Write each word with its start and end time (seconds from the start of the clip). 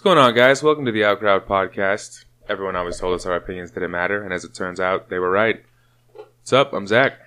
What's 0.00 0.16
going 0.16 0.16
on, 0.16 0.34
guys? 0.34 0.62
Welcome 0.62 0.86
to 0.86 0.92
the 0.92 1.02
Outcrowd 1.02 1.42
Podcast. 1.42 2.24
Everyone 2.48 2.74
always 2.74 2.98
told 2.98 3.16
us 3.16 3.26
our 3.26 3.36
opinions 3.36 3.70
didn't 3.70 3.90
matter, 3.90 4.22
and 4.22 4.32
as 4.32 4.44
it 4.44 4.54
turns 4.54 4.80
out, 4.80 5.10
they 5.10 5.18
were 5.18 5.30
right. 5.30 5.62
What's 6.14 6.54
up? 6.54 6.72
I'm 6.72 6.86
Zach. 6.86 7.18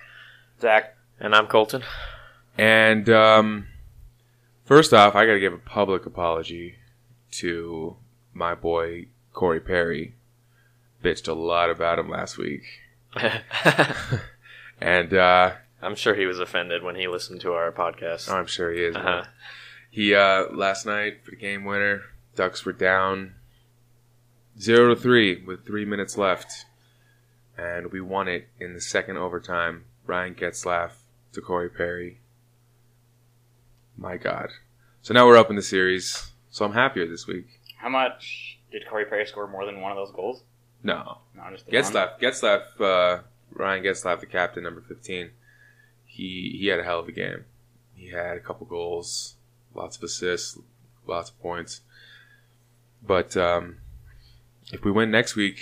Zach. 0.60 0.96
And 1.20 1.36
I'm 1.36 1.46
Colton. 1.46 1.84
And 2.58 3.08
um, 3.08 3.68
first 4.64 4.92
off, 4.92 5.14
I 5.14 5.24
got 5.24 5.34
to 5.34 5.38
give 5.38 5.52
a 5.52 5.58
public 5.58 6.04
apology 6.04 6.74
to 7.34 7.94
my 8.32 8.56
boy 8.56 9.06
Corey 9.32 9.60
Perry. 9.60 10.16
Bitched 11.00 11.28
a 11.28 11.32
lot 11.32 11.70
about 11.70 12.00
him 12.00 12.10
last 12.10 12.38
week, 12.38 12.64
and 14.80 15.14
uh, 15.14 15.52
I'm 15.80 15.94
sure 15.94 16.16
he 16.16 16.26
was 16.26 16.40
offended 16.40 16.82
when 16.82 16.96
he 16.96 17.06
listened 17.06 17.40
to 17.42 17.52
our 17.52 17.70
podcast. 17.70 18.28
I'm 18.28 18.46
sure 18.46 18.72
he 18.72 18.82
is. 18.82 18.96
Uh-huh. 18.96 19.26
He 19.92 20.12
uh, 20.12 20.46
last 20.50 20.86
night 20.86 21.24
for 21.24 21.30
the 21.30 21.36
game 21.36 21.64
winner, 21.64 22.02
Ducks 22.34 22.64
were 22.64 22.72
down 22.72 23.34
zero 24.58 24.94
to 24.94 25.00
three 25.00 25.42
with 25.44 25.64
three 25.66 25.84
minutes 25.84 26.16
left, 26.18 26.66
and 27.56 27.92
we 27.92 28.00
won 28.00 28.28
it 28.28 28.48
in 28.58 28.74
the 28.74 28.80
second 28.80 29.16
overtime. 29.16 29.84
Ryan 30.06 30.34
Getzlaf 30.34 30.92
to 31.32 31.40
Corey 31.40 31.68
Perry. 31.70 32.20
My 33.96 34.16
God! 34.16 34.50
So 35.02 35.14
now 35.14 35.26
we're 35.26 35.36
up 35.38 35.50
in 35.50 35.56
the 35.56 35.62
series. 35.62 36.30
So 36.50 36.64
I'm 36.64 36.72
happier 36.72 37.06
this 37.06 37.26
week. 37.26 37.60
How 37.76 37.88
much 37.88 38.58
did 38.70 38.82
Corey 38.88 39.04
Perry 39.04 39.26
score 39.26 39.46
more 39.46 39.64
than 39.66 39.80
one 39.80 39.92
of 39.92 39.96
those 39.96 40.14
goals? 40.14 40.42
No, 40.82 41.18
No, 41.34 41.44
just. 41.50 41.68
Getzlaf, 41.68 42.20
Getzlaf, 42.20 42.80
uh, 42.80 43.22
Ryan 43.52 43.84
Getzlaf, 43.84 44.20
the 44.20 44.26
captain, 44.26 44.62
number 44.64 44.82
fifteen. 44.82 45.30
He 46.04 46.56
he 46.60 46.66
had 46.66 46.80
a 46.80 46.84
hell 46.84 47.00
of 47.00 47.08
a 47.08 47.12
game. 47.12 47.44
He 47.94 48.10
had 48.10 48.36
a 48.36 48.40
couple 48.40 48.66
goals, 48.66 49.36
lots 49.74 49.96
of 49.96 50.02
assists, 50.02 50.58
lots 51.06 51.30
of 51.30 51.40
points. 51.40 51.80
But 53.06 53.36
um, 53.36 53.78
if 54.72 54.84
we 54.84 54.90
win 54.90 55.10
next 55.10 55.36
week, 55.36 55.58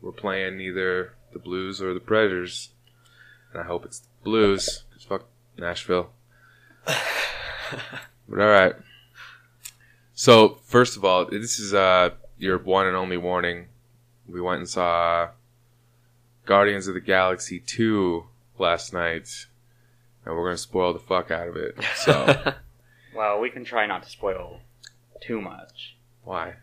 we're 0.00 0.12
playing 0.12 0.60
either 0.60 1.14
the 1.32 1.38
Blues 1.38 1.80
or 1.80 1.94
the 1.94 2.00
Predators, 2.00 2.70
and 3.52 3.62
I 3.62 3.66
hope 3.66 3.84
it's 3.84 4.00
the 4.00 4.08
Blues 4.24 4.84
because 4.90 5.04
fuck 5.04 5.24
Nashville. 5.58 6.10
but 6.84 8.40
all 8.40 8.48
right. 8.48 8.74
So 10.14 10.58
first 10.64 10.96
of 10.96 11.04
all, 11.04 11.26
this 11.26 11.58
is 11.58 11.72
uh, 11.72 12.10
your 12.38 12.58
one 12.58 12.86
and 12.86 12.96
only 12.96 13.16
warning 13.16 13.68
we 14.28 14.40
went 14.40 14.58
and 14.60 14.68
saw 14.68 15.28
Guardians 16.46 16.88
of 16.88 16.94
the 16.94 17.00
Galaxy 17.00 17.60
2 17.60 18.24
last 18.58 18.92
night, 18.92 19.46
and 20.24 20.34
we're 20.34 20.44
going 20.44 20.54
to 20.54 20.62
spoil 20.62 20.92
the 20.92 20.98
fuck 20.98 21.30
out 21.30 21.48
of 21.48 21.56
it. 21.56 21.76
So, 21.96 22.54
Well, 23.14 23.40
we 23.40 23.50
can 23.50 23.64
try 23.64 23.86
not 23.86 24.02
to 24.04 24.10
spoil 24.10 24.60
too 25.20 25.40
much. 25.40 25.96
why? 26.24 26.54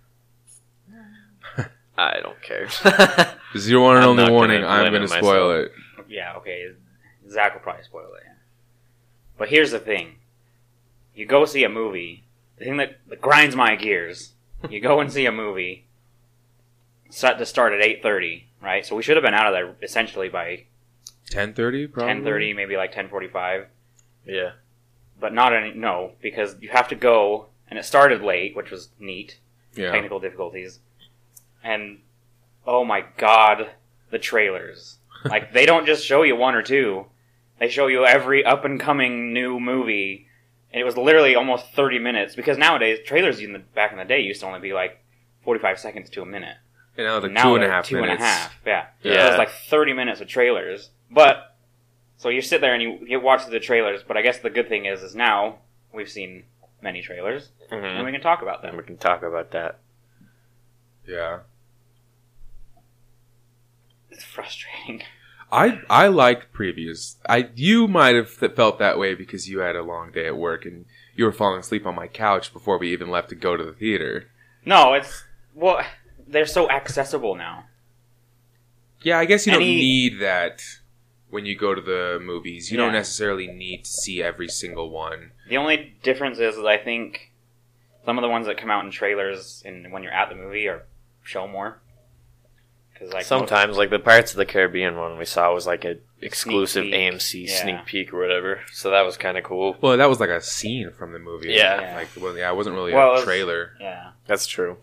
I 1.97 2.19
don't 2.21 2.41
care. 2.41 2.67
This 3.53 3.63
is 3.63 3.69
your 3.71 3.81
one 3.81 3.95
and 3.95 4.03
I'm 4.03 4.11
only 4.11 4.23
not 4.23 4.31
warning. 4.31 4.61
gonna 4.61 4.73
I'm 4.73 4.91
going 4.91 5.01
to 5.01 5.07
spoil 5.07 5.49
myself. 5.49 5.71
it. 5.97 6.07
Yeah, 6.07 6.35
okay. 6.37 6.67
Zach 7.29 7.53
will 7.55 7.61
probably 7.61 7.83
spoil 7.83 8.13
it. 8.15 8.23
But 9.39 9.49
here's 9.49 9.71
the 9.71 9.79
thing: 9.79 10.17
you 11.15 11.25
go 11.25 11.45
see 11.45 11.63
a 11.63 11.69
movie. 11.69 12.25
The 12.57 12.65
thing 12.65 12.77
that, 12.77 12.99
that 13.07 13.21
grinds 13.21 13.55
my 13.55 13.75
gears. 13.75 14.33
You 14.69 14.81
go 14.81 14.99
and 14.99 15.11
see 15.11 15.25
a 15.25 15.31
movie. 15.31 15.87
Set 17.09 17.39
to 17.39 17.45
start 17.45 17.73
at 17.73 17.81
eight 17.81 18.03
thirty, 18.03 18.49
right? 18.61 18.85
So 18.85 18.95
we 18.95 19.01
should 19.01 19.17
have 19.17 19.23
been 19.23 19.33
out 19.33 19.47
of 19.47 19.53
there 19.53 19.75
essentially 19.81 20.29
by 20.29 20.65
10:30 21.31 21.91
probably. 21.91 22.13
ten 22.13 22.23
thirty, 22.23 22.53
maybe 22.53 22.77
like 22.77 22.91
ten 22.91 23.09
forty 23.09 23.27
five. 23.27 23.65
yeah. 24.25 24.51
But 25.19 25.33
not 25.33 25.53
any 25.53 25.73
no, 25.73 26.11
because 26.21 26.55
you 26.61 26.69
have 26.69 26.87
to 26.89 26.95
go, 26.95 27.47
and 27.67 27.79
it 27.79 27.83
started 27.85 28.21
late, 28.21 28.55
which 28.55 28.69
was 28.69 28.89
neat. 28.99 29.39
Yeah. 29.79 29.91
technical 29.91 30.19
difficulties. 30.19 30.79
And 31.63 31.99
oh 32.67 32.83
my 32.83 33.03
god, 33.17 33.69
the 34.11 34.19
trailers. 34.19 34.97
like 35.25 35.53
they 35.53 35.65
don't 35.65 35.85
just 35.85 36.05
show 36.05 36.23
you 36.23 36.35
one 36.35 36.55
or 36.55 36.61
two. 36.61 37.05
They 37.59 37.69
show 37.69 37.87
you 37.87 38.05
every 38.05 38.43
up 38.45 38.63
and 38.65 38.79
coming 38.79 39.33
new 39.33 39.59
movie. 39.59 40.27
And 40.71 40.79
it 40.79 40.83
was 40.83 40.95
literally 40.97 41.35
almost 41.35 41.73
30 41.73 41.99
minutes 41.99 42.35
because 42.35 42.57
nowadays 42.57 42.99
trailers 43.05 43.39
in 43.39 43.53
the 43.53 43.59
back 43.59 43.91
in 43.91 43.97
the 43.97 44.05
day 44.05 44.19
used 44.21 44.41
to 44.41 44.47
only 44.47 44.59
be 44.59 44.71
like 44.73 45.03
45 45.43 45.79
seconds 45.79 46.09
to 46.11 46.21
a 46.21 46.25
minute. 46.25 46.57
You 46.97 47.05
know, 47.05 47.17
like 47.19 47.31
now 47.31 47.43
two 47.49 47.55
and 47.55 47.63
they're 47.63 47.71
half 47.71 47.85
two 47.85 47.95
and 47.95 48.05
a 48.05 48.07
minutes. 48.07 48.23
half, 48.23 48.53
Yeah. 48.65 48.85
So 49.01 49.09
Yeah. 49.09 49.25
it 49.25 49.29
was 49.29 49.37
like 49.37 49.49
30 49.49 49.93
minutes 49.93 50.21
of 50.21 50.27
trailers. 50.27 50.89
But 51.09 51.55
so 52.17 52.29
you 52.29 52.41
sit 52.41 52.61
there 52.61 52.73
and 52.73 52.83
you, 52.83 52.99
you 53.05 53.19
watch 53.19 53.45
the 53.47 53.59
trailers, 53.59 54.01
but 54.07 54.15
I 54.17 54.21
guess 54.21 54.39
the 54.39 54.49
good 54.49 54.67
thing 54.69 54.85
is 54.85 55.01
is 55.01 55.15
now 55.15 55.59
we've 55.91 56.09
seen 56.09 56.43
many 56.81 57.01
trailers 57.01 57.49
and 57.71 57.99
hmm 57.99 58.05
we 58.05 58.11
can 58.11 58.21
talk 58.21 58.41
about 58.41 58.61
them. 58.61 58.77
we 58.77 58.83
can 58.83 58.97
talk 58.97 59.21
about 59.23 59.51
that. 59.51 59.79
Yeah. 61.07 61.39
It's 64.09 64.23
frustrating. 64.23 65.03
I 65.51 65.81
I 65.89 66.07
like 66.07 66.53
previews. 66.53 67.15
I 67.27 67.49
you 67.55 67.87
might 67.87 68.15
have 68.15 68.29
felt 68.29 68.79
that 68.79 68.99
way 68.99 69.15
because 69.15 69.49
you 69.49 69.59
had 69.59 69.75
a 69.75 69.81
long 69.83 70.11
day 70.11 70.27
at 70.27 70.37
work 70.37 70.65
and 70.65 70.85
you 71.15 71.25
were 71.25 71.31
falling 71.31 71.59
asleep 71.59 71.85
on 71.85 71.95
my 71.95 72.07
couch 72.07 72.53
before 72.53 72.77
we 72.77 72.91
even 72.93 73.09
left 73.09 73.29
to 73.29 73.35
go 73.35 73.57
to 73.57 73.63
the 73.63 73.73
theater. 73.73 74.29
No, 74.65 74.93
it's 74.93 75.23
well, 75.55 75.81
they're 76.27 76.45
so 76.45 76.69
accessible 76.69 77.35
now. 77.35 77.65
Yeah, 79.01 79.17
I 79.17 79.25
guess 79.25 79.47
you 79.47 79.53
don't 79.53 79.61
need 79.61 80.19
that 80.19 80.61
when 81.29 81.45
you 81.45 81.55
go 81.55 81.73
to 81.75 81.81
the 81.81 82.19
movies. 82.21 82.71
You 82.71 82.77
don't 82.77 82.93
necessarily 82.93 83.47
need 83.47 83.85
to 83.85 83.89
see 83.89 84.21
every 84.23 84.47
single 84.47 84.89
one. 84.89 85.31
The 85.47 85.57
only 85.57 85.93
difference 86.03 86.39
is, 86.39 86.55
is 86.57 86.65
I 86.65 86.77
think 86.77 87.31
some 88.05 88.17
of 88.17 88.21
the 88.21 88.29
ones 88.29 88.47
that 88.47 88.57
come 88.57 88.69
out 88.71 88.83
in 88.85 88.91
trailers 88.91 89.61
and 89.65 89.91
when 89.91 90.03
you're 90.03 90.11
at 90.11 90.29
the 90.29 90.35
movie 90.35 90.67
are 90.67 90.85
show 91.23 91.47
more. 91.47 91.79
Because 92.93 93.13
like 93.13 93.25
Sometimes, 93.25 93.77
like 93.77 93.89
the 93.91 93.99
Pirates 93.99 94.31
of 94.31 94.37
the 94.37 94.45
Caribbean 94.45 94.97
one 94.97 95.17
we 95.17 95.25
saw 95.25 95.53
was 95.53 95.65
like 95.65 95.85
an 95.85 96.01
exclusive 96.21 96.83
peek. 96.85 96.93
AMC 96.93 97.47
Yeah. 97.47 97.61
sneak 97.61 97.85
peek 97.85 98.13
or 98.13 98.19
whatever. 98.19 98.61
So 98.73 98.89
that 98.91 99.01
was 99.03 99.15
kind 99.15 99.37
of 99.37 99.43
cool. 99.45 99.77
Well, 99.79 99.95
that 99.97 100.09
was 100.09 100.19
like 100.19 100.29
a 100.29 100.41
scene 100.41 100.91
from 100.91 101.13
the 101.13 101.19
movie. 101.19 101.51
Yeah. 101.53 101.79
Yeah. 101.81 101.95
Like, 101.95 102.09
well, 102.19 102.35
yeah, 102.37 102.51
it 102.51 102.55
wasn't 102.55 102.75
really 102.75 102.93
Well, 102.93 103.09
a 103.11 103.13
it's- 103.13 103.23
trailer, 103.25 103.73
yeah, 103.79 104.11
That's 104.27 104.47
true. 104.47 104.77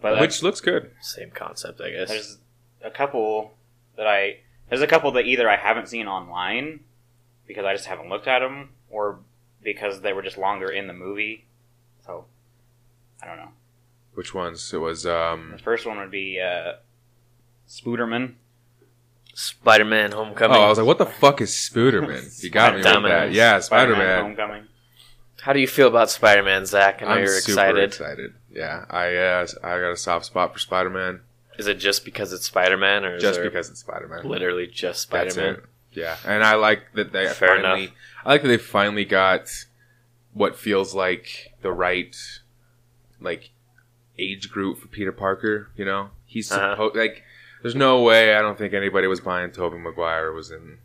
but 0.00 0.20
which 0.20 0.42
looks 0.42 0.60
good. 0.60 0.92
Same 1.00 1.30
concept, 1.30 1.80
I 1.80 1.90
guess. 1.90 2.08
there's 2.08 2.38
a 2.84 2.90
couple 2.90 3.54
that 3.96 4.06
I 4.06 4.40
there's 4.68 4.82
a 4.82 4.86
couple 4.86 5.10
that 5.12 5.24
either 5.26 5.48
I 5.48 5.56
haven't 5.56 5.88
seen 5.88 6.06
online 6.06 6.80
because 7.46 7.64
I 7.64 7.72
just 7.74 7.86
haven't 7.86 8.08
looked 8.08 8.26
at 8.28 8.40
them, 8.40 8.70
or 8.90 9.20
because 9.62 10.00
they 10.02 10.12
were 10.12 10.22
just 10.22 10.38
longer 10.38 10.68
in 10.70 10.86
the 10.86 10.92
movie. 10.92 11.46
So 12.04 12.26
I 13.22 13.26
don't 13.26 13.36
know. 13.38 13.50
Which 14.14 14.34
ones? 14.34 14.72
It 14.72 14.78
was 14.78 15.06
um 15.06 15.50
The 15.56 15.62
first 15.62 15.86
one 15.86 15.98
would 15.98 16.10
be 16.10 16.40
uh, 16.40 16.74
Spooderman. 17.68 18.34
Spider-Man: 19.34 20.12
Homecoming. 20.12 20.56
Oh, 20.56 20.62
I 20.62 20.68
was 20.68 20.78
like, 20.78 20.86
what 20.86 20.98
the 20.98 21.06
fuck 21.06 21.40
is 21.40 21.50
Spooderman? 21.52 22.42
You 22.42 22.50
got 22.50 22.72
me 22.72 22.78
with 22.78 22.86
Spider-Man. 22.86 23.10
that. 23.10 23.32
Yeah, 23.32 23.60
Spider 23.60 23.94
Spider-Man 23.94 24.06
Man. 24.06 24.22
Homecoming. 24.36 24.64
How 25.40 25.52
do 25.52 25.60
you 25.60 25.68
feel 25.68 25.86
about 25.86 26.10
Spider-Man, 26.10 26.66
Zach? 26.66 27.00
I 27.00 27.04
know 27.04 27.10
I'm 27.12 27.18
you're 27.20 27.40
super 27.40 27.52
excited. 27.60 27.84
excited. 27.84 28.34
Yeah, 28.50 28.84
I 28.90 29.14
uh, 29.14 29.46
I 29.62 29.78
got 29.78 29.92
a 29.92 29.96
soft 29.96 30.24
spot 30.26 30.52
for 30.52 30.58
Spider 30.58 30.90
Man 30.90 31.20
Is 31.58 31.66
it 31.66 31.74
just 31.74 32.04
because 32.04 32.32
it's 32.32 32.46
Spider-Man, 32.46 33.04
or 33.04 33.16
is 33.16 33.22
just 33.22 33.40
there 33.40 33.50
because 33.50 33.68
it's 33.68 33.80
Spider 33.80 34.06
Man. 34.08 34.26
literally 34.28 34.66
just 34.66 35.02
Spider-Man? 35.02 35.54
it. 35.56 35.64
Yeah, 35.92 36.16
and 36.24 36.44
I 36.44 36.54
like 36.54 36.92
that 36.94 37.12
they 37.12 37.26
Fair 37.28 37.56
finally. 37.60 37.84
enough. 37.84 37.94
I 38.24 38.28
like 38.30 38.42
that 38.42 38.48
they 38.48 38.56
finally 38.58 39.04
got 39.04 39.50
what 40.32 40.56
feels 40.56 40.94
like 40.94 41.52
the 41.62 41.72
right, 41.72 42.14
like, 43.20 43.50
age 44.18 44.50
group 44.50 44.78
for 44.78 44.86
Peter 44.88 45.10
Parker. 45.12 45.70
You 45.76 45.84
know, 45.84 46.10
he's 46.26 46.50
Uh-huh. 46.52 46.74
supposed 46.74 46.96
like. 46.96 47.24
There's 47.62 47.74
no 47.74 48.02
way. 48.02 48.36
I 48.36 48.40
don't 48.40 48.56
think 48.56 48.72
anybody 48.72 49.08
was 49.08 49.18
buying 49.20 49.50
Tobey 49.50 49.78
Maguire 49.78 50.30
was 50.32 50.52
in 50.52 50.78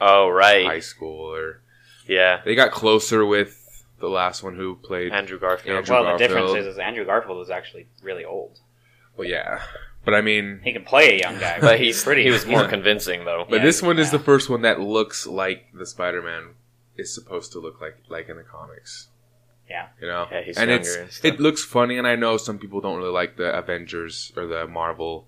Oh, 0.00 0.28
right. 0.28 0.66
high 0.66 0.80
school 0.80 1.32
or 1.32 1.60
Yeah. 2.08 2.40
they 2.44 2.56
got 2.56 2.72
closer 2.72 3.24
with 3.24 3.84
the 4.00 4.08
last 4.08 4.42
one 4.42 4.56
who 4.56 4.74
played. 4.74 5.12
Andrew 5.12 5.38
Garfield. 5.38 5.76
Andrew 5.76 5.94
well, 5.94 6.12
the 6.12 6.18
difference 6.18 6.50
is, 6.54 6.66
is 6.66 6.78
Andrew 6.78 7.04
Garfield 7.04 7.40
is 7.42 7.50
actually 7.50 7.86
really 8.02 8.24
old. 8.24 8.58
well, 9.16 9.28
yeah, 9.28 9.62
but 10.06 10.14
I 10.14 10.22
mean, 10.22 10.60
He 10.64 10.72
can 10.72 10.84
play 10.84 11.16
a 11.16 11.18
young 11.20 11.38
guy, 11.38 11.58
But 11.60 11.78
he's 11.78 12.02
pretty. 12.02 12.22
he 12.22 12.30
was 12.30 12.46
more 12.46 12.62
Yeah. 12.62 12.68
convincing 12.68 13.24
though. 13.26 13.44
But 13.48 13.56
Yeah, 13.58 13.64
this 13.66 13.82
one 13.82 13.98
is 13.98 14.10
the 14.10 14.18
first 14.18 14.48
one 14.48 14.62
that 14.62 14.80
looks 14.80 15.26
like 15.26 15.66
the 15.74 15.84
Spider-Man 15.84 16.54
is 16.96 17.12
supposed 17.14 17.52
to 17.52 17.58
look 17.60 17.80
like 17.82 17.98
like 18.08 18.30
in 18.30 18.36
the 18.38 18.42
comics. 18.42 19.08
Yeah. 19.68 19.88
you 20.00 20.06
know, 20.06 20.28
Yeah, 20.32 20.40
he's 20.42 20.56
and 20.56 20.70
it's 20.70 20.96
and 20.96 21.10
it 21.24 21.40
looks 21.40 21.62
funny, 21.64 21.98
and 21.98 22.06
I 22.06 22.14
know 22.16 22.36
some 22.38 22.58
people 22.58 22.80
don't 22.80 22.96
really 22.96 23.10
like 23.12 23.36
the 23.36 23.52
Avengers 23.54 24.32
or 24.36 24.46
the 24.46 24.66
Marvel 24.66 25.26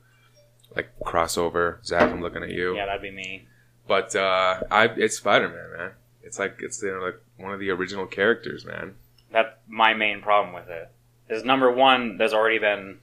like 0.77 0.89
crossover. 1.05 1.85
Zach, 1.85 2.11
I'm 2.11 2.23
looking 2.23 2.43
at 2.43 2.51
you, 2.51 2.77
yeah, 2.77 2.87
that'd 2.87 3.03
be 3.03 3.11
me. 3.11 3.47
but 3.87 4.15
uh, 4.17 4.61
I 4.71 4.85
it's 4.97 5.17
Spider-Man, 5.19 5.71
man. 5.77 5.91
It's 6.23 6.39
like 6.39 6.57
it's 6.61 6.81
you 6.83 6.93
know, 6.93 7.01
like 7.05 7.19
one 7.37 7.53
of 7.53 7.59
the 7.61 7.71
original 7.71 8.07
characters, 8.07 8.65
man. 8.65 8.95
That's 9.33 9.51
my 9.67 9.93
main 9.95 10.21
problem 10.23 10.55
with 10.55 10.69
it. 10.69 10.89
Is 11.29 11.45
number 11.45 11.71
one, 11.71 12.17
there's 12.19 12.33
already 12.33 12.59
been 12.59 13.01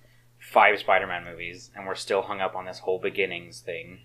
five 0.52 0.80
Spider-Man 0.80 1.26
movies, 1.26 1.72
and 1.76 1.86
we're 1.86 1.96
still 1.96 2.24
hung 2.24 2.42
up 2.42 2.56
on 2.56 2.66
this 2.66 2.80
whole 2.80 3.00
beginnings 3.00 3.60
thing. 3.60 4.00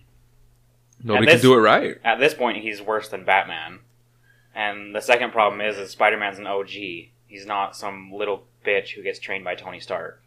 Nobody 1.03 1.25
this- 1.25 1.41
can 1.41 1.49
do 1.49 1.53
it 1.53 1.61
right. 1.61 1.97
At 2.03 2.19
this 2.19 2.33
point, 2.33 2.57
he's 2.57 2.81
worse 2.81 3.09
than 3.09 3.25
Batman. 3.25 3.79
And 4.53 4.93
the 4.93 5.01
second 5.01 5.31
problem 5.31 5.61
is, 5.61 5.77
is 5.77 5.91
Spider-Man's 5.91 6.39
an 6.39 6.47
OG. 6.47 7.11
He's 7.27 7.45
not 7.45 7.75
some 7.75 8.11
little 8.11 8.45
bitch 8.65 8.95
who 8.95 9.03
gets 9.03 9.19
trained 9.19 9.45
by 9.45 9.55
Tony 9.55 9.79
Stark. 9.79 10.21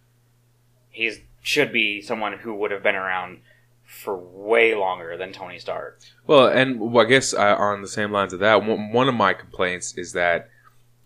He 0.91 1.13
should 1.43 1.73
be 1.73 2.01
someone 2.01 2.39
who 2.39 2.55
would 2.55 2.71
have 2.71 2.83
been 2.83 2.95
around 2.95 3.41
for 3.85 4.17
way 4.17 4.75
longer 4.75 5.17
than 5.17 5.33
Tony 5.33 5.59
Stark. 5.59 6.01
Well, 6.27 6.47
and 6.47 6.81
well, 6.81 7.05
I 7.05 7.09
guess 7.09 7.35
uh, 7.35 7.57
on 7.59 7.83
the 7.83 7.89
same 7.89 8.11
lines 8.11 8.33
of 8.33 8.41
that, 8.41 8.65
one 8.65 8.93
one 8.93 9.09
of 9.09 9.15
my 9.15 9.35
complaints 9.35 9.97
is 9.99 10.13
that 10.15 10.49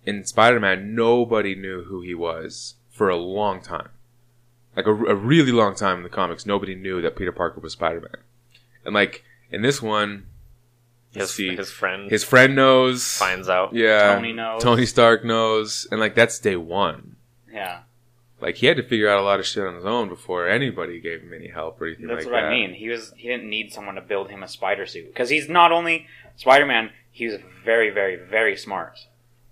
in 0.06 0.24
Spider-Man, 0.24 0.94
nobody 0.94 1.54
knew 1.56 1.84
who 1.84 2.02
he 2.02 2.14
was 2.14 2.74
for 2.90 3.08
a 3.08 3.16
long 3.16 3.60
time, 3.60 3.88
like 4.76 4.86
a, 4.86 4.90
a 4.90 5.14
really 5.14 5.52
long 5.52 5.74
time 5.74 5.98
in 5.98 6.02
the 6.02 6.08
comics. 6.08 6.46
Nobody 6.46 6.74
knew 6.74 7.00
that 7.02 7.16
Peter 7.16 7.32
Parker 7.32 7.60
was 7.60 7.72
Spider-Man, 7.72 8.22
and 8.84 8.94
like 8.94 9.24
in 9.50 9.62
this 9.62 9.80
one, 9.82 10.26
let's 11.14 11.30
His, 11.30 11.36
see, 11.50 11.56
his 11.56 11.70
friend 11.70 12.10
his 12.10 12.24
friend 12.24 12.54
knows, 12.54 13.16
finds 13.18 13.48
out. 13.48 13.72
yeah, 13.74 14.14
Tony 14.14 14.32
knows. 14.32 14.62
Tony 14.62 14.86
Stark 14.86 15.24
knows, 15.24 15.86
and 15.90 16.00
like 16.00 16.14
that's 16.14 16.38
day 16.38 16.56
one. 16.56 17.16
Yeah, 17.52 17.80
Like 18.40 18.56
he 18.56 18.66
had 18.66 18.76
to 18.76 18.82
figure 18.82 19.08
out 19.08 19.18
a 19.18 19.22
lot 19.22 19.40
of 19.40 19.46
shit 19.46 19.64
on 19.66 19.74
his 19.74 19.84
own 19.86 20.08
before 20.08 20.46
anybody 20.48 21.00
gave 21.00 21.22
him 21.22 21.32
any 21.32 21.48
help 21.48 21.80
or 21.80 21.86
anything 21.86 22.06
that's 22.06 22.24
like 22.24 22.32
what 22.32 22.40
that. 22.42 22.46
I 22.46 22.50
mean. 22.50 22.74
He 22.74 22.88
was 22.88 23.12
he 23.16 23.26
didn't 23.28 23.48
need 23.48 23.72
someone 23.72 23.94
to 23.96 24.00
build 24.02 24.30
him 24.30 24.42
a 24.42 24.48
spider 24.48 24.86
suit 24.86 25.06
because 25.08 25.28
he's 25.30 25.48
not 25.48 25.72
only 25.72 26.06
Spider 26.36 26.66
Man. 26.66 26.90
He 27.10 27.26
was 27.26 27.40
very, 27.64 27.90
very, 27.90 28.14
very 28.14 28.56
smart. 28.56 28.96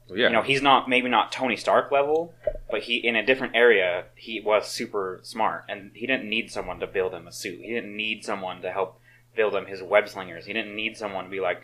Yeah, 0.09 0.29
You 0.29 0.33
know, 0.35 0.43
he's 0.43 0.63
not 0.63 0.89
maybe 0.89 1.09
not 1.09 1.33
Tony 1.33 1.57
Stark 1.57 1.91
level, 1.91 2.35
but 2.71 2.83
he 2.83 2.97
in 2.97 3.17
a 3.17 3.27
different 3.27 3.57
area 3.57 4.05
he 4.15 4.41
was 4.41 4.69
super 4.69 5.21
smart, 5.23 5.65
and 5.69 5.91
he 5.95 6.07
didn't 6.07 6.29
need 6.29 6.51
someone 6.51 6.79
to 6.81 6.87
build 6.87 7.13
him 7.13 7.27
a 7.27 7.33
suit. 7.33 7.61
He 7.61 7.75
didn't 7.75 7.97
need 7.97 8.25
someone 8.25 8.63
to 8.63 8.71
help 8.71 9.01
build 9.35 9.55
him 9.55 9.67
his 9.67 9.83
web 9.83 10.09
slingers. 10.09 10.47
He 10.47 10.53
didn't 10.53 10.77
need 10.77 10.97
someone 10.97 11.25
to 11.25 11.31
be 11.31 11.41
like, 11.41 11.63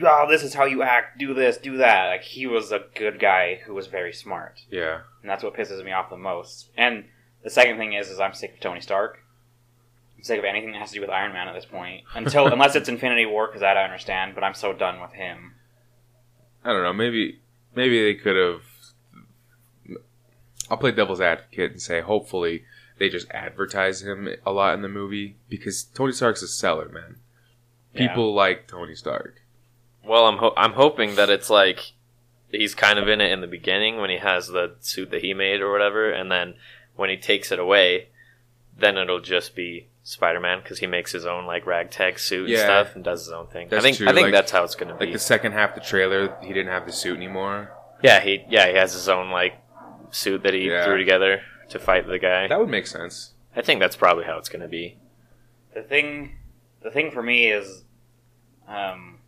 "Oh, 0.00 0.26
this 0.28 0.42
is 0.42 0.54
how 0.54 0.64
you 0.64 0.82
act. 0.82 1.18
Do 1.18 1.34
this, 1.34 1.56
do 1.56 1.76
that." 1.78 2.08
Like 2.08 2.22
he 2.22 2.46
was 2.46 2.70
a 2.70 2.84
good 2.94 3.18
guy 3.18 3.60
who 3.66 3.74
was 3.74 3.88
very 3.88 4.12
smart, 4.12 4.60
yeah. 4.70 5.00
and 5.20 5.30
that's 5.30 5.42
what 5.42 5.54
pisses 5.54 5.84
me 5.84 5.92
off 5.92 6.10
the 6.10 6.16
most. 6.16 6.70
And 6.76 7.04
the 7.42 7.50
second 7.50 7.78
thing 7.78 7.92
is, 7.92 8.10
is 8.10 8.20
I'm 8.20 8.34
sick 8.34 8.54
of 8.54 8.60
Tony 8.60 8.80
Stark. 8.80 9.18
I'm 10.16 10.22
sick 10.22 10.38
of 10.38 10.44
anything 10.44 10.72
that 10.72 10.78
has 10.78 10.90
to 10.90 10.94
do 10.94 11.00
with 11.00 11.10
Iron 11.10 11.32
Man 11.32 11.48
at 11.48 11.54
this 11.54 11.66
point. 11.66 12.04
Until 12.14 12.46
unless 12.52 12.76
it's 12.76 12.88
Infinity 12.88 13.26
War, 13.26 13.48
because 13.48 13.60
that 13.60 13.76
I 13.76 13.84
understand. 13.84 14.34
But 14.36 14.44
I'm 14.44 14.54
so 14.54 14.72
done 14.72 15.00
with 15.00 15.12
him. 15.12 15.53
I 16.64 16.72
don't 16.72 16.82
know. 16.82 16.92
Maybe 16.92 17.40
maybe 17.74 18.02
they 18.02 18.14
could 18.14 18.36
have. 18.36 18.62
I'll 20.70 20.78
play 20.78 20.92
devil's 20.92 21.20
advocate 21.20 21.72
and 21.72 21.82
say 21.82 22.00
hopefully 22.00 22.64
they 22.98 23.08
just 23.08 23.30
advertise 23.30 24.02
him 24.02 24.28
a 24.46 24.52
lot 24.52 24.74
in 24.74 24.82
the 24.82 24.88
movie 24.88 25.36
because 25.48 25.84
Tony 25.84 26.12
Stark's 26.12 26.42
a 26.42 26.48
seller, 26.48 26.88
man. 26.88 27.16
Yeah. 27.92 28.08
People 28.08 28.34
like 28.34 28.66
Tony 28.66 28.94
Stark. 28.94 29.42
Well, 30.04 30.26
I'm 30.26 30.38
ho- 30.38 30.54
I'm 30.56 30.72
hoping 30.72 31.16
that 31.16 31.30
it's 31.30 31.50
like 31.50 31.92
he's 32.50 32.74
kind 32.74 32.98
of 32.98 33.08
in 33.08 33.20
it 33.20 33.32
in 33.32 33.40
the 33.40 33.46
beginning 33.46 33.98
when 33.98 34.10
he 34.10 34.18
has 34.18 34.48
the 34.48 34.76
suit 34.80 35.10
that 35.10 35.22
he 35.22 35.34
made 35.34 35.60
or 35.60 35.70
whatever, 35.70 36.10
and 36.10 36.30
then 36.30 36.54
when 36.96 37.10
he 37.10 37.16
takes 37.16 37.52
it 37.52 37.58
away, 37.58 38.08
then 38.76 38.96
it'll 38.96 39.20
just 39.20 39.54
be 39.54 39.88
Spider-Man 40.06 40.60
because 40.62 40.78
he 40.78 40.86
makes 40.86 41.10
his 41.12 41.24
own 41.26 41.46
like 41.46 41.66
ragtag 41.66 42.18
suit 42.18 42.48
Yeah. 42.48 42.58
and 42.58 42.64
stuff 42.64 42.94
and 42.94 43.02
does 43.02 43.24
his 43.24 43.32
own 43.32 43.46
thing. 43.46 43.68
That's 43.68 43.80
I 43.80 43.82
think 43.82 43.96
true, 43.96 44.06
I 44.08 44.12
think 44.12 44.24
like- 44.26 44.32
that's 44.32 44.52
how 44.52 44.62
it's 44.62 44.74
gonna 44.74 44.92
Like 44.92 45.00
be. 45.08 45.12
the 45.12 45.18
second 45.18 45.52
half 45.52 45.70
of 45.70 45.82
the 45.82 45.88
trailer, 45.88 46.36
he 46.42 46.48
didn't 46.52 46.68
have 46.72 46.86
the 46.86 46.92
suit 46.92 47.16
anymore. 47.16 47.72
yeah, 48.02 48.20
he 48.20 48.44
yeah 48.50 48.68
he 48.68 48.74
has 48.76 48.92
his 48.92 49.08
own 49.08 49.30
like 49.30 49.54
suit 50.10 50.42
that 50.42 50.52
he 50.54 50.68
Yeah. 50.68 50.84
threw 50.84 50.98
together 50.98 51.42
to 51.70 51.78
fight 51.78 52.06
the 52.06 52.18
guy. 52.18 52.46
That 52.48 52.60
would 52.60 52.68
make 52.68 52.86
sense. 52.86 53.32
I 53.56 53.62
think 53.62 53.80
that's 53.80 53.96
probably 53.96 54.24
how 54.24 54.36
it's 54.38 54.48
gonna 54.48 54.68
be. 54.68 54.98
the 55.74 55.82
thing 55.82 56.36
the 56.82 56.90
thing 56.90 57.10
for 57.10 57.22
me 57.22 57.50
is 57.50 57.84
um 58.68 59.20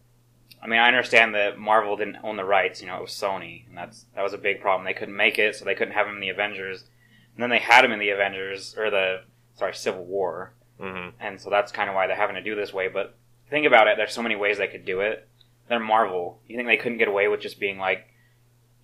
I 0.62 0.66
mean 0.66 0.78
I 0.78 0.88
understand 0.88 1.34
that 1.34 1.58
Marvel 1.58 1.96
didn't 1.96 2.18
own 2.22 2.36
the 2.36 2.44
rights, 2.44 2.82
you 2.82 2.86
know, 2.86 2.96
it 2.96 3.02
was 3.02 3.12
Sony 3.12 3.66
and 3.66 3.76
that's 3.78 4.04
that 4.14 4.22
was 4.22 4.34
a 4.34 4.38
big 4.38 4.60
problem. 4.60 4.84
They 4.84 4.92
couldn't 4.94 5.16
make 5.16 5.38
it, 5.38 5.56
so 5.56 5.64
they 5.64 5.74
couldn't 5.74 5.94
have 5.94 6.06
him 6.06 6.16
in 6.16 6.20
the 6.20 6.28
Avengers. 6.28 6.82
And 7.34 7.42
then 7.42 7.48
they 7.50 7.58
had 7.58 7.82
him 7.84 7.92
in 7.92 7.98
the 7.98 8.10
Avengers 8.10 8.74
or 8.76 8.90
the 8.90 9.22
sorry, 9.54 9.74
Civil 9.74 10.04
War. 10.04 10.52
Hmm 10.80 11.08
And 11.20 11.40
so 11.40 11.50
that's 11.50 11.72
kind 11.72 11.88
of 11.88 11.94
why 11.94 12.06
they're 12.06 12.16
having 12.16 12.36
to 12.36 12.42
do 12.42 12.54
this 12.54 12.72
way, 12.72 12.88
but 12.88 13.14
think 13.50 13.66
about 13.66 13.86
it, 13.88 13.96
there's 13.96 14.12
so 14.12 14.22
many 14.22 14.36
ways 14.36 14.58
they 14.58 14.66
could 14.66 14.84
do 14.84 15.00
it. 15.00 15.26
They're 15.68 15.80
Marvel. 15.80 16.40
You 16.46 16.56
think 16.56 16.68
they 16.68 16.76
couldn't 16.76 16.98
get 16.98 17.08
away 17.08 17.28
with 17.28 17.40
just 17.40 17.58
being 17.58 17.78
like 17.78 18.06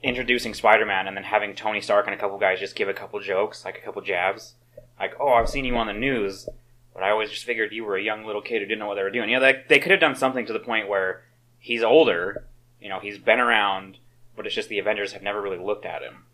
introducing 0.02 0.54
Spider-Man 0.54 1.06
and 1.06 1.16
then 1.16 1.24
having 1.24 1.54
Tony 1.54 1.80
Stark 1.80 2.06
and 2.06 2.14
a 2.14 2.18
couple 2.18 2.38
guys 2.38 2.58
just 2.58 2.74
give 2.74 2.88
a 2.88 2.94
couple 2.94 3.20
jokes, 3.20 3.64
like 3.64 3.78
a 3.78 3.80
couple 3.84 4.02
jabs? 4.02 4.54
Like, 4.98 5.14
"Oh, 5.20 5.32
I've 5.34 5.48
seen 5.48 5.64
you 5.64 5.76
on 5.76 5.86
the 5.86 5.92
news." 5.92 6.48
But 6.94 7.02
I 7.04 7.10
always 7.10 7.30
just 7.30 7.44
figured 7.44 7.72
you 7.72 7.84
were 7.84 7.96
a 7.96 8.02
young 8.02 8.26
little 8.26 8.42
kid 8.42 8.60
who 8.60 8.66
didn't 8.66 8.80
know 8.80 8.86
what 8.88 8.96
they 8.96 9.02
were 9.02 9.10
doing. 9.10 9.30
You 9.30 9.36
know, 9.38 9.42
they, 9.42 9.62
they 9.68 9.78
could 9.78 9.92
have 9.92 10.00
done 10.00 10.14
something 10.14 10.44
to 10.44 10.52
the 10.52 10.58
point 10.58 10.88
where 10.88 11.22
he's 11.58 11.82
older, 11.82 12.44
you 12.82 12.88
know, 12.90 12.98
he's 13.00 13.16
been 13.16 13.40
around, 13.40 13.96
but 14.36 14.44
it's 14.44 14.54
just 14.54 14.68
the 14.68 14.78
Avengers 14.78 15.12
have 15.14 15.22
never 15.22 15.40
really 15.40 15.56
looked 15.56 15.86
at 15.86 16.02
him. 16.02 16.24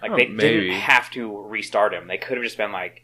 Like, 0.00 0.12
Oh, 0.12 0.16
they 0.16 0.28
maybe. 0.28 0.60
didn't 0.68 0.80
have 0.80 1.10
to 1.10 1.42
restart 1.42 1.92
him. 1.92 2.06
They 2.08 2.16
could 2.16 2.38
have 2.38 2.44
just 2.44 2.56
been 2.56 2.72
like, 2.72 3.02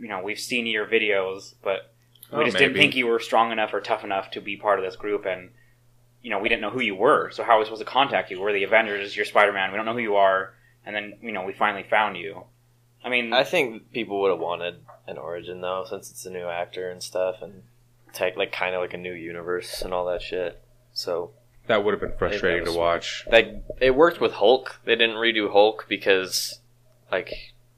you 0.00 0.08
know, 0.08 0.20
we've 0.22 0.38
seen 0.38 0.66
your 0.66 0.86
videos, 0.86 1.54
but 1.62 1.92
we 2.32 2.38
Oh, 2.38 2.44
just 2.44 2.56
didn't 2.58 2.74
think 2.76 2.94
you 2.96 3.06
were 3.06 3.18
strong 3.20 3.52
enough 3.52 3.74
or 3.74 3.80
tough 3.80 4.04
enough 4.04 4.30
to 4.32 4.40
be 4.40 4.56
part 4.56 4.78
of 4.78 4.84
this 4.84 4.96
group, 4.96 5.26
and 5.26 5.50
you 6.22 6.30
know, 6.30 6.38
we 6.38 6.48
didn't 6.48 6.62
know 6.62 6.70
who 6.70 6.80
you 6.80 6.94
were. 6.94 7.30
So 7.30 7.42
how 7.42 7.56
are 7.56 7.58
we 7.58 7.64
supposed 7.64 7.80
to 7.80 7.86
contact 7.86 8.30
you? 8.30 8.40
We're 8.40 8.52
the 8.52 8.64
Avengers. 8.64 9.16
You're 9.16 9.24
Spider 9.24 9.52
Man. 9.52 9.70
We 9.72 9.76
don't 9.76 9.86
know 9.86 9.92
who 9.94 9.98
you 10.00 10.16
are, 10.16 10.54
and 10.84 10.94
then 10.94 11.14
you 11.22 11.32
know, 11.32 11.44
we 11.44 11.52
finally 11.52 11.82
found 11.88 12.16
you. 12.16 12.44
I 13.04 13.08
mean, 13.08 13.32
I 13.32 13.44
think 13.44 13.92
people 13.92 14.20
would 14.20 14.30
have 14.30 14.40
wanted 14.40 14.76
an 15.06 15.16
origin 15.18 15.60
though, 15.60 15.84
since 15.88 16.10
it's 16.10 16.26
a 16.26 16.30
new 16.30 16.46
actor 16.46 16.90
and 16.90 17.02
stuff, 17.02 17.42
and 17.42 17.62
take 18.12 18.36
like 18.36 18.52
kind 18.52 18.74
of 18.74 18.80
like 18.80 18.94
a 18.94 18.98
new 18.98 19.12
universe 19.12 19.82
and 19.82 19.92
all 19.94 20.04
that 20.06 20.20
shit. 20.22 20.60
So 20.92 21.30
That 21.66 21.84
would 21.84 21.94
have 21.94 22.00
been 22.00 22.16
frustrating 22.18 22.64
was- 22.64 22.72
to 22.74 22.78
watch. 22.78 23.24
like 23.30 23.54
it 23.80 23.94
worked 23.94 24.20
with 24.20 24.32
Hulk. 24.34 24.80
They 24.84 24.96
didn't 24.96 25.16
redo 25.16 25.50
Hulk 25.50 25.86
because 25.88 26.60
like 27.10 27.32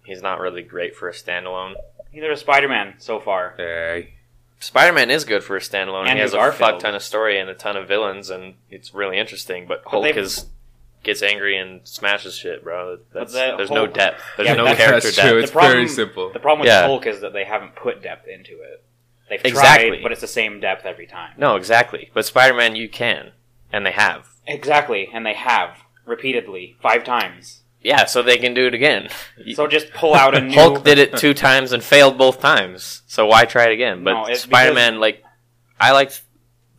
he's 0.04 0.20
not 0.22 0.40
really 0.40 0.62
great 0.62 0.96
for 0.96 1.08
a 1.08 1.12
standalone. 1.12 1.74
Neither 2.12 2.30
is 2.32 2.40
Spider 2.40 2.68
Man 2.68 2.94
so 2.98 3.20
far. 3.20 3.54
Hey, 3.56 4.14
Spider 4.60 4.92
Man 4.92 5.10
is 5.10 5.24
good 5.24 5.42
for 5.44 5.56
a 5.56 5.60
standalone. 5.60 6.02
Andrew 6.06 6.14
he 6.16 6.20
has 6.20 6.34
a 6.34 6.36
Garfield. 6.36 6.70
fuck 6.72 6.80
ton 6.80 6.94
of 6.94 7.02
story 7.02 7.38
and 7.38 7.50
a 7.50 7.54
ton 7.54 7.76
of 7.76 7.88
villains, 7.88 8.30
and 8.30 8.54
it's 8.70 8.94
really 8.94 9.18
interesting. 9.18 9.66
But 9.66 9.82
Hulk 9.86 10.04
they've- 10.04 10.16
is 10.16 10.46
gets 11.02 11.20
angry 11.20 11.56
and 11.58 11.80
smashes 11.82 12.36
shit, 12.36 12.62
bro. 12.62 12.98
That's, 13.12 13.32
the 13.32 13.54
there's 13.56 13.70
no 13.70 13.86
Hulk- 13.86 13.94
depth. 13.94 14.22
There's 14.36 14.48
Yeah, 14.48 14.54
no 14.54 14.64
that's- 14.66 14.78
character 14.86 15.06
that's 15.08 15.16
depth. 15.16 15.28
true. 15.30 15.38
It's 15.40 15.50
The 15.50 15.52
problem- 15.52 15.72
very 15.74 15.88
simple. 15.88 16.32
The 16.32 16.38
problem 16.38 16.60
with 16.60 16.68
Yeah. 16.68 16.86
Hulk 16.86 17.06
is 17.06 17.20
that 17.22 17.32
they 17.32 17.42
haven't 17.42 17.74
put 17.74 18.02
depth 18.04 18.28
into 18.28 18.60
it. 18.62 18.84
They've 19.28 19.44
Exactly. 19.44 19.88
tried, 19.90 20.02
but 20.04 20.12
it's 20.12 20.20
the 20.20 20.28
same 20.28 20.60
depth 20.60 20.86
every 20.86 21.08
time. 21.08 21.32
No, 21.36 21.56
exactly. 21.56 22.10
But 22.14 22.24
Spider 22.24 22.54
Man, 22.54 22.76
you 22.76 22.88
can, 22.88 23.32
and 23.72 23.84
they 23.84 23.90
have. 23.90 24.28
Exactly, 24.46 25.08
and 25.12 25.26
they 25.26 25.32
have 25.34 25.78
repeatedly 26.06 26.76
five 26.80 27.02
times. 27.02 27.61
Yeah, 27.82 28.04
so 28.06 28.22
they 28.22 28.38
can 28.38 28.54
do 28.54 28.66
it 28.66 28.74
again. 28.74 29.08
So 29.54 29.66
just 29.66 29.92
pull 29.92 30.14
out 30.14 30.36
a 30.36 30.40
new. 30.42 30.54
Hulk 30.54 30.84
did 30.84 30.98
it 30.98 31.16
two 31.16 31.34
times 31.34 31.72
and 31.72 31.82
failed 31.82 32.16
both 32.16 32.40
times. 32.40 33.02
So 33.06 33.26
why 33.26 33.44
try 33.44 33.64
it 33.66 33.72
again? 33.72 34.04
But 34.04 34.12
No, 34.14 34.24
it's 34.26 34.42
Spider 34.42 34.74
Man, 34.74 35.00
like, 35.00 35.22
I 35.80 35.92
liked. 35.92 36.22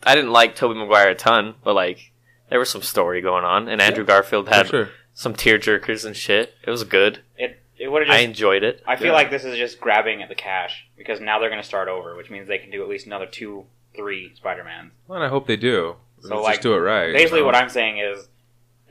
I 0.06 0.16
didn't 0.16 0.32
like 0.32 0.56
Tobey 0.56 0.76
Maguire 0.76 1.10
a 1.10 1.16
ton, 1.16 1.56
but 1.64 1.74
like, 1.76 2.12
there 2.50 2.60
was 2.60 2.70
some 2.70 2.82
story 2.82 3.22
going 3.22 3.44
on, 3.46 3.68
and 3.70 3.82
Andrew 3.82 4.04
Garfield 4.06 4.50
had 4.50 4.68
sure. 4.68 4.90
some 5.14 5.34
tear 5.34 5.58
jerkers 5.58 6.06
and 6.06 6.16
shit. 6.16 6.54
It 6.66 6.70
was 6.70 6.84
good. 6.84 7.20
It 7.38 7.60
it 7.78 7.92
would 7.92 8.02
have 8.04 8.10
I 8.12 8.18
just. 8.20 8.26
enjoyed 8.30 8.64
it. 8.64 8.82
I 8.86 8.96
feel 8.96 9.08
Yeah. 9.08 9.14
like 9.14 9.30
this 9.32 9.44
is 9.44 9.58
just 9.58 9.80
grabbing 9.82 10.22
at 10.22 10.30
the 10.30 10.36
cash 10.36 10.86
because 10.98 11.20
now 11.20 11.40
they're 11.40 11.50
going 11.50 11.62
to 11.62 11.68
start 11.68 11.88
over, 11.90 12.16
which 12.16 12.30
means 12.30 12.48
they 12.48 12.58
can 12.60 12.70
do 12.72 12.82
at 12.82 12.88
least 12.88 13.06
another 13.08 13.26
two, 13.26 13.66
three 13.96 14.34
Spider 14.36 14.64
Mans. 14.64 14.92
Well, 15.08 15.18
and 15.18 15.26
I 15.26 15.30
hope 15.30 15.48
they 15.48 15.58
do. 15.58 15.96
So, 16.22 16.30
just 16.30 16.44
like, 16.44 16.62
do 16.62 16.74
it 16.76 16.78
right. 16.78 17.08
you 17.08 17.14
Basically, 17.14 17.40
know? 17.42 17.46
what 17.48 17.56
I'm 17.56 17.68
saying 17.70 17.98
is, 17.98 18.28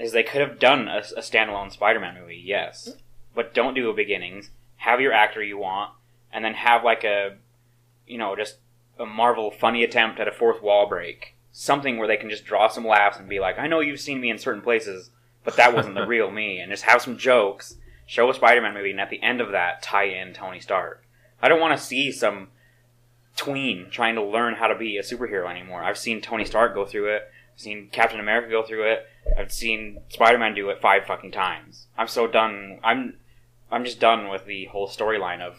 is 0.03 0.13
they 0.13 0.23
could 0.23 0.41
have 0.41 0.59
done 0.59 0.89
a, 0.89 0.99
a 1.17 1.21
standalone 1.21 1.71
Spider-Man 1.71 2.21
movie, 2.21 2.43
yes, 2.43 2.89
mm-hmm. 2.89 2.99
but 3.35 3.55
don't 3.55 3.75
do 3.75 3.89
a 3.89 3.95
beginnings. 3.95 4.51
Have 4.77 5.01
your 5.01 5.13
actor 5.13 5.43
you 5.43 5.59
want, 5.59 5.93
and 6.33 6.45
then 6.45 6.55
have 6.55 6.83
like 6.83 7.05
a, 7.05 7.37
you 8.07 8.19
know, 8.19 8.35
just 8.35 8.57
a 8.99 9.07
Marvel 9.07 9.51
funny 9.51 9.85
attempt 9.85 10.19
at 10.19 10.29
a 10.29 10.33
fourth 10.33 10.63
wall 10.63 10.89
break, 10.89 11.37
something 11.53 11.99
where 11.99 12.09
they 12.09 12.17
can 12.17 12.31
just 12.31 12.45
draw 12.45 12.69
some 12.69 12.87
laughs 12.87 13.19
and 13.19 13.29
be 13.29 13.39
like, 13.39 13.59
I 13.59 13.69
know 13.69 13.81
you've 13.81 14.01
seen 14.01 14.21
me 14.21 14.31
in 14.31 14.39
certain 14.39 14.63
places, 14.63 15.11
but 15.45 15.57
that 15.57 15.75
wasn't 15.75 15.95
the 15.95 16.07
real 16.07 16.31
me, 16.31 16.59
and 16.59 16.71
just 16.71 16.85
have 16.85 17.01
some 17.01 17.17
jokes. 17.17 17.77
Show 18.05 18.29
a 18.29 18.35
Spider-Man 18.35 18.75
movie, 18.75 18.91
and 18.91 19.01
at 19.01 19.11
the 19.11 19.23
end 19.23 19.41
of 19.41 19.53
that, 19.53 19.83
tie 19.83 20.05
in 20.05 20.35
Tony 20.35 20.61
Stark. 20.61 21.07
I 21.41 21.49
don't 21.49 21.61
want 21.61 21.79
to 21.79 21.83
see 21.83 22.11
some 22.11 22.49
tween 23.37 23.89
trying 23.91 24.17
to 24.17 24.23
learn 24.23 24.55
how 24.55 24.67
to 24.67 24.75
be 24.77 24.99
a 24.99 25.03
superhero 25.03 25.51
anymore. 25.51 25.83
I've 25.83 25.99
seen 25.99 26.21
Tony 26.21 26.45
Stark 26.45 26.75
go 26.75 26.85
through 26.85 27.15
it. 27.15 27.31
I've 27.55 27.61
seen 27.61 27.89
Captain 27.93 28.21
America 28.21 28.49
go 28.51 28.63
through 28.63 28.91
it. 28.91 29.07
I've 29.39 29.53
seen 29.53 30.01
Spider 30.09 30.39
Man 30.39 30.55
do 30.55 30.69
it 30.71 30.81
five 30.81 31.05
fucking 31.07 31.33
times. 31.33 31.87
I'm 31.97 32.09
so 32.09 32.27
done. 32.27 32.81
I'm 32.83 33.15
I'm 33.71 33.85
just 33.85 34.01
done 34.01 34.29
with 34.29 34.45
the 34.47 34.67
whole 34.67 34.89
storyline 34.89 35.41
of 35.41 35.59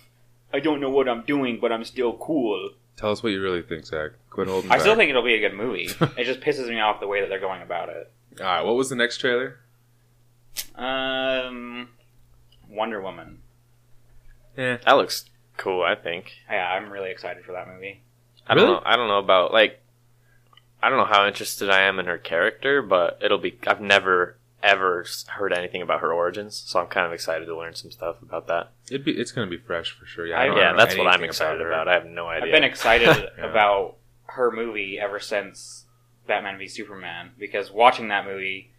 I 0.53 0.59
don't 0.59 0.79
know 0.81 0.89
what 0.89 1.07
I'm 1.09 1.23
doing, 1.23 1.59
but 1.59 1.71
I'm 1.71 1.83
still 1.83 2.13
cool. 2.13 2.71
Tell 2.95 3.11
us 3.11 3.23
what 3.23 3.29
you 3.31 3.41
really 3.41 3.61
think, 3.63 3.85
Zach. 3.85 4.11
Quit 4.29 4.47
holding 4.47 4.69
I 4.69 4.75
back. 4.75 4.81
still 4.81 4.95
think 4.95 5.09
it'll 5.09 5.23
be 5.23 5.33
a 5.33 5.39
good 5.39 5.55
movie. 5.57 5.85
it 6.17 6.25
just 6.25 6.41
pisses 6.41 6.67
me 6.69 6.79
off 6.79 6.99
the 6.99 7.07
way 7.07 7.21
that 7.21 7.29
they're 7.29 7.39
going 7.39 7.61
about 7.61 7.89
it. 7.89 8.11
All 8.39 8.45
right, 8.45 8.61
what 8.61 8.75
was 8.75 8.89
the 8.89 8.95
next 8.95 9.17
trailer? 9.17 9.59
Um, 10.75 11.89
Wonder 12.69 13.01
Woman. 13.01 13.39
Yeah, 14.57 14.77
That 14.85 14.93
looks 14.93 15.25
cool. 15.57 15.83
I 15.83 15.95
think. 15.95 16.33
Yeah, 16.49 16.67
I'm 16.67 16.91
really 16.91 17.09
excited 17.11 17.43
for 17.45 17.53
that 17.53 17.67
movie. 17.67 18.01
I 18.47 18.53
don't 18.55 18.63
Really? 18.65 18.75
know. 18.75 18.81
I 18.85 18.95
don't 18.95 19.07
know 19.07 19.19
about 19.19 19.51
like. 19.53 19.79
I 20.83 20.89
don't 20.89 20.97
know 20.99 21.05
how 21.05 21.25
interested 21.25 21.69
I 21.69 21.81
am 21.83 21.97
in 21.99 22.05
her 22.07 22.17
character, 22.17 22.81
but 22.81 23.19
it'll 23.23 23.37
be. 23.37 23.57
I've 23.65 23.81
never 23.81 24.37
ever 24.61 25.05
heard 25.27 25.51
anything 25.53 25.81
about 25.81 25.99
her 26.01 26.13
origins, 26.13 26.55
so 26.65 26.79
I'm 26.79 26.87
kind 26.87 27.05
of 27.05 27.11
excited 27.11 27.45
to 27.45 27.57
learn 27.57 27.73
some 27.75 27.91
stuff 27.91 28.21
about 28.21 28.47
that. 28.47 28.71
It'd 28.89 29.03
be 29.05 29.11
it's 29.11 29.31
gonna 29.31 29.47
be 29.49 29.57
fresh 29.57 29.91
for 29.91 30.05
sure. 30.05 30.25
Yeah, 30.27 30.39
I- 30.39 30.43
I 30.43 30.47
don't 30.47 30.57
yeah, 30.57 30.71
know 30.71 30.77
that's 30.77 30.97
what 30.97 31.07
I'm 31.07 31.23
excited 31.23 31.59
her. 31.61 31.67
about. 31.71 31.87
I 31.87 31.93
have 31.93 32.05
no 32.05 32.27
idea. 32.27 32.45
I've 32.47 32.51
been 32.51 32.63
excited 32.63 33.07
Yeah. 33.37 33.45
about 33.49 33.95
her 34.27 34.51
movie 34.51 34.99
ever 34.99 35.19
since 35.19 35.85
Batman 36.27 36.57
v 36.57 36.67
Superman 36.67 37.31
because 37.37 37.71
watching 37.71 38.07
that 38.09 38.25
movie, 38.25 38.71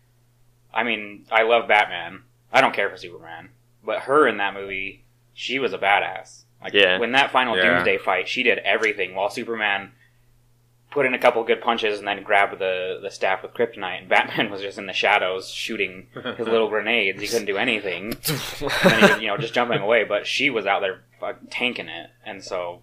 I 0.72 0.84
mean, 0.84 1.26
I 1.30 1.42
love 1.42 1.68
Batman. 1.68 2.22
I 2.52 2.60
don't 2.60 2.74
care 2.74 2.88
for 2.90 2.96
Superman, 2.96 3.50
but 3.84 4.00
her 4.00 4.26
in 4.28 4.38
that 4.38 4.54
movie, 4.54 5.04
she 5.34 5.58
was 5.58 5.72
a 5.72 5.78
badass. 5.78 6.44
Like 6.62 6.72
Yeah. 6.72 6.98
when 6.98 7.12
that 7.12 7.30
final 7.30 7.56
Yeah. 7.56 7.74
Doomsday 7.74 7.98
fight, 7.98 8.26
she 8.28 8.42
did 8.42 8.58
everything 8.60 9.14
while 9.14 9.28
Superman 9.28 9.92
put 10.94 11.04
in 11.06 11.12
a 11.12 11.18
couple 11.18 11.42
good 11.42 11.60
punches 11.60 11.98
and 11.98 12.06
then 12.06 12.22
grab 12.22 12.58
the 12.58 13.00
the 13.02 13.10
staff 13.10 13.42
with 13.42 13.52
kryptonite, 13.52 13.98
and 13.98 14.08
Batman 14.08 14.50
was 14.50 14.62
just 14.62 14.78
in 14.78 14.86
the 14.86 14.92
shadows 14.92 15.50
shooting 15.50 16.06
his 16.14 16.46
little 16.46 16.68
grenades. 16.68 17.20
He 17.20 17.26
couldn't 17.26 17.46
do 17.46 17.58
anything. 17.58 18.16
he 18.24 19.22
you 19.22 19.26
know, 19.26 19.36
just 19.36 19.52
jumping 19.52 19.80
away. 19.80 20.04
But 20.04 20.26
she 20.26 20.48
was 20.48 20.64
out 20.64 20.80
there 20.80 21.02
fucking 21.20 21.48
tanking 21.48 21.88
it, 21.88 22.10
and 22.24 22.42
so 22.42 22.80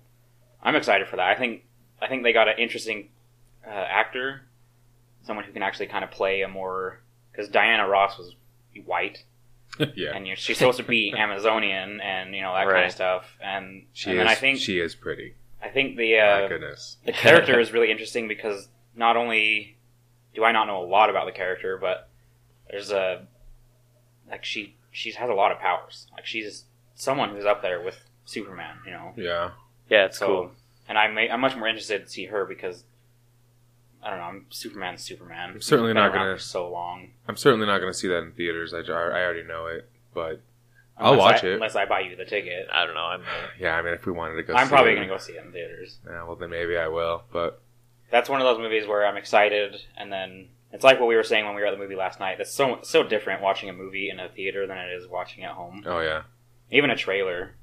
I'm 0.61 0.75
excited 0.75 1.07
for 1.07 1.15
that. 1.15 1.27
I 1.27 1.35
think 1.35 1.63
I 2.01 2.07
think 2.07 2.23
they 2.23 2.33
got 2.33 2.49
an 2.49 2.59
interesting 2.59 3.09
uh, 3.65 3.69
actor, 3.69 4.41
someone 5.23 5.45
who 5.45 5.53
can 5.53 5.63
actually 5.63 5.87
kind 5.87 6.03
of 6.03 6.11
play 6.11 6.41
a 6.41 6.47
more 6.47 6.99
because 7.31 7.47
Diana 7.47 7.87
Ross 7.87 8.17
was 8.17 8.35
white, 8.85 9.23
yeah, 9.95 10.11
and 10.13 10.27
you're, 10.27 10.35
she's 10.35 10.57
supposed 10.57 10.77
to 10.77 10.83
be 10.83 11.13
Amazonian, 11.17 12.01
and 12.01 12.35
you 12.35 12.41
know 12.41 12.53
that 12.53 12.67
kind 12.67 12.85
of 12.85 12.91
stuff. 12.91 13.37
And 13.41 13.85
she 13.93 14.11
and 14.11 14.19
is. 14.19 14.27
I 14.27 14.35
think 14.35 14.59
she 14.59 14.79
is 14.79 14.95
pretty. 14.95 15.35
I 15.71 15.73
think 15.73 15.95
the 15.95 16.17
My 16.17 16.19
uh, 16.19 16.47
goodness. 16.49 16.97
the 17.05 17.13
character 17.13 17.57
is 17.57 17.71
really 17.71 17.89
interesting 17.91 18.27
because 18.27 18.67
not 18.93 19.15
only 19.15 19.77
do 20.35 20.43
I 20.43 20.51
not 20.51 20.67
know 20.67 20.83
a 20.83 20.85
lot 20.85 21.09
about 21.09 21.25
the 21.25 21.31
character, 21.31 21.77
but 21.79 22.09
there's 22.69 22.91
a 22.91 23.25
like 24.29 24.43
she 24.43 24.75
she 24.91 25.11
has 25.13 25.29
a 25.29 25.33
lot 25.33 25.53
of 25.53 25.59
powers. 25.59 26.07
Like 26.13 26.25
she's 26.25 26.65
someone 26.95 27.29
who's 27.29 27.45
up 27.45 27.61
there 27.61 27.81
with 27.81 27.97
Superman, 28.25 28.75
you 28.85 28.91
know. 28.91 29.13
Yeah, 29.15 29.51
yeah, 29.89 30.05
it's 30.05 30.19
So, 30.19 30.27
cool. 30.27 30.51
and 30.89 30.97
I'm 30.97 31.17
I'm 31.17 31.39
much 31.39 31.55
more 31.55 31.67
interested 31.69 32.03
to 32.05 32.09
see 32.11 32.25
her 32.25 32.43
because 32.45 32.83
I 34.03 34.09
don't 34.09 34.19
know. 34.19 34.25
I'm 34.25 34.45
Superman's 34.49 35.01
Superman. 35.03 35.51
I'm 35.51 35.61
certainly 35.61 35.93
not 35.93 36.11
gonna- 36.11 36.35
for 36.35 36.41
so 36.41 36.69
long. 36.69 37.11
I'm 37.29 37.37
certainly 37.37 37.65
not 37.65 37.79
gonna 37.79 37.93
see 37.93 38.09
that 38.09 38.19
in 38.23 38.33
theaters. 38.33 38.73
I, 38.73 38.79
I 38.79 39.23
already 39.23 39.43
know 39.43 39.67
it, 39.67 39.89
but 40.13 40.41
I'll 41.01 41.17
watch 41.17 41.43
I, 41.43 41.47
it. 41.47 41.53
unless 41.55 41.75
I 41.75 41.85
buy 41.85 42.01
you 42.01 42.15
the 42.15 42.25
ticket. 42.25 42.67
I 42.71 42.85
don't 42.85 42.95
know. 42.95 43.01
I'm 43.05 43.23
yeah, 43.59 43.75
I 43.75 43.81
mean, 43.81 43.93
if 43.93 44.05
we 44.05 44.11
wanted 44.11 44.35
to 44.35 44.43
go, 44.43 44.53
I'm 44.53 44.67
probably 44.67 44.93
it, 44.93 44.95
gonna 44.95 45.07
go 45.07 45.17
see 45.17 45.33
it 45.33 45.45
in 45.45 45.51
theaters. 45.51 45.99
Yeah, 46.05 46.23
well 46.23 46.35
then 46.35 46.49
maybe 46.49 46.77
I 46.77 46.87
will. 46.87 47.23
But 47.31 47.61
That's 48.09 48.29
one 48.29 48.41
of 48.41 48.45
those 48.45 48.59
movies 48.59 48.87
where 48.87 49.05
I'm 49.05 49.17
excited, 49.17 49.81
and 49.97 50.11
then 50.11 50.49
it's 50.71 50.83
like 50.83 50.99
what 50.99 51.07
we 51.07 51.15
were 51.15 51.23
saying 51.23 51.45
when 51.45 51.55
we 51.55 51.61
were 51.61 51.67
at 51.67 51.71
the 51.71 51.77
movie 51.77 51.95
last 51.95 52.19
night. 52.19 52.37
That's 52.37 52.53
so 52.53 52.79
so 52.83 53.03
different 53.03 53.41
watching 53.41 53.69
a 53.69 53.73
movie 53.73 54.09
in 54.09 54.19
a 54.19 54.29
theater 54.29 54.67
than 54.67 54.77
it 54.77 54.91
is 54.91 55.07
watching 55.07 55.43
at 55.43 55.51
home. 55.51 55.83
oh 55.85 55.99
yeah, 55.99 56.23
even 56.69 56.89
a 56.89 56.95
trailer. 56.95 57.55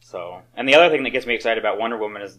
So, 0.00 0.42
and 0.56 0.68
the 0.68 0.74
other 0.74 0.88
thing 0.88 1.02
that 1.02 1.10
gets 1.10 1.26
me 1.26 1.34
excited 1.34 1.58
about 1.58 1.78
Wonder 1.78 1.98
Woman 1.98 2.22
is 2.22 2.38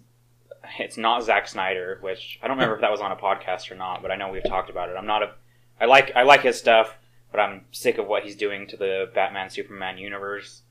it's 0.78 0.98
not 0.98 1.24
Zack 1.24 1.48
Snyder, 1.48 1.98
which 2.02 2.40
I 2.42 2.48
don't 2.48 2.58
remember 2.58 2.76
if 2.76 2.82
that 2.82 2.92
was 2.92 3.02
on 3.02 3.12
a 3.12 3.16
podcast 3.16 3.72
or 3.72 3.76
not, 3.76 4.02
but 4.02 4.12
I 4.12 4.16
know 4.16 4.30
we've 4.30 4.44
talked 4.44 4.70
about 4.70 4.90
it. 4.90 4.96
I'm 4.98 5.06
not 5.06 5.24
a, 5.24 5.32
I 5.80 5.86
like 5.86 6.12
I 6.16 6.24
like 6.24 6.42
his 6.42 6.58
stuff, 6.58 6.98
but 7.32 7.40
I'm 7.40 7.66
sick 7.72 7.98
of 7.98 8.08
what 8.08 8.24
he's 8.24 8.36
doing 8.36 8.68
to 8.68 8.78
the 8.78 9.10
Batman 9.14 9.50
Superman 9.50 9.98
universe. 9.98 10.62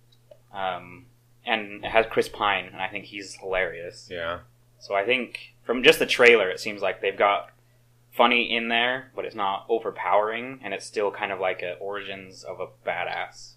Um, 0.52 1.06
and 1.46 1.84
it 1.84 1.90
has 1.90 2.06
Chris 2.10 2.28
Pine, 2.28 2.66
and 2.72 2.80
I 2.82 2.88
think 2.88 3.06
he's 3.06 3.34
hilarious. 3.34 4.08
yeah. 4.10 4.40
So 4.80 4.94
I 4.94 5.04
think 5.04 5.54
from 5.64 5.82
just 5.82 5.98
the 5.98 6.06
trailer, 6.06 6.48
it 6.50 6.60
seems 6.60 6.82
like 6.82 7.00
they've 7.00 7.16
got 7.18 7.50
funny 8.12 8.54
in 8.54 8.68
there, 8.68 9.10
but 9.14 9.24
it's 9.24 9.34
not 9.34 9.66
overpowering, 9.68 10.60
and 10.62 10.72
it's 10.72 10.86
still 10.86 11.10
kind 11.10 11.32
of 11.32 11.40
like 11.40 11.62
a 11.62 11.74
origins 11.74 12.44
of 12.44 12.60
a 12.60 12.66
badass. 12.88 13.54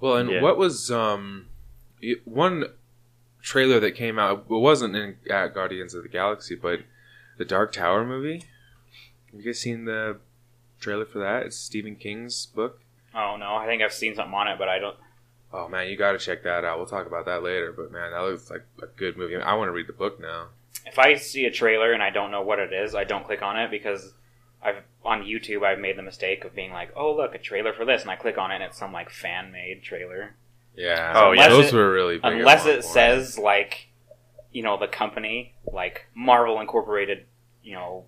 Well, 0.00 0.16
and 0.16 0.30
Yeah. 0.30 0.42
what 0.42 0.58
was 0.58 0.90
um 0.90 1.46
one 2.24 2.64
trailer 3.42 3.80
that 3.80 3.92
came 3.92 4.18
out? 4.18 4.44
It 4.50 4.54
wasn't 4.54 4.96
in 4.96 5.16
at 5.30 5.54
Guardians 5.54 5.94
of 5.94 6.02
the 6.02 6.08
Galaxy, 6.08 6.54
but 6.56 6.80
the 7.38 7.44
Dark 7.44 7.72
Tower 7.72 8.04
movie. 8.04 8.44
Have 9.30 9.40
you 9.40 9.44
guys 9.46 9.60
seen 9.60 9.84
the 9.86 10.18
trailer 10.82 11.06
for 11.06 11.20
that? 11.20 11.46
It's 11.46 11.56
Stephen 11.56 11.96
King's 11.96 12.46
book. 12.46 12.80
Oh 13.14 13.36
no, 13.38 13.54
I 13.56 13.66
think 13.66 13.82
I've 13.82 13.92
seen 13.92 14.14
something 14.14 14.34
on 14.34 14.48
it, 14.48 14.58
but 14.58 14.68
I 14.68 14.78
don't. 14.78 14.96
Oh 15.52 15.68
man, 15.68 15.88
you 15.88 15.96
got 15.96 16.12
to 16.12 16.18
check 16.18 16.42
that 16.44 16.64
out. 16.64 16.78
We'll 16.78 16.86
talk 16.86 17.06
about 17.06 17.26
that 17.26 17.42
later. 17.42 17.72
But 17.72 17.92
man, 17.92 18.10
that 18.12 18.20
looks 18.20 18.50
like 18.50 18.64
a 18.82 18.86
good 18.86 19.16
movie. 19.16 19.36
I 19.36 19.54
want 19.54 19.68
to 19.68 19.72
read 19.72 19.86
the 19.86 19.92
book 19.92 20.20
now. 20.20 20.46
If 20.86 20.98
I 20.98 21.14
see 21.14 21.44
a 21.44 21.50
trailer 21.50 21.92
and 21.92 22.02
I 22.02 22.10
don't 22.10 22.30
know 22.30 22.42
what 22.42 22.58
it 22.58 22.72
is, 22.72 22.94
I 22.94 23.04
don't 23.04 23.24
click 23.26 23.42
on 23.42 23.58
it 23.58 23.70
because 23.70 24.14
I've 24.62 24.82
on 25.04 25.22
YouTube 25.22 25.64
I've 25.64 25.78
made 25.78 25.98
the 25.98 26.02
mistake 26.02 26.44
of 26.44 26.54
being 26.54 26.72
like, 26.72 26.92
oh 26.96 27.14
look, 27.14 27.34
a 27.34 27.38
trailer 27.38 27.72
for 27.72 27.84
this, 27.84 28.02
and 28.02 28.10
I 28.10 28.16
click 28.16 28.38
on 28.38 28.50
it 28.50 28.56
and 28.56 28.64
it's 28.64 28.78
some 28.78 28.92
like 28.92 29.10
fan 29.10 29.52
made 29.52 29.82
trailer. 29.82 30.34
Yeah. 30.74 31.12
Oh, 31.14 31.32
yeah. 31.32 31.48
those 31.48 31.66
it- 31.66 31.74
were 31.74 31.92
really 31.92 32.16
big 32.16 32.24
Unless 32.32 32.66
it 32.66 32.84
says 32.84 33.38
like, 33.38 33.88
you 34.52 34.62
know, 34.62 34.78
the 34.78 34.88
company 34.88 35.54
like 35.70 36.06
Marvel 36.14 36.60
Incorporated, 36.60 37.26
you 37.62 37.74
know, 37.74 38.06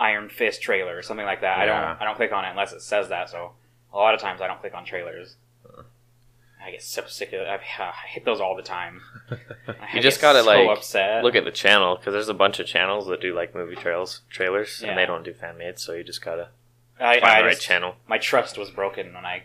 Iron 0.00 0.28
Fist 0.28 0.62
trailer 0.62 0.96
or 0.96 1.02
something 1.02 1.26
like 1.26 1.42
that. 1.42 1.58
I 1.60 1.66
don't 1.66 2.00
I 2.00 2.04
don't 2.04 2.16
click 2.16 2.32
on 2.32 2.44
it 2.44 2.50
unless 2.50 2.72
it 2.72 2.80
says 2.82 3.08
that. 3.10 3.30
So 3.30 3.52
a 3.92 3.96
lot 3.96 4.14
of 4.14 4.20
times 4.20 4.40
I 4.40 4.46
don't 4.48 4.60
click 4.60 4.74
on 4.74 4.84
trailers. 4.84 5.36
I 6.62 6.70
get 6.72 6.82
so 6.82 7.04
sick 7.06 7.28
of 7.32 7.40
it. 7.40 7.46
I, 7.48 7.54
I 7.82 7.92
hit 8.08 8.24
those 8.26 8.38
all 8.40 8.54
the 8.54 8.62
time. 8.62 9.00
I 9.68 9.96
You 9.96 10.02
just 10.02 10.20
gotta, 10.20 10.40
so 10.42 10.46
like, 10.46 10.68
upset. 10.68 11.24
look 11.24 11.34
at 11.34 11.44
the 11.44 11.50
channel 11.50 11.96
because 11.96 12.12
there's 12.12 12.28
a 12.28 12.34
bunch 12.34 12.60
of 12.60 12.66
channels 12.66 13.06
that 13.06 13.20
do 13.22 13.34
like 13.34 13.54
movie 13.54 13.76
trails 13.76 14.20
trailers, 14.28 14.80
Yeah. 14.82 14.90
and 14.90 14.98
they 14.98 15.06
don't 15.06 15.24
do 15.24 15.32
fan 15.32 15.56
made. 15.56 15.78
So 15.78 15.94
you 15.94 16.04
just 16.04 16.22
gotta 16.22 16.48
I, 16.98 17.14
find 17.18 17.24
I 17.24 17.38
the 17.40 17.44
right 17.46 17.50
just- 17.54 17.62
channel. 17.62 17.94
my 18.06 18.18
trust 18.18 18.58
was 18.58 18.68
broken 18.70 19.14
when 19.14 19.24
I. 19.24 19.44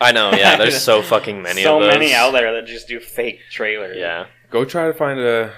I 0.00 0.12
know. 0.12 0.32
Yeah, 0.32 0.56
there's 0.58 0.82
so 0.82 1.00
fucking 1.00 1.40
many. 1.40 1.62
so 1.62 1.76
of 1.78 1.84
those. 1.84 1.94
many 1.94 2.12
out 2.12 2.32
there 2.32 2.52
that 2.52 2.66
just 2.66 2.88
do 2.88 3.00
fake 3.00 3.40
trailers. 3.50 3.96
Yeah, 3.96 4.26
Go 4.50 4.66
try 4.66 4.86
to 4.86 4.92
find 4.92 5.18
a, 5.18 5.54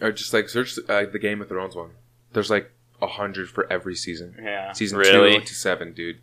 or 0.00 0.12
just 0.12 0.32
like 0.32 0.48
search 0.48 0.78
uh, 0.88 1.06
the 1.12 1.18
Game 1.18 1.42
of 1.42 1.48
Thrones 1.48 1.74
one. 1.74 1.90
There's 2.32 2.48
like 2.50 2.66
a 2.66 2.68
hundred 3.06 3.48
for 3.48 3.70
every 3.72 3.94
season. 3.94 4.36
yeah. 4.42 4.72
Season 4.72 4.98
Really? 4.98 5.38
two 5.38 5.44
to 5.44 5.54
seven, 5.54 5.92
dude. 5.92 6.18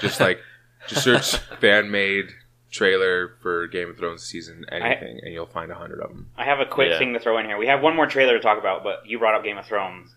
Just 0.00 0.20
like, 0.20 0.40
just 0.86 1.02
search 1.04 1.36
fan 1.60 1.90
made 1.90 2.26
trailer 2.70 3.34
for 3.40 3.66
Game 3.66 3.90
of 3.90 3.96
Thrones 3.98 4.22
season 4.22 4.64
anything, 4.70 5.18
and 5.22 5.32
you'll 5.34 5.46
find 5.46 5.72
a 5.72 5.74
hundred 5.74 6.00
of 6.00 6.10
them. 6.10 6.30
I 6.36 6.44
have 6.44 6.60
a 6.60 6.66
quick 6.66 6.90
Yeah. 6.90 6.98
thing 6.98 7.12
to 7.14 7.18
throw 7.18 7.38
in 7.38 7.46
here. 7.46 7.58
We 7.58 7.66
have 7.66 7.82
one 7.82 7.96
more 7.96 8.06
trailer 8.06 8.34
to 8.34 8.40
talk 8.40 8.58
about, 8.58 8.84
but 8.84 9.02
you 9.06 9.18
brought 9.18 9.34
up 9.34 9.42
Game 9.42 9.58
of 9.58 9.66
Thrones. 9.66 10.14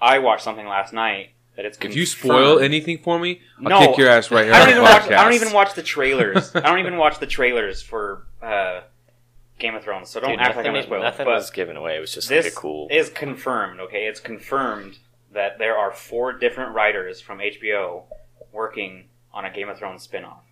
I 0.00 0.18
watched 0.18 0.42
something 0.44 0.66
last 0.66 0.92
night 0.92 1.30
that 1.56 1.64
it's. 1.64 1.78
If 1.80 1.96
you 1.96 2.04
spoil 2.04 2.58
anything 2.58 2.98
for 2.98 3.18
me, 3.18 3.40
I'll 3.64 3.68
No, 3.80 3.86
kick 3.88 3.96
your 3.98 4.08
ass 4.08 4.30
right 4.30 4.44
here 4.44 4.52
I 4.52 4.60
on 4.60 4.66
don't 4.66 4.74
the 4.74 4.80
even 4.80 4.82
watch. 4.82 5.02
podcast. 5.02 5.16
I 5.16 5.24
don't 5.24 5.32
even 5.34 5.52
watch 5.52 5.74
the 5.74 5.82
trailers. 5.82 6.54
I 6.56 6.60
don't 6.60 6.78
even 6.80 6.96
watch 6.98 7.18
the 7.20 7.26
trailers 7.26 7.80
for 7.82 8.26
uh, 8.42 8.80
Game 9.58 9.74
of 9.74 9.82
Thrones. 9.84 10.10
So 10.10 10.20
don't 10.20 10.30
Dude, 10.30 10.40
act 10.40 10.56
like 10.56 10.66
I'm 10.66 10.72
nothing, 10.74 10.90
gonna 10.90 11.00
spoil. 11.00 11.02
nothing 11.02 11.24
but 11.26 11.34
was 11.36 11.50
given 11.50 11.76
away. 11.76 11.96
It 11.96 12.00
was 12.00 12.12
just 12.12 12.28
this 12.28 12.44
like 12.46 12.52
a 12.52 12.56
cool. 12.56 12.88
is 12.90 13.08
confirmed. 13.08 13.80
Okay, 13.80 14.06
it's 14.06 14.20
confirmed 14.20 14.98
that 15.32 15.58
there 15.58 15.76
are 15.76 15.92
four 15.92 16.32
different 16.32 16.74
writers 16.74 17.20
from 17.20 17.38
HBO 17.38 18.04
working 18.52 19.08
on 19.32 19.44
a 19.44 19.50
Game 19.52 19.68
of 19.68 19.78
Thrones 19.78 20.02
spin-off. 20.02 20.42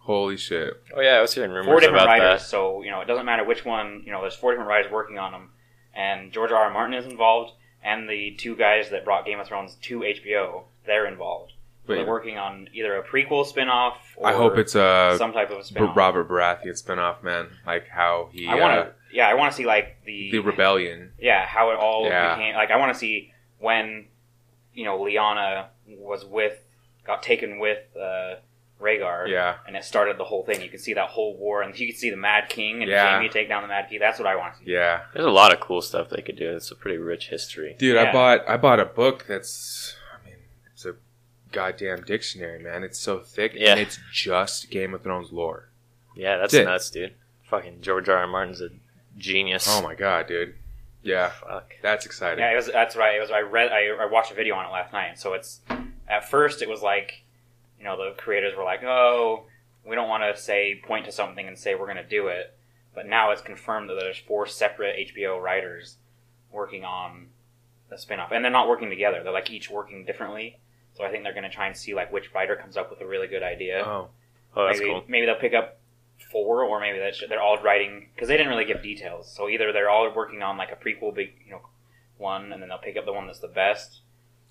Holy 0.00 0.36
shit! 0.38 0.72
oh 0.94 1.00
yeah, 1.00 1.16
I 1.16 1.20
was 1.20 1.34
hearing 1.34 1.50
rumors 1.50 1.66
four 1.66 1.80
different 1.80 2.02
about 2.02 2.06
writers. 2.18 2.40
that. 2.40 2.46
So 2.48 2.82
you 2.82 2.90
know, 2.90 3.00
it 3.02 3.06
doesn't 3.06 3.26
matter 3.26 3.44
which 3.44 3.64
one. 3.64 4.02
You 4.06 4.12
know, 4.12 4.22
there's 4.22 4.34
four 4.36 4.52
different 4.52 4.68
writers 4.70 4.90
working 4.90 5.18
on 5.18 5.32
them, 5.32 5.50
and 5.94 6.32
George 6.32 6.50
R. 6.50 6.62
R. 6.64 6.70
Martin 6.70 6.94
is 6.94 7.04
involved, 7.04 7.52
and 7.84 8.08
the 8.08 8.34
two 8.38 8.56
guys 8.56 8.88
that 8.90 9.04
brought 9.04 9.26
Game 9.26 9.38
of 9.38 9.46
Thrones 9.46 9.76
to 9.82 10.00
HBO, 10.00 10.62
they're 10.86 11.06
involved. 11.06 11.52
So 11.86 11.92
Wait, 11.92 11.96
they're 11.98 12.06
working 12.06 12.38
on 12.38 12.68
either 12.72 12.96
a 12.96 13.02
prequel 13.02 13.44
spin-off. 13.46 13.98
Or 14.16 14.28
I 14.28 14.32
hope 14.34 14.56
it's 14.56 14.74
a 14.74 15.14
some 15.18 15.32
type 15.34 15.50
of 15.50 15.58
B- 15.58 15.64
spin-off. 15.64 15.94
Robert 15.96 16.26
Baratheon 16.28 16.82
spinoff, 16.82 17.22
man. 17.22 17.48
Like 17.66 17.88
how 17.88 18.30
he 18.32 18.46
I 18.48 18.54
want 18.54 18.72
uh, 18.78 18.84
to. 18.84 18.92
Yeah, 19.12 19.28
I 19.28 19.34
want 19.34 19.52
to 19.52 19.56
see 19.56 19.66
like 19.66 19.96
the 20.06 20.30
the 20.30 20.38
rebellion. 20.38 21.12
yeah 21.18 21.44
how 21.46 21.70
it 21.70 21.76
all 21.76 22.06
Yeah. 22.06 22.34
became. 22.34 22.54
Like 22.54 22.70
I 22.70 22.76
want 22.76 22.94
to 22.94 22.98
see 22.98 23.32
when 23.58 24.06
you 24.78 24.84
know 24.84 24.96
Lyanna 24.98 25.66
was 25.86 26.24
with 26.24 26.56
got 27.06 27.22
taken 27.22 27.58
with 27.58 27.78
uh, 27.96 28.34
Rhaegar. 28.80 29.28
Yeah, 29.28 29.56
and 29.66 29.76
it 29.76 29.84
started 29.84 30.18
the 30.18 30.24
whole 30.24 30.44
thing. 30.44 30.62
You 30.62 30.68
can 30.68 30.78
see 30.78 30.94
that 30.94 31.08
whole 31.08 31.36
war, 31.36 31.62
and 31.62 31.78
you 31.78 31.86
can 31.88 31.96
see 31.96 32.10
the 32.10 32.16
Mad 32.16 32.48
King 32.48 32.82
and 32.82 32.90
Yeah. 32.90 33.10
Jaime 33.16 33.28
take 33.28 33.48
down 33.48 33.62
the 33.62 33.68
Mad 33.68 33.88
King. 33.90 33.98
That's 33.98 34.18
what 34.20 34.28
I 34.28 34.36
want 34.36 34.54
to 34.54 34.58
see. 34.64 34.70
yeah, 34.72 35.02
There's 35.12 35.26
a 35.26 35.30
lot 35.30 35.52
of 35.52 35.58
cool 35.60 35.82
stuff 35.82 36.08
they 36.10 36.22
could 36.22 36.36
do. 36.36 36.54
It's 36.56 36.70
a 36.70 36.76
pretty 36.76 36.98
rich 36.98 37.28
history. 37.28 37.74
dude. 37.78 37.96
Yeah. 37.96 38.08
I 38.08 38.12
bought 38.12 38.48
I 38.48 38.56
bought 38.56 38.80
a 38.80 38.84
book 38.86 39.24
that's. 39.28 39.96
I 40.14 40.24
mean, 40.24 40.36
it's 40.72 40.84
a 40.84 40.94
goddamn 41.50 42.02
dictionary, 42.02 42.58
man. 42.62 42.84
It's 42.84 42.98
so 43.00 43.18
thick, 43.18 43.52
Yeah. 43.54 43.72
and 43.72 43.80
it's 43.80 43.98
just 44.12 44.70
Game 44.70 44.94
of 44.94 45.02
Thrones 45.02 45.32
lore. 45.32 45.70
Yeah, 46.14 46.36
that's 46.36 46.52
That's 46.52 46.66
nuts, 46.66 46.90
dude. 46.90 47.14
Fucking 47.50 47.80
George 47.80 48.08
R. 48.08 48.18
R. 48.18 48.26
Martin's 48.26 48.60
a 48.60 48.68
genius. 49.16 49.66
Oh 49.68 49.82
my 49.82 49.94
god, 49.94 50.26
dude. 50.28 50.54
Yeah, 51.02 51.30
Fuck. 51.30 51.74
that's 51.82 52.06
exciting. 52.06 52.40
Yeah, 52.40 52.52
it 52.52 52.56
was. 52.56 52.66
That's 52.66 52.96
right. 52.96 53.16
It 53.16 53.20
was. 53.20 53.30
I 53.30 53.40
read. 53.40 53.70
I, 53.70 53.88
I 54.02 54.06
watched 54.06 54.32
a 54.32 54.34
video 54.34 54.54
on 54.56 54.66
it 54.66 54.70
last 54.72 54.92
night. 54.92 55.18
So 55.18 55.34
it's 55.34 55.60
at 56.08 56.28
first 56.28 56.60
it 56.62 56.68
was 56.68 56.82
like, 56.82 57.22
you 57.78 57.84
know, 57.84 57.96
the 57.96 58.14
creators 58.16 58.56
were 58.56 58.64
like, 58.64 58.82
oh, 58.82 59.46
we 59.86 59.94
don't 59.94 60.08
want 60.08 60.22
to 60.24 60.40
say 60.40 60.80
point 60.84 61.04
to 61.06 61.12
something 61.12 61.46
and 61.46 61.56
say 61.58 61.74
we're 61.74 61.86
going 61.86 61.96
to 61.98 62.06
do 62.08 62.26
it, 62.28 62.56
but 62.94 63.06
now 63.06 63.30
it's 63.30 63.40
confirmed 63.42 63.88
that 63.90 63.96
there's 64.00 64.18
four 64.18 64.46
separate 64.46 65.14
HBO 65.14 65.40
writers 65.40 65.96
working 66.50 66.84
on 66.84 67.28
the 67.88 67.96
spinoff, 67.96 68.32
and 68.32 68.44
they're 68.44 68.52
not 68.52 68.68
working 68.68 68.90
together. 68.90 69.22
They're 69.22 69.32
like 69.32 69.50
each 69.50 69.70
working 69.70 70.04
differently. 70.04 70.58
So 70.94 71.04
I 71.04 71.10
think 71.10 71.22
they're 71.22 71.32
going 71.32 71.44
to 71.44 71.48
try 71.50 71.68
and 71.68 71.76
see 71.76 71.94
like 71.94 72.12
which 72.12 72.34
writer 72.34 72.56
comes 72.56 72.76
up 72.76 72.90
with 72.90 73.00
a 73.00 73.06
really 73.06 73.28
good 73.28 73.42
idea. 73.42 73.82
Oh, 73.86 74.08
Oh, 74.56 74.66
that's 74.66 74.78
maybe 74.80 74.90
cool. 74.90 75.04
maybe 75.08 75.26
they'll 75.26 75.36
pick 75.36 75.54
up 75.54 75.77
four, 76.30 76.62
or 76.64 76.80
maybe 76.80 76.98
that's 76.98 77.22
they're 77.28 77.40
all 77.42 77.58
writing 77.62 78.08
because 78.14 78.28
they 78.28 78.36
didn't 78.36 78.50
really 78.50 78.64
give 78.64 78.82
details. 78.82 79.32
So 79.34 79.48
either 79.48 79.72
they're 79.72 79.90
all 79.90 80.12
working 80.14 80.42
on 80.42 80.56
like 80.56 80.70
a 80.72 80.76
prequel, 80.76 81.14
big 81.14 81.32
you 81.44 81.52
know, 81.52 81.60
one, 82.18 82.52
and 82.52 82.60
then 82.62 82.68
they'll 82.68 82.78
pick 82.78 82.96
up 82.96 83.04
the 83.06 83.12
one 83.12 83.26
that's 83.26 83.38
the 83.40 83.48
best, 83.48 84.00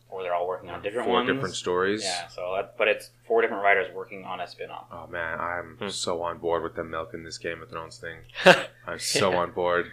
or 0.09 0.23
they're 0.23 0.33
all 0.33 0.47
working 0.47 0.69
on 0.69 0.81
different 0.81 1.05
four 1.05 1.15
ones. 1.15 1.27
different 1.29 1.55
stories. 1.55 2.03
Yeah, 2.03 2.27
so 2.27 2.53
that, 2.55 2.75
but 2.77 2.87
it's 2.87 3.11
four 3.27 3.41
different 3.41 3.63
writers 3.63 3.93
working 3.93 4.23
on 4.25 4.39
a 4.39 4.47
spin-off. 4.47 4.87
Oh 4.91 5.07
man, 5.07 5.39
I'm 5.39 5.77
Hmm. 5.79 5.89
so 5.89 6.21
on 6.23 6.37
board 6.39 6.63
with 6.63 6.75
them 6.75 6.89
milking 6.89 7.23
this 7.23 7.37
Game 7.37 7.61
of 7.61 7.69
Thrones 7.69 7.97
thing. 7.99 8.19
I'm 8.87 8.99
so 8.99 9.31
Yeah. 9.31 9.37
on 9.37 9.51
board. 9.51 9.87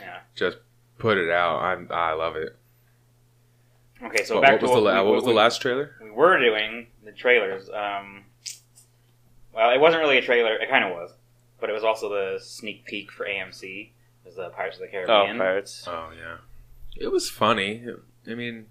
Yeah. 0.00 0.18
Just 0.34 0.58
put 0.98 1.18
it 1.18 1.30
out. 1.30 1.60
I'm 1.60 1.88
I 1.90 2.12
love 2.12 2.36
it. 2.36 2.56
Okay, 4.04 4.24
so 4.24 4.34
what, 4.36 4.42
back 4.42 4.52
what 4.52 4.62
was 4.62 4.70
to 4.70 4.76
the 4.76 4.82
what, 4.82 4.94
la- 4.94 5.02
we, 5.02 5.06
what 5.10 5.14
was 5.16 5.24
the 5.24 5.30
last 5.30 5.62
trailer? 5.62 5.94
we 6.02 6.10
were 6.10 6.38
doing 6.40 6.88
the 7.04 7.12
trailers. 7.12 7.68
Um, 7.70 8.24
well, 9.54 9.70
it 9.70 9.80
wasn't 9.80 10.02
really 10.02 10.18
a 10.18 10.22
trailer. 10.22 10.54
It 10.56 10.68
kind 10.70 10.84
of 10.84 10.92
was, 10.92 11.12
but 11.60 11.70
it 11.70 11.72
was 11.72 11.84
also 11.84 12.08
the 12.08 12.38
sneak 12.40 12.84
peek 12.84 13.10
for 13.10 13.26
AMC. 13.26 13.90
It 14.24 14.26
was 14.26 14.36
the 14.36 14.50
Pirates 14.50 14.76
of 14.76 14.82
the 14.82 14.88
Caribbean. 14.88 15.10
Oh, 15.16 15.20
Caribbean. 15.24 15.38
pirates. 15.38 15.84
Oh 15.88 16.10
yeah, 16.16 16.36
it 16.96 17.08
was 17.08 17.28
funny. 17.30 17.84
I 18.30 18.34
mean, 18.34 18.66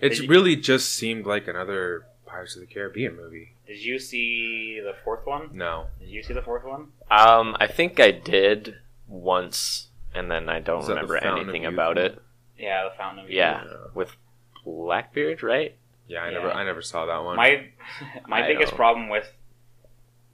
it 0.00 0.10
Did 0.10 0.18
you- 0.20 0.28
really 0.28 0.56
just 0.56 0.92
seemed 0.92 1.26
like 1.26 1.46
another 1.48 2.06
Pirates 2.26 2.54
of 2.56 2.60
the 2.60 2.66
Caribbean 2.66 3.16
movie. 3.16 3.52
Did 3.66 3.82
you 3.84 3.98
see 3.98 4.80
the 4.80 4.94
fourth 5.04 5.26
one? 5.26 5.50
No, 5.52 5.86
Did 6.00 6.08
you 6.08 6.22
see 6.22 6.32
the 6.34 6.42
fourth 6.42 6.64
one? 6.64 6.88
Um, 7.10 7.56
I 7.60 7.66
think 7.66 7.98
I 8.00 8.10
did 8.12 8.76
once, 9.08 9.88
and 10.14 10.30
then 10.30 10.48
I 10.48 10.60
don't 10.60 10.80
Is 10.80 10.86
that 10.88 10.94
the 10.94 11.06
remember 11.06 11.40
anything 11.40 11.66
about 11.66 11.98
it. 11.98 12.20
Yeah, 12.58 12.84
the 12.84 12.90
Fountain 12.96 13.24
of 13.24 13.30
Youth. 13.30 13.36
Yeah, 13.36 13.64
with 13.94 14.16
Blackbeard, 14.64 15.42
right? 15.42 15.74
yeah, 16.08 16.22
I 16.22 16.26
Yeah. 16.30 16.38
never 16.38 16.50
I 16.52 16.64
never 16.64 16.82
saw 16.82 17.06
that 17.06 17.24
one. 17.24 17.36
My 17.36 17.66
my 18.28 18.44
I 18.44 18.46
biggest 18.48 18.70
don't- 18.70 18.76
problem 18.76 19.08
with 19.08 19.32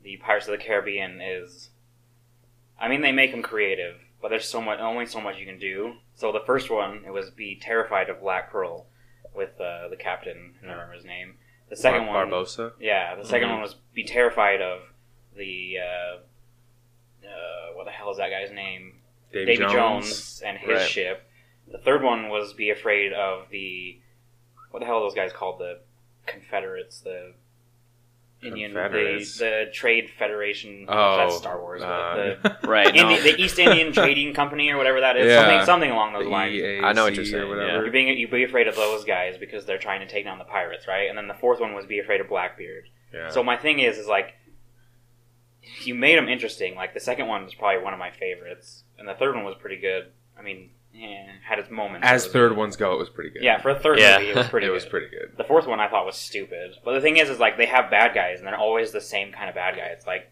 the 0.02 0.16
Pirates 0.18 0.46
of 0.48 0.52
the 0.58 0.64
Caribbean 0.64 1.20
is, 1.20 1.70
I 2.80 2.88
mean, 2.88 3.00
they 3.02 3.12
make 3.12 3.30
them 3.30 3.42
creative, 3.42 3.96
but 4.20 4.28
there's 4.28 4.48
so 4.48 4.60
much, 4.60 4.78
only 4.80 5.06
so 5.06 5.20
much 5.20 5.36
you 5.38 5.46
can 5.46 5.58
do. 5.58 5.94
So 6.14 6.32
the 6.32 6.40
first 6.46 6.70
one, 6.70 7.02
it 7.06 7.10
was 7.10 7.30
be 7.30 7.56
terrified 7.60 8.08
of 8.10 8.20
Black 8.20 8.50
Pearl, 8.50 8.86
with 9.34 9.58
uh, 9.60 9.88
the 9.88 9.96
captain. 9.96 10.54
I 10.62 10.66
don't 10.66 10.72
remember 10.74 10.94
his 10.94 11.04
name. 11.04 11.34
The 11.70 11.76
second 11.76 12.06
Bar- 12.06 12.26
one, 12.26 12.30
Barbossa. 12.30 12.72
yeah, 12.78 13.14
the 13.14 13.22
2nd 13.22 13.44
Mhm. 13.46 13.50
one 13.52 13.62
was 13.62 13.74
be 13.94 14.04
terrified 14.04 14.60
of 14.60 14.80
the 15.34 15.76
uh, 15.78 16.16
uh, 17.26 17.72
what 17.74 17.84
the 17.84 17.90
hell 17.90 18.10
is 18.10 18.18
that 18.18 18.28
guy's 18.30 18.50
name? 18.52 19.00
Davy, 19.32 19.46
Davy 19.56 19.58
Jones. 19.62 19.72
Jones. 19.72 20.42
and 20.44 20.58
his 20.58 20.68
Right. 20.80 20.88
ship. 20.88 21.28
The 21.68 21.78
third 21.78 22.02
one 22.02 22.28
was 22.28 22.52
be 22.52 22.68
afraid 22.70 23.12
of 23.14 23.48
the 23.50 23.98
what 24.70 24.80
the 24.80 24.86
hell 24.86 24.96
are 24.98 25.00
those 25.00 25.14
guys 25.14 25.32
called? 25.32 25.58
The 25.60 25.80
Confederates, 26.26 27.00
the 27.00 27.32
Indian, 28.42 28.74
the, 28.74 28.80
Confederates. 28.80 29.38
the 29.38 29.70
Trade 29.72 30.10
Federation. 30.18 30.86
Oh, 30.88 31.16
that's 31.16 31.36
Star 31.36 31.60
Wars. 31.60 31.80
uh, 31.82 32.36
the, 32.42 32.58
Right. 32.68 32.94
No. 32.94 33.08
Indi- 33.10 33.22
the 33.32 33.40
East 33.40 33.58
Indian 33.58 33.92
Trading 33.94 34.34
Company 34.34 34.70
or 34.70 34.76
whatever 34.76 35.00
that 35.00 35.16
is. 35.16 35.26
Yeah. 35.28 35.40
Something, 35.40 35.66
something 35.66 35.90
along 35.90 36.12
those 36.14 36.24
the 36.24 36.30
lines. 36.30 36.54
EAC 36.54 36.82
I 36.84 36.92
know 36.92 37.04
what 37.04 37.14
you're 37.14 37.24
saying, 37.24 37.48
whatever. 37.48 37.82
You're 37.84 37.92
being 37.92 38.08
you 38.18 38.28
be 38.28 38.44
afraid 38.44 38.66
of 38.68 38.76
those 38.76 39.04
guys 39.04 39.36
because 39.38 39.64
they're 39.64 39.78
trying 39.78 40.00
to 40.00 40.08
take 40.08 40.24
down 40.24 40.38
the 40.38 40.44
pirates, 40.44 40.86
right? 40.88 41.08
And 41.08 41.16
then 41.16 41.28
the 41.28 41.34
fourth 41.34 41.60
one 41.60 41.74
was 41.74 41.86
be 41.86 41.98
afraid 42.00 42.20
of 42.20 42.28
Blackbeard. 42.28 42.88
Yeah. 43.14 43.30
So 43.30 43.42
my 43.42 43.56
thing 43.56 43.78
is, 43.78 43.98
is 43.98 44.06
like, 44.08 44.34
you 45.84 45.94
made 45.94 46.16
them 46.18 46.28
interesting. 46.28 46.74
Like 46.74 46.94
the 46.94 47.00
second 47.00 47.28
one 47.28 47.44
was 47.44 47.54
probably 47.54 47.82
one 47.82 47.92
of 47.92 47.98
my 47.98 48.10
favorites, 48.10 48.84
and 48.98 49.06
the 49.08 49.14
third 49.14 49.34
one 49.34 49.44
was 49.44 49.54
pretty 49.60 49.76
good. 49.80 50.06
I 50.38 50.42
mean, 50.42 50.70
eh, 50.94 51.26
had 51.44 51.58
its 51.58 51.70
moments. 51.70 52.06
As 52.06 52.26
third 52.26 52.50
good. 52.50 52.58
ones 52.58 52.76
go, 52.76 52.92
it 52.94 52.98
was 52.98 53.08
pretty 53.10 53.30
good. 53.30 53.42
Yeah, 53.42 53.60
for 53.60 53.70
a 53.70 53.78
third 53.78 53.98
Yeah. 53.98 54.18
movie, 54.18 54.30
it 54.30 54.36
was 54.36 54.48
pretty. 54.48 54.66
it 54.68 54.70
was 54.70 54.84
good. 54.84 54.90
pretty 54.90 55.06
good. 55.08 55.32
The 55.36 55.44
fourth 55.44 55.66
one 55.66 55.80
I 55.80 55.88
thought 55.88 56.06
was 56.06 56.16
stupid, 56.16 56.76
but 56.84 56.92
the 56.94 57.00
thing 57.00 57.16
is, 57.16 57.28
is 57.30 57.38
like 57.38 57.56
they 57.56 57.66
have 57.66 57.90
bad 57.90 58.14
guys, 58.14 58.38
and 58.38 58.46
they're 58.46 58.56
always 58.56 58.92
the 58.92 59.00
same 59.00 59.32
kind 59.32 59.48
of 59.48 59.54
bad 59.54 59.76
guy. 59.76 59.86
It's 59.86 60.06
like, 60.06 60.30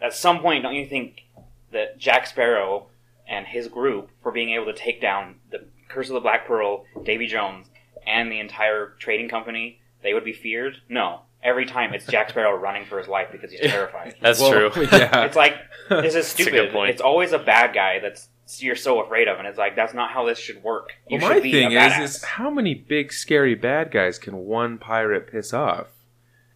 at 0.00 0.14
some 0.14 0.40
point, 0.40 0.62
don't 0.62 0.74
you 0.74 0.86
think 0.86 1.24
that 1.72 1.98
Jack 1.98 2.26
Sparrow 2.26 2.86
and 3.28 3.46
his 3.46 3.68
group 3.68 4.10
for 4.22 4.32
being 4.32 4.50
able 4.50 4.66
to 4.66 4.72
take 4.72 5.00
down 5.00 5.36
the 5.50 5.64
Curse 5.88 6.08
of 6.08 6.14
the 6.14 6.20
Black 6.20 6.46
Pearl, 6.46 6.84
Davy 7.04 7.26
Jones, 7.26 7.66
and 8.06 8.30
the 8.30 8.40
entire 8.40 8.94
trading 8.98 9.28
company, 9.28 9.80
they 10.02 10.14
would 10.14 10.24
be 10.24 10.32
feared? 10.32 10.76
No. 10.88 11.20
Every 11.42 11.64
time 11.66 11.94
it's 11.94 12.06
Jack 12.06 12.30
Sparrow 12.30 12.56
running 12.58 12.84
for 12.86 12.98
his 12.98 13.08
life 13.08 13.28
because 13.32 13.50
he's 13.50 13.60
terrified. 13.70 14.14
That's 14.20 14.40
Well, 14.40 14.70
true. 14.70 14.82
Yeah. 14.92 15.24
It's 15.24 15.36
like 15.36 15.54
this 15.88 16.06
is 16.06 16.14
That's 16.14 16.26
a 16.28 16.30
stupid. 16.30 16.52
good 16.52 16.72
point. 16.72 16.90
It's 16.90 17.00
always 17.00 17.32
a 17.32 17.38
bad 17.38 17.72
guy 17.74 17.98
that's 18.00 18.28
you're 18.60 18.76
so 18.76 19.00
afraid 19.02 19.28
of, 19.28 19.38
and 19.38 19.46
it's 19.46 19.58
like 19.58 19.76
that's 19.76 19.94
not 19.94 20.10
how 20.10 20.26
this 20.26 20.38
should 20.38 20.62
work. 20.62 20.90
You 21.08 21.18
well, 21.18 21.28
should 21.28 21.36
my 21.36 21.40
be 21.42 21.52
thing 21.52 21.76
a 21.76 21.86
is, 22.02 22.16
is 22.16 22.24
how 22.24 22.50
many 22.50 22.74
big 22.74 23.12
scary 23.12 23.54
bad 23.54 23.90
guys 23.90 24.18
can 24.18 24.36
one 24.38 24.78
pirate 24.78 25.30
piss 25.30 25.52
off? 25.52 25.86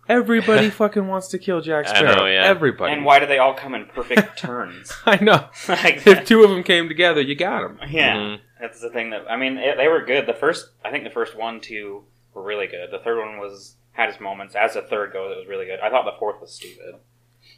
Everybody 0.08 0.68
fucking 0.82 1.06
wants 1.08 1.28
to 1.28 1.38
kill 1.38 1.60
Jack 1.62 1.86
I 1.86 1.94
Sparrow. 1.94 2.16
know, 2.16 2.26
yeah. 2.26 2.44
Everybody. 2.44 2.92
and 2.92 3.04
why 3.04 3.18
do 3.20 3.26
they 3.26 3.38
all 3.38 3.54
come 3.54 3.74
in 3.74 3.86
perfect 3.86 4.38
turns? 4.38 4.92
I 5.06 5.22
know. 5.22 5.48
like, 5.68 6.06
If 6.06 6.26
two 6.26 6.42
of 6.44 6.50
them 6.50 6.62
came 6.62 6.88
together, 6.88 7.20
you 7.22 7.34
got 7.34 7.62
them. 7.62 7.78
yeah, 7.90 8.14
Mhm. 8.16 8.40
that's 8.60 8.80
the 8.80 8.90
thing 8.90 9.10
that 9.10 9.30
I 9.30 9.36
mean. 9.36 9.56
It, 9.56 9.76
they 9.76 9.88
were 9.88 10.04
good. 10.04 10.26
The 10.26 10.34
first, 10.34 10.68
I 10.84 10.90
think, 10.90 11.04
the 11.04 11.10
first 11.10 11.34
one, 11.36 11.60
two 11.60 12.04
were 12.34 12.42
really 12.42 12.66
good. 12.66 12.90
The 12.90 12.98
third 12.98 13.18
one 13.18 13.38
was 13.38 13.76
had 13.92 14.08
its 14.10 14.20
moments. 14.20 14.54
As 14.54 14.74
the 14.74 14.82
third 14.82 15.12
goes, 15.12 15.32
it 15.36 15.38
was 15.38 15.46
really 15.48 15.66
good. 15.66 15.78
I 15.80 15.88
thought 15.88 16.04
the 16.04 16.18
fourth 16.18 16.40
was 16.40 16.52
stupid. 16.52 16.96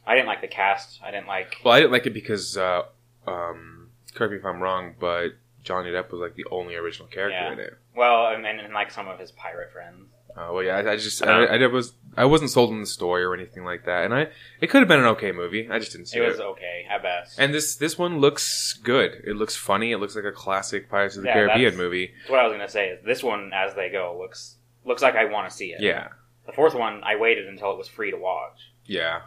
I 0.07 0.14
didn't 0.14 0.29
like 0.29 0.40
the 0.40 0.46
cast. 0.49 1.01
I 1.03 1.11
didn't 1.11 1.27
like. 1.27 1.57
Well, 1.64 1.75
I 1.75 1.81
didn't 1.81 1.92
like 1.92 2.07
it 2.07 2.14
because, 2.14 2.57
uh, 2.57 2.83
um, 3.27 3.75
correct 4.16 4.33
me 4.33 4.38
if 4.38 4.44
I'm 4.44 4.61
wrong, 4.62 4.94
but 4.98 5.31
Johnny 5.62 5.90
Depp 5.90 6.11
was 6.11 6.20
like 6.20 6.35
the 6.35 6.46
only 6.50 6.74
original 6.76 7.09
character 7.09 7.38
Yeah. 7.38 7.52
in 7.52 7.59
it. 7.61 7.74
Well, 7.94 8.29
and, 8.35 8.46
and, 8.46 8.61
and 8.61 8.72
like 8.74 8.90
some 8.90 9.09
of 9.09 9.18
his 9.18 9.33
pirate 9.33 9.72
friends. 9.72 10.09
Uh, 10.37 10.50
well, 10.52 10.62
yeah, 10.62 10.76
I, 10.76 10.92
I 10.92 10.96
just, 10.96 11.24
I, 11.24 11.44
I, 11.46 11.66
was, 11.66 11.94
I 12.14 12.26
wasn't 12.26 12.50
sold 12.50 12.70
on 12.70 12.81
the 12.81 12.87
story 12.87 13.24
or 13.24 13.33
anything 13.33 13.64
like 13.64 13.87
that, 13.87 14.05
and 14.05 14.12
I, 14.12 14.29
it 14.61 14.66
could 14.68 14.81
have 14.81 14.88
been 14.88 14.98
an 15.00 15.07
okay 15.07 15.33
movie. 15.33 15.66
I 15.70 15.79
just 15.79 15.92
didn't 15.92 16.09
see 16.09 16.18
It 16.18 16.24
it. 16.24 16.29
was 16.29 16.40
okay 16.40 16.85
at 16.90 17.02
best. 17.02 17.38
And 17.38 17.55
this, 17.55 17.76
this 17.76 17.96
one 17.96 18.18
looks 18.18 18.74
good. 18.83 19.22
It 19.26 19.37
looks 19.37 19.57
funny. 19.57 19.92
It 19.92 19.96
looks 19.98 20.14
like 20.14 20.26
a 20.26 20.33
classic 20.33 20.90
Pirates 20.90 21.16
of 21.16 21.22
the 21.22 21.29
Yeah, 21.29 21.35
Caribbean 21.35 21.61
that's- 21.72 21.79
movie. 21.79 22.12
That's 22.18 22.31
what 22.31 22.40
I 22.40 22.44
was 22.48 22.52
gonna 22.52 22.68
say. 22.68 22.88
Is 22.90 23.02
this 23.05 23.22
one, 23.22 23.50
as 23.55 23.74
they 23.74 23.88
go, 23.88 24.14
looks 24.20 24.57
looks 24.85 25.00
like 25.00 25.14
I 25.16 25.24
want 25.24 25.48
to 25.50 25.57
see 25.57 25.72
it. 25.72 25.81
Yeah, 25.81 26.09
The 26.46 26.52
fourth 26.52 26.74
one, 26.74 27.00
I 27.02 27.16
waited 27.16 27.48
until 27.48 27.72
it 27.72 27.79
was 27.79 27.88
free 27.88 28.11
to 28.11 28.18
watch. 28.18 28.59
yeah. 28.85 29.22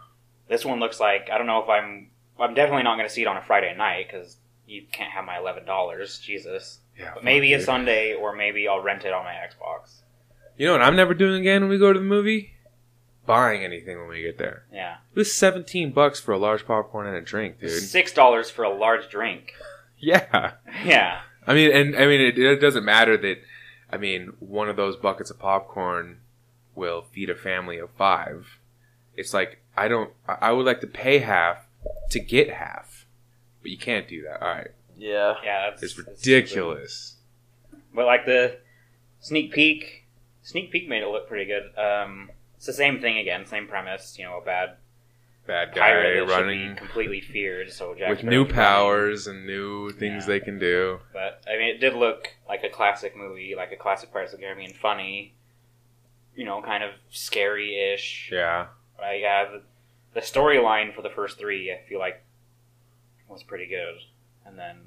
This 0.48 0.64
one 0.64 0.80
looks 0.80 1.00
like 1.00 1.30
I 1.32 1.38
don't 1.40 1.48
know 1.48 1.62
if 1.64 1.70
I'm. 1.70 2.12
I'm 2.40 2.54
definitely 2.54 2.84
not 2.84 2.96
going 2.96 3.08
to 3.08 3.14
see 3.14 3.22
it 3.24 3.28
on 3.28 3.36
a 3.38 3.42
Friday 3.42 3.76
night 3.76 4.08
because 4.12 4.38
you 4.70 4.84
can't 4.92 5.12
have 5.12 5.26
my 5.26 5.38
eleven 5.38 5.66
dollars. 5.66 6.20
Jesus. 6.20 6.80
Yeah, 6.98 7.12
But 7.16 7.24
maybe 7.24 7.54
a 7.54 7.58
dude. 7.58 7.66
Sunday, 7.66 8.14
or 8.14 8.36
maybe 8.36 8.68
I'll 8.68 8.82
rent 8.82 9.06
it 9.06 9.14
on 9.14 9.24
my 9.24 9.34
Xbox. 9.34 10.02
You 10.58 10.66
know 10.68 10.74
what 10.74 10.82
I'm 10.82 10.96
never 10.98 11.14
doing 11.14 11.40
again 11.40 11.62
when 11.62 11.70
we 11.70 11.78
go 11.78 11.94
to 11.94 12.00
the 12.00 12.04
movie? 12.06 12.52
Buying 13.26 13.64
anything 13.64 13.98
when 14.00 14.10
we 14.10 14.22
get 14.24 14.38
there. 14.38 14.64
Yeah, 14.74 14.96
It 15.14 15.18
was 15.20 15.34
17 15.34 15.92
bucks 15.92 16.20
for 16.20 16.32
a 16.34 16.38
large 16.38 16.66
popcorn 16.66 17.06
and 17.08 17.16
a 17.16 17.22
drink, 17.22 17.60
dude. 17.60 17.70
six 17.72 18.12
dollars 18.12 18.50
for 18.50 18.64
a 18.64 18.74
large 18.76 19.10
drink. 19.10 19.54
Yeah. 20.02 20.54
Yeah, 20.86 21.20
I 21.46 21.54
mean, 21.54 21.72
and 21.76 21.94
I 21.96 22.06
mean, 22.08 22.22
it, 22.22 22.38
it 22.40 22.62
doesn't 22.62 22.86
matter 22.86 23.18
that. 23.18 23.40
I 23.92 23.98
mean, 23.98 24.32
one 24.40 24.70
of 24.70 24.78
those 24.78 24.96
buckets 24.96 25.30
of 25.30 25.38
popcorn 25.40 26.20
will 26.74 27.02
feed 27.12 27.30
a 27.30 27.36
family 27.36 27.78
of 27.80 27.90
five. 27.98 28.60
It's 29.18 29.34
like 29.34 29.62
I 29.76 29.90
don't. 29.90 30.12
I 30.26 30.54
would 30.54 30.66
like 30.66 30.80
to 30.82 30.88
pay 30.88 31.18
half 31.20 31.68
to 32.12 32.20
get 32.22 32.50
half, 32.50 32.99
but 33.62 33.72
you 33.72 33.78
can't 33.78 34.08
do 34.08 34.24
that. 34.24 34.42
All 34.42 34.48
right, 34.50 34.72
Yeah. 34.98 35.36
yeah, 35.44 35.70
that's 35.70 35.84
it's 35.84 35.96
that's 35.96 36.08
ridiculous. 36.08 37.18
stupid. 37.68 37.84
But 37.96 38.06
like 38.06 38.26
the 38.26 38.58
sneak 39.20 39.52
peek, 39.54 40.06
sneak 40.44 40.72
peek 40.72 40.88
made 40.88 41.04
it 41.04 41.08
look 41.08 41.28
pretty 41.28 41.46
good. 41.46 41.78
Um, 41.78 42.32
it's 42.58 42.66
the 42.66 42.74
same 42.74 43.00
thing 43.02 43.18
again, 43.18 43.46
same 43.46 43.68
premise. 43.68 44.18
You 44.18 44.26
know, 44.26 44.38
a 44.40 44.46
bad 44.46 44.76
Bad 45.48 45.74
guy 45.74 45.82
pirate 45.94 46.28
that 46.28 46.32
running 46.38 46.74
be 46.74 46.76
completely 46.78 47.22
feared. 47.22 47.72
So 47.72 47.96
Jack 47.98 48.10
with 48.10 48.20
Sparrow's 48.20 48.32
new 48.32 48.42
running. 48.44 48.54
powers 48.56 49.26
and 49.26 49.48
new 49.48 49.90
things 49.92 50.26
Yeah. 50.26 50.28
they 50.28 50.40
can 50.42 50.60
do. 50.60 51.00
But 51.12 51.42
I 51.48 51.58
mean, 51.58 51.70
it 51.70 51.80
did 51.80 51.96
look 51.96 52.28
like 52.48 52.64
a 52.64 52.70
classic 52.70 53.18
movie, 53.18 53.56
like 53.58 53.72
a 53.72 53.76
classic 53.76 54.12
Pirates 54.14 54.34
of 54.34 54.40
the 54.40 54.46
Caribbean, 54.46 54.74
funny. 54.74 55.34
You 56.36 56.46
know, 56.46 56.62
kind 56.62 56.84
of 56.84 56.92
scary-ish. 57.10 58.30
Yeah, 58.32 58.68
Uh, 59.02 59.12
yeah, 59.12 59.46
the, 59.46 59.62
the 60.14 60.20
storyline 60.22 60.94
for 60.96 61.02
the 61.02 61.10
first 61.10 61.38
three, 61.40 61.72
I 61.72 61.82
feel 61.90 62.00
like, 62.00 62.24
was 63.30 63.44
pretty 63.44 63.68
good. 63.68 63.96
And 64.46 64.58
then 64.58 64.78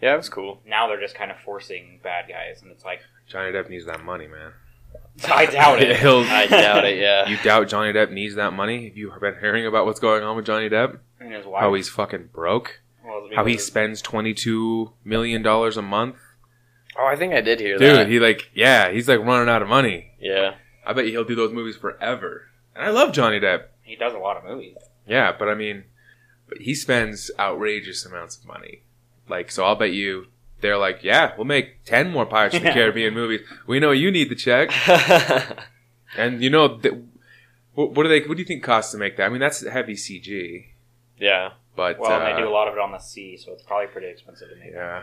Yeah, 0.00 0.14
it 0.14 0.18
was 0.18 0.28
cool. 0.28 0.60
now 0.66 0.86
they're 0.86 1.00
just 1.00 1.14
kind 1.14 1.30
of 1.30 1.38
forcing 1.38 2.00
bad 2.02 2.26
guys, 2.28 2.62
and 2.62 2.70
it's 2.70 2.84
like 2.84 3.00
Johnny 3.26 3.52
Depp 3.52 3.68
needs 3.70 3.86
that 3.86 4.02
money, 4.04 4.26
man. 4.26 4.52
I 5.30 5.46
doubt 5.46 5.82
it. 5.82 5.96
He'll- 6.00 6.20
I 6.28 6.46
doubt 6.46 6.84
it. 6.84 6.98
Yeah. 6.98 7.28
You 7.28 7.36
doubt 7.42 7.68
Johnny 7.68 7.92
Depp 7.92 8.10
needs 8.12 8.34
that 8.36 8.52
money? 8.52 8.88
Have 8.88 8.96
you 8.96 9.12
been 9.20 9.36
hearing 9.40 9.66
about 9.66 9.86
what's 9.86 10.00
going 10.00 10.22
on 10.22 10.36
with 10.36 10.46
Johnny 10.46 10.68
Depp? 10.68 10.98
and 11.20 11.32
his 11.32 11.46
wife. 11.46 11.60
How 11.62 11.72
he's 11.74 11.88
fucking 11.88 12.28
broke? 12.32 12.80
well, 13.04 13.24
it's 13.26 13.34
How 13.34 13.44
he 13.46 13.52
because- 13.54 13.66
spends 13.66 14.02
twenty 14.02 14.34
two 14.34 14.92
million 15.04 15.42
dollars 15.42 15.76
a 15.76 15.82
month? 15.82 16.16
Oh, 16.98 17.06
I 17.06 17.16
think 17.16 17.32
I 17.34 17.40
did 17.40 17.58
hear 17.60 17.76
that. 17.78 17.84
Dude, 17.84 17.96
that. 17.98 18.08
he 18.08 18.20
like 18.20 18.50
yeah, 18.54 18.90
he's 18.90 19.08
like 19.08 19.20
running 19.20 19.48
out 19.48 19.62
of 19.62 19.68
money. 19.68 20.12
yeah. 20.20 20.54
I 20.86 20.92
bet 20.92 21.06
you 21.06 21.12
he'll 21.12 21.24
do 21.24 21.34
those 21.34 21.50
movies 21.52 21.76
forever. 21.76 22.42
And 22.76 22.84
I 22.84 22.90
love 22.90 23.12
Johnny 23.14 23.40
Depp. 23.40 23.64
he 23.82 23.96
does 23.96 24.12
a 24.12 24.18
lot 24.18 24.36
of 24.36 24.44
movies. 24.44 24.76
Yeah, 25.06 25.32
but 25.36 25.48
I 25.48 25.54
mean, 25.54 25.84
but 26.54 26.62
he 26.62 26.74
spends 26.74 27.30
outrageous 27.38 28.04
amounts 28.06 28.36
of 28.38 28.46
money. 28.46 28.82
Like, 29.28 29.50
so 29.50 29.64
I'll 29.64 29.74
bet 29.76 29.92
you 29.92 30.26
they're 30.60 30.78
like, 30.78 31.02
yeah, 31.02 31.32
we'll 31.36 31.44
make 31.46 31.84
ten 31.84 32.10
more 32.10 32.24
Pirates 32.26 32.54
of 32.56 32.62
the. 32.62 32.70
Caribbean 32.70 33.12
movies. 33.14 33.40
We 33.66 33.80
know 33.80 33.90
you 33.90 34.10
need 34.10 34.28
the 34.30 34.34
check. 34.34 34.70
And 36.16 36.42
you 36.42 36.48
know, 36.50 36.78
th- 36.78 36.94
what, 37.74 37.90
what 37.92 38.04
do 38.04 38.08
they? 38.08 38.20
What 38.20 38.36
do 38.36 38.42
you 38.42 38.46
think 38.46 38.62
costs 38.62 38.92
to 38.92 38.98
make 38.98 39.16
that? 39.16 39.24
I 39.24 39.28
mean, 39.30 39.40
that's 39.40 39.66
heavy 39.66 39.94
CG, 39.94 40.66
Yeah. 41.18 41.54
but 41.74 41.98
Well, 41.98 42.12
uh, 42.12 42.24
they 42.32 42.40
do 42.40 42.48
a 42.48 42.50
lot 42.50 42.68
of 42.68 42.74
it 42.74 42.80
on 42.80 42.92
the 42.92 43.00
sea, 43.00 43.36
so 43.36 43.52
it's 43.52 43.64
probably 43.64 43.88
pretty 43.88 44.06
expensive 44.06 44.48
to 44.48 44.54
make. 44.56 44.72
Yeah. 44.72 45.02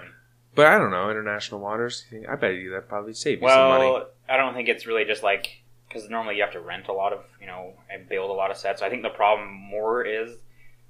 But 0.56 0.68
I 0.68 0.78
don't 0.78 0.90
know, 0.92 1.10
international 1.10 1.60
waters. 1.60 2.06
I 2.30 2.36
bet 2.36 2.56
you 2.56 2.72
that 2.72 2.88
probably 2.88 3.14
save 3.14 3.42
you 3.42 3.50
some 3.50 3.70
money. 3.70 3.86
Well, 3.92 4.08
I 4.30 4.38
don't 4.38 4.54
think 4.54 4.70
it's 4.70 4.86
really 4.86 5.04
just 5.04 5.22
like 5.22 5.62
because 5.90 6.10
normally 6.10 6.38
you 6.38 6.44
have 6.44 6.54
to 6.54 6.62
rent 6.62 6.88
a 6.88 6.94
lot 6.94 7.12
of 7.12 7.26
you 7.42 7.48
know 7.48 7.74
and 7.90 8.08
build 8.08 8.30
a 8.30 8.34
lot 8.34 8.52
of 8.52 8.58
sets. 8.58 8.82
I 8.82 8.90
think 8.90 9.04
the 9.04 9.10
problem 9.10 9.52
more 9.52 10.06
is 10.06 10.38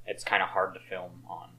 it's 0.05 0.23
kind 0.23 0.41
of 0.43 0.49
hard 0.49 0.73
to 0.73 0.79
film 0.79 1.23
on. 1.29 1.49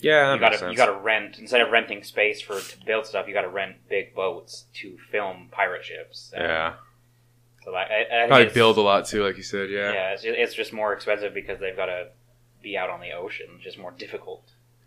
Yeah, 0.00 0.22
that 0.28 0.34
you 0.34 0.40
makes 0.40 0.40
gotta 0.40 0.58
sense. 0.58 0.70
you 0.72 0.76
gotta 0.76 0.92
rent 1.00 1.38
instead 1.38 1.60
of 1.60 1.70
renting 1.70 2.04
space 2.04 2.40
for 2.40 2.60
to 2.60 2.76
build 2.86 3.06
stuff. 3.06 3.26
You 3.26 3.34
gotta 3.34 3.48
rent 3.48 3.76
big 3.88 4.14
boats 4.14 4.64
to 4.74 4.96
film 5.10 5.48
pirate 5.50 5.84
ships. 5.84 6.32
And 6.34 6.44
yeah, 6.44 6.74
So 7.64 7.74
I, 7.74 7.82
I, 8.12 8.24
I 8.24 8.26
probably 8.28 8.48
build 8.50 8.76
a 8.78 8.80
lot 8.80 9.06
too, 9.06 9.24
like 9.24 9.36
you 9.36 9.42
said. 9.42 9.70
Yeah, 9.70 9.92
Yeah, 9.92 10.10
it's, 10.12 10.22
just, 10.22 10.38
it's 10.38 10.54
just 10.54 10.72
more 10.72 10.92
expensive 10.92 11.34
because 11.34 11.58
they've 11.58 11.74
got 11.76 11.86
to 11.86 12.08
be 12.62 12.76
out 12.78 12.90
on 12.90 13.00
the 13.00 13.10
ocean. 13.12 13.46
It's 13.56 13.64
just 13.64 13.78
more 13.78 13.90
difficult. 13.90 14.44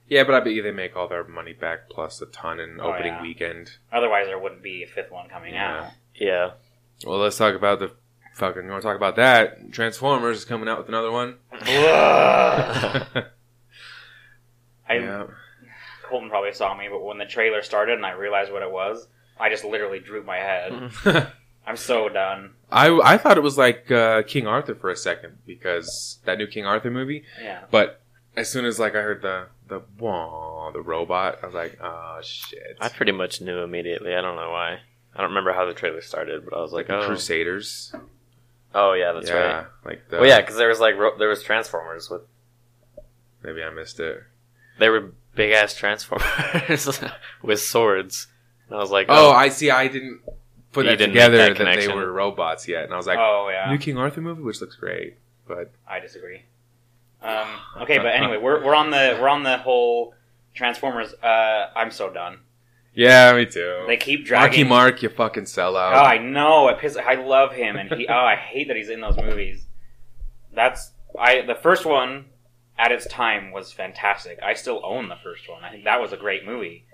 Yeah, 0.08 0.24
but 0.24 0.34
I 0.36 0.40
bet 0.42 0.54
you 0.54 0.62
they 0.64 0.72
make 0.72 0.96
all 0.98 1.08
their 1.08 1.26
money 1.26 1.54
back 1.54 1.90
plus 1.90 2.22
a 2.22 2.26
ton 2.28 2.60
in 2.60 2.80
Oh, 2.82 2.92
opening 2.94 3.14
yeah. 3.14 3.22
weekend. 3.22 3.72
Otherwise, 3.94 4.28
there 4.28 4.40
wouldn't 4.40 4.62
be 4.64 4.84
a 4.84 4.88
fifth 4.88 5.12
one 5.12 5.28
coming 5.30 5.54
Yeah. 5.54 5.92
Yeah. 6.16 6.52
Well, 7.06 7.20
let's 7.20 7.38
talk 7.38 7.56
about 7.56 7.80
the 7.80 7.92
fucking. 8.34 8.64
You 8.64 8.70
want 8.70 8.82
to 8.82 8.88
talk 8.88 8.98
about 8.98 9.16
that? 9.18 9.72
Transformers 9.72 10.38
is 10.38 10.46
coming 10.46 10.68
out 10.68 10.78
with 10.78 10.88
another 10.88 11.12
one. 11.12 11.38
I, 11.52 13.16
yeah. 14.90 15.28
Colton 16.04 16.30
probably 16.30 16.54
saw 16.54 16.76
me, 16.76 16.88
but 16.90 17.04
when 17.04 17.18
the 17.18 17.26
trailer 17.26 17.62
started 17.62 17.96
and 17.96 18.06
I 18.06 18.12
realized 18.12 18.52
what 18.52 18.62
it 18.62 18.72
was, 18.72 19.08
I 19.40 19.50
just 19.50 19.64
literally 19.64 20.00
drew 20.00 20.24
my 20.24 20.38
head. 20.38 20.92
I'm 21.66 21.78
so 21.78 22.10
done. 22.10 22.54
I 22.72 22.90
I 23.04 23.18
thought 23.18 23.38
it 23.38 23.44
was 23.44 23.58
like 23.58 23.90
uh, 23.92 24.24
King 24.24 24.48
Arthur 24.48 24.76
for 24.76 24.90
a 24.90 24.96
second 24.96 25.38
because 25.46 26.20
that 26.26 26.38
new 26.38 26.48
King 26.48 26.66
Arthur 26.66 26.92
movie. 26.92 27.24
Yeah. 27.42 27.64
But 27.70 28.02
as 28.36 28.50
soon 28.50 28.66
as 28.66 28.80
like 28.80 28.96
I 28.96 29.02
heard 29.02 29.22
the 29.22 29.48
the 29.68 29.82
wah, 30.00 30.72
the 30.72 30.82
robot, 30.82 31.40
I 31.42 31.46
was 31.46 31.56
like, 31.56 31.78
oh 31.82 32.20
shit. 32.24 32.78
I 32.80 32.90
pretty 32.90 33.12
much 33.12 33.42
knew 33.42 33.60
immediately. 33.60 34.14
I 34.16 34.22
don't 34.22 34.36
know 34.36 34.50
why. 34.50 34.80
I 35.14 35.22
don't 35.22 35.30
remember 35.30 35.54
how 35.54 35.66
the 35.66 35.74
trailer 35.74 36.02
started, 36.02 36.46
but 36.46 36.56
I 36.56 36.62
was 36.62 36.72
like, 36.72 36.88
the 36.88 37.00
oh, 37.00 37.06
Crusaders. 37.06 37.94
Oh 38.74 38.94
yeah, 38.94 39.12
that's 39.14 39.30
yeah, 39.30 39.36
right. 39.36 39.66
Like 39.86 40.10
the, 40.10 40.18
Well, 40.18 40.28
yeah, 40.28 40.40
because 40.42 40.58
there 40.58 40.68
was 40.68 40.80
like 40.80 40.96
ro- 40.96 41.18
there 41.18 41.30
was 41.30 41.44
Transformers 41.44 42.10
with 42.10 42.22
Maybe 43.44 43.64
I 43.64 43.70
missed 43.72 44.00
it. 44.00 44.24
they 44.80 44.90
were 44.90 45.14
big 45.36 45.52
ass 45.52 45.76
Transformers 45.76 46.90
with 47.42 47.60
swords, 47.60 48.28
and 48.68 48.78
I 48.78 48.80
was 48.80 48.92
like, 48.92 49.08
Oh, 49.10 49.30
oh, 49.30 49.32
I 49.32 49.50
see. 49.50 49.72
I 49.72 49.88
didn't 49.88 50.22
put 50.72 50.86
that 50.86 50.98
didn't 50.98 51.10
together 51.10 51.38
that 51.38 51.58
that, 51.58 51.76
they 51.76 51.88
were 51.88 52.12
robots 52.12 52.68
yet, 52.68 52.86
and 52.86 52.94
I 52.94 52.98
was 52.98 53.08
like, 53.08 53.20
oh 53.20 53.50
yeah. 53.52 53.70
new 53.72 53.78
King 53.78 53.98
Arthur 53.98 54.22
movie, 54.22 54.42
which 54.42 54.62
looks 54.62 54.76
great, 54.76 55.18
but 55.48 55.72
I 55.88 56.00
disagree. 56.00 56.44
Um, 57.22 57.48
okay, 57.82 57.98
but 57.98 58.08
anyway, 58.16 58.38
we're, 58.38 58.64
we're 58.64 58.76
on 58.76 58.90
the 58.90 59.18
we're 59.22 59.30
on 59.30 59.44
the 59.44 59.58
whole 59.58 60.14
Transformers. 60.54 61.14
Uh, 61.16 61.70
I'm 61.76 61.92
so 61.92 62.10
done. 62.12 62.40
Yeah, 62.94 63.34
me 63.34 63.46
too. 63.46 63.84
They 63.88 63.98
keep 63.98 64.20
Marky 64.22 64.28
dragging. 64.28 64.68
Mark, 64.68 65.02
you 65.04 65.10
fucking 65.10 65.46
sell 65.46 65.76
Oh, 65.76 65.80
out. 65.80 66.06
I 66.06 66.18
know. 66.18 66.68
It 66.70 66.80
piss- 66.80 66.98
I 66.98 67.16
love 67.16 67.54
him, 67.54 67.76
and 67.78 67.92
he. 67.92 68.08
Oh, 68.08 68.14
I 68.14 68.36
hate 68.36 68.68
that 68.68 68.78
he's 68.78 68.90
in 68.90 69.02
those 69.02 69.18
movies. 69.18 69.66
That's 70.54 70.92
I. 71.18 71.42
The 71.42 71.56
first 71.56 71.86
one, 71.86 72.26
at 72.78 72.92
its 72.92 73.06
time, 73.08 73.52
was 73.52 73.72
fantastic. 73.72 74.40
I 74.44 74.54
still 74.54 74.82
own 74.84 75.08
the 75.10 75.16
first 75.24 75.50
one. 75.50 75.64
I 75.64 75.70
think 75.72 75.84
that 75.86 76.02
was 76.02 76.12
a 76.14 76.18
great 76.18 76.46
movie. 76.46 76.86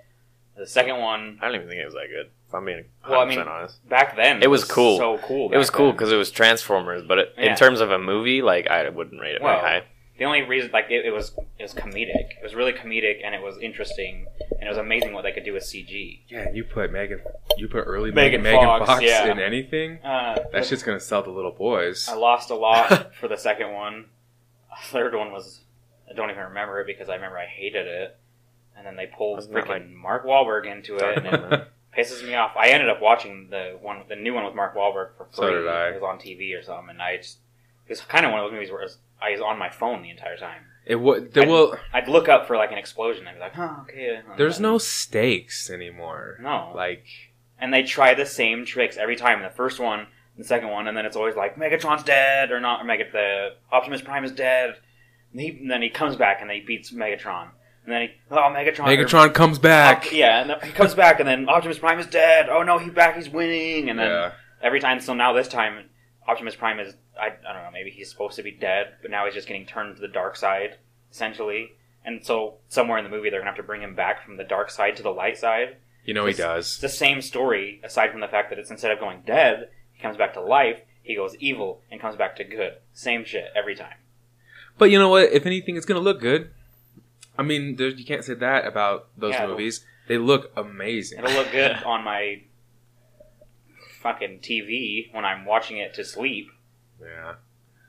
The 0.56 0.66
second 0.66 0.98
one, 0.98 1.38
I 1.40 1.46
don't 1.46 1.54
even 1.54 1.68
think 1.68 1.80
it 1.80 1.84
was 1.84 1.94
that 1.94 2.08
good. 2.10 2.30
If 2.48 2.54
I'm 2.54 2.64
being 2.64 2.84
100 3.02 3.10
Well, 3.12 3.20
I 3.20 3.24
mean, 3.28 3.38
honest, 3.38 3.88
back 3.88 4.16
then, 4.16 4.42
It 4.42 4.50
was 4.50 4.64
cool. 4.64 4.98
So 4.98 5.18
cool. 5.18 5.52
it 5.52 5.56
was 5.56 5.70
cool 5.70 5.92
because 5.92 6.10
it 6.10 6.16
was 6.16 6.32
Transformers, 6.32 7.04
but 7.06 7.18
it, 7.18 7.34
Yeah. 7.38 7.50
in 7.50 7.56
terms 7.56 7.80
of 7.80 7.92
a 7.92 7.98
movie, 7.98 8.42
like 8.42 8.66
I 8.66 8.88
wouldn't 8.88 9.20
rate 9.20 9.36
it 9.36 9.42
Well, 9.42 9.60
very 9.60 9.80
high. 9.80 9.86
The 10.18 10.24
only 10.24 10.42
reason, 10.42 10.70
like, 10.72 10.86
it, 10.90 11.04
it 11.06 11.12
was 11.12 11.32
it 11.58 11.62
was 11.62 11.74
comedic. 11.74 12.30
It 12.38 12.42
was 12.42 12.54
really 12.54 12.72
comedic, 12.72 13.20
and 13.24 13.34
it 13.34 13.42
was 13.42 13.56
interesting, 13.58 14.26
and 14.50 14.62
it 14.64 14.68
was 14.68 14.78
amazing 14.78 15.12
what 15.12 15.22
they 15.22 15.32
could 15.32 15.44
do 15.44 15.52
with 15.52 15.62
CG. 15.62 16.20
yeah, 16.28 16.50
you 16.52 16.64
put 16.64 16.90
Megan, 16.92 17.20
you 17.56 17.68
put 17.68 17.84
early 17.86 18.10
Megan 18.10 18.42
Megan, 18.42 18.60
Fox, 18.64 18.86
Fox, 18.86 19.02
yeah. 19.02 19.30
in 19.30 19.38
anything. 19.38 19.98
Uh, 20.04 20.38
That 20.52 20.66
shit's 20.66 20.82
gonna 20.82 20.98
sell 21.00 21.22
the 21.22 21.30
little 21.30 21.52
boys. 21.52 22.08
I 22.08 22.14
lost 22.14 22.50
a 22.50 22.56
lot 22.56 23.14
for 23.20 23.28
the 23.28 23.36
second 23.36 23.72
one. 23.72 24.06
A 24.72 24.82
third 24.86 25.14
one 25.14 25.30
was 25.32 25.60
I 26.10 26.14
don't 26.14 26.30
even 26.30 26.42
remember 26.44 26.80
it 26.80 26.86
because 26.86 27.08
I 27.08 27.14
remember 27.14 27.38
I 27.38 27.46
hated 27.46 27.86
it. 27.86 28.16
And 28.76 28.86
then 28.86 28.96
they 28.96 29.06
pulled 29.06 29.40
freaking 29.50 29.68
like- 29.68 29.88
Mark 29.90 30.24
Wahlberg 30.24 30.66
into 30.70 30.96
it, 30.96 31.18
and 31.18 31.26
it 31.52 31.68
pisses 31.98 32.24
me 32.24 32.34
off. 32.34 32.52
I 32.56 32.68
ended 32.68 32.88
up 32.88 33.00
watching 33.02 33.48
the 33.50 33.76
one, 33.80 34.02
the 34.08 34.14
new 34.16 34.34
one 34.34 34.44
with 34.44 34.54
Mark 34.54 34.74
Wahlberg 34.76 35.10
for 35.16 35.24
free. 35.24 35.32
So 35.34 35.50
did 35.50 35.68
I. 35.68 35.88
It 35.88 35.94
was 35.94 36.02
on 36.04 36.18
TV 36.18 36.56
or 36.58 36.62
something, 36.62 36.90
and 36.90 37.02
I 37.02 37.16
just 37.18 37.38
it 37.86 37.90
was 37.90 38.00
kind 38.02 38.24
of 38.26 38.30
one 38.32 38.40
of 38.40 38.46
those 38.46 38.52
movies 38.52 38.70
where 38.70 38.80
it 38.80 38.84
was, 38.84 38.98
I 39.20 39.32
was 39.32 39.40
on 39.40 39.58
my 39.58 39.70
phone 39.70 40.02
the 40.02 40.10
entire 40.10 40.36
time. 40.36 40.62
It 40.86 40.96
would. 40.96 41.34
There 41.34 41.44
I- 41.44 41.46
will. 41.46 41.76
I'd 41.92 42.08
look 42.08 42.28
up 42.28 42.46
for 42.46 42.56
like 42.56 42.72
an 42.72 42.78
explosion. 42.78 43.26
I'd 43.26 43.34
be 43.34 43.40
like, 43.40 43.58
oh, 43.58 43.82
okay. 43.82 44.20
There's 44.36 44.58
no 44.60 44.78
stakes 44.78 45.70
anymore. 45.70 46.38
no. 46.40 46.72
Like 46.74 47.04
and 47.60 47.72
they 47.72 47.82
try 47.82 48.14
the 48.14 48.26
same 48.26 48.64
tricks 48.64 48.96
every 48.96 49.16
time. 49.16 49.42
The 49.42 49.50
first 49.50 49.80
one, 49.80 50.06
the 50.36 50.44
second 50.44 50.68
one, 50.68 50.86
and 50.86 50.96
then 50.96 51.06
it's 51.06 51.16
always 51.16 51.36
like 51.36 51.56
Megatron's 51.56 52.04
dead 52.04 52.50
or 52.50 52.60
not. 52.60 52.80
Or 52.80 52.84
Megat 52.84 53.12
the 53.12 53.54
Optimus 53.72 54.02
Prime 54.02 54.24
is 54.24 54.32
dead. 54.32 54.76
And, 55.32 55.40
he, 55.40 55.48
and 55.50 55.70
then 55.70 55.82
he 55.82 55.90
comes 55.90 56.16
back 56.16 56.40
and 56.40 56.50
he 56.50 56.60
beats 56.60 56.92
Megatron. 56.92 57.50
And 57.84 57.92
then 57.92 58.02
he 58.02 58.08
oh 58.30 58.36
Megatron. 58.36 58.86
Megatron 58.86 59.34
comes 59.34 59.58
back. 59.58 60.06
Op- 60.06 60.12
yeah, 60.12 60.40
and 60.40 60.50
then 60.50 60.58
he 60.62 60.70
comes 60.70 60.94
back 60.94 61.20
and 61.20 61.28
then 61.28 61.48
Optimus 61.48 61.78
Prime 61.78 61.98
is 61.98 62.06
dead. 62.06 62.48
Oh 62.48 62.62
no, 62.62 62.78
he's 62.78 62.92
back. 62.92 63.16
He's 63.16 63.28
winning. 63.28 63.90
And 63.90 63.98
then 63.98 64.08
yeah. 64.08 64.32
every 64.62 64.80
time. 64.80 65.00
So 65.00 65.14
now 65.14 65.32
this 65.32 65.48
time, 65.48 65.87
Optimus 66.28 66.54
Prime 66.54 66.78
is 66.78 66.94
I, 67.20 67.28
I 67.48 67.52
don't 67.52 67.62
know. 67.64 67.70
Maybe 67.72 67.90
he's 67.90 68.10
supposed 68.10 68.36
to 68.36 68.42
be 68.42 68.52
dead, 68.52 68.94
but 69.02 69.10
now 69.10 69.24
he's 69.24 69.34
just 69.34 69.48
getting 69.48 69.66
turned 69.66 69.96
to 69.96 70.00
the 70.00 70.08
dark 70.08 70.36
side 70.36 70.76
essentially. 71.10 71.72
And 72.04 72.24
so 72.24 72.58
somewhere 72.68 72.98
in 72.98 73.04
the 73.04 73.10
movie 73.10 73.30
they're 73.30 73.40
gonna 73.40 73.50
have 73.50 73.56
to 73.56 73.62
bring 73.62 73.82
him 73.82 73.94
back 73.96 74.24
from 74.24 74.36
the 74.36 74.44
dark 74.44 74.70
side 74.70 74.96
to 74.96 75.02
the 75.02 75.10
light 75.10 75.38
side. 75.38 75.78
You 76.04 76.14
know 76.14 76.26
he 76.26 76.34
does. 76.34 76.66
It's 76.66 76.78
the 76.78 76.88
same 76.88 77.20
story, 77.22 77.80
aside 77.82 78.12
from 78.12 78.20
the 78.20 78.28
fact 78.28 78.50
that 78.50 78.58
it's 78.58 78.70
instead 78.70 78.92
of 78.92 79.00
going 79.00 79.22
dead, 79.26 79.70
he 79.92 80.00
comes 80.00 80.16
back 80.16 80.34
to 80.34 80.40
life, 80.40 80.80
he 81.02 81.16
goes 81.16 81.34
evil, 81.36 81.82
and 81.90 82.00
comes 82.00 82.16
back 82.16 82.36
to 82.36 82.44
good. 82.44 82.74
Same 82.92 83.24
shit 83.24 83.46
every 83.56 83.74
time. 83.74 83.96
But 84.78 84.90
you 84.90 84.98
know 84.98 85.08
what? 85.08 85.32
If 85.32 85.44
anything, 85.44 85.76
it's 85.76 85.86
gonna 85.86 86.00
look 86.00 86.20
good. 86.20 86.50
I 87.36 87.42
mean, 87.42 87.76
you 87.78 88.04
can't 88.04 88.24
say 88.24 88.34
that 88.34 88.66
about 88.66 89.08
those 89.16 89.34
Yeah, 89.34 89.46
movies. 89.46 89.84
They 90.08 90.18
look 90.18 90.50
amazing. 90.56 91.18
It'll 91.18 91.32
look 91.32 91.52
good 91.52 91.72
on 91.86 92.02
my 92.04 92.42
fucking 94.02 94.40
TV 94.40 95.12
when 95.14 95.24
I'm 95.24 95.44
watching 95.44 95.78
it 95.78 95.94
to 95.94 96.04
sleep, 96.04 96.48
Yeah. 97.00 97.34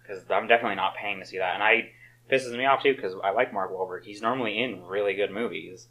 because 0.01 0.23
I'm 0.29 0.47
definitely 0.47 0.75
not 0.75 0.95
paying 0.95 1.19
to 1.19 1.25
see 1.25 1.37
that. 1.37 1.53
And 1.55 1.63
I 1.63 1.91
pisses 2.31 2.55
me 2.57 2.65
off 2.65 2.83
too, 2.83 2.95
because 2.95 3.13
I 3.23 3.31
like 3.31 3.53
Mark 3.53 3.71
Wahlberg. 3.71 4.03
He's 4.03 4.21
normally 4.21 4.61
in 4.61 4.85
really 4.85 5.13
good 5.13 5.31
movies. 5.31 5.87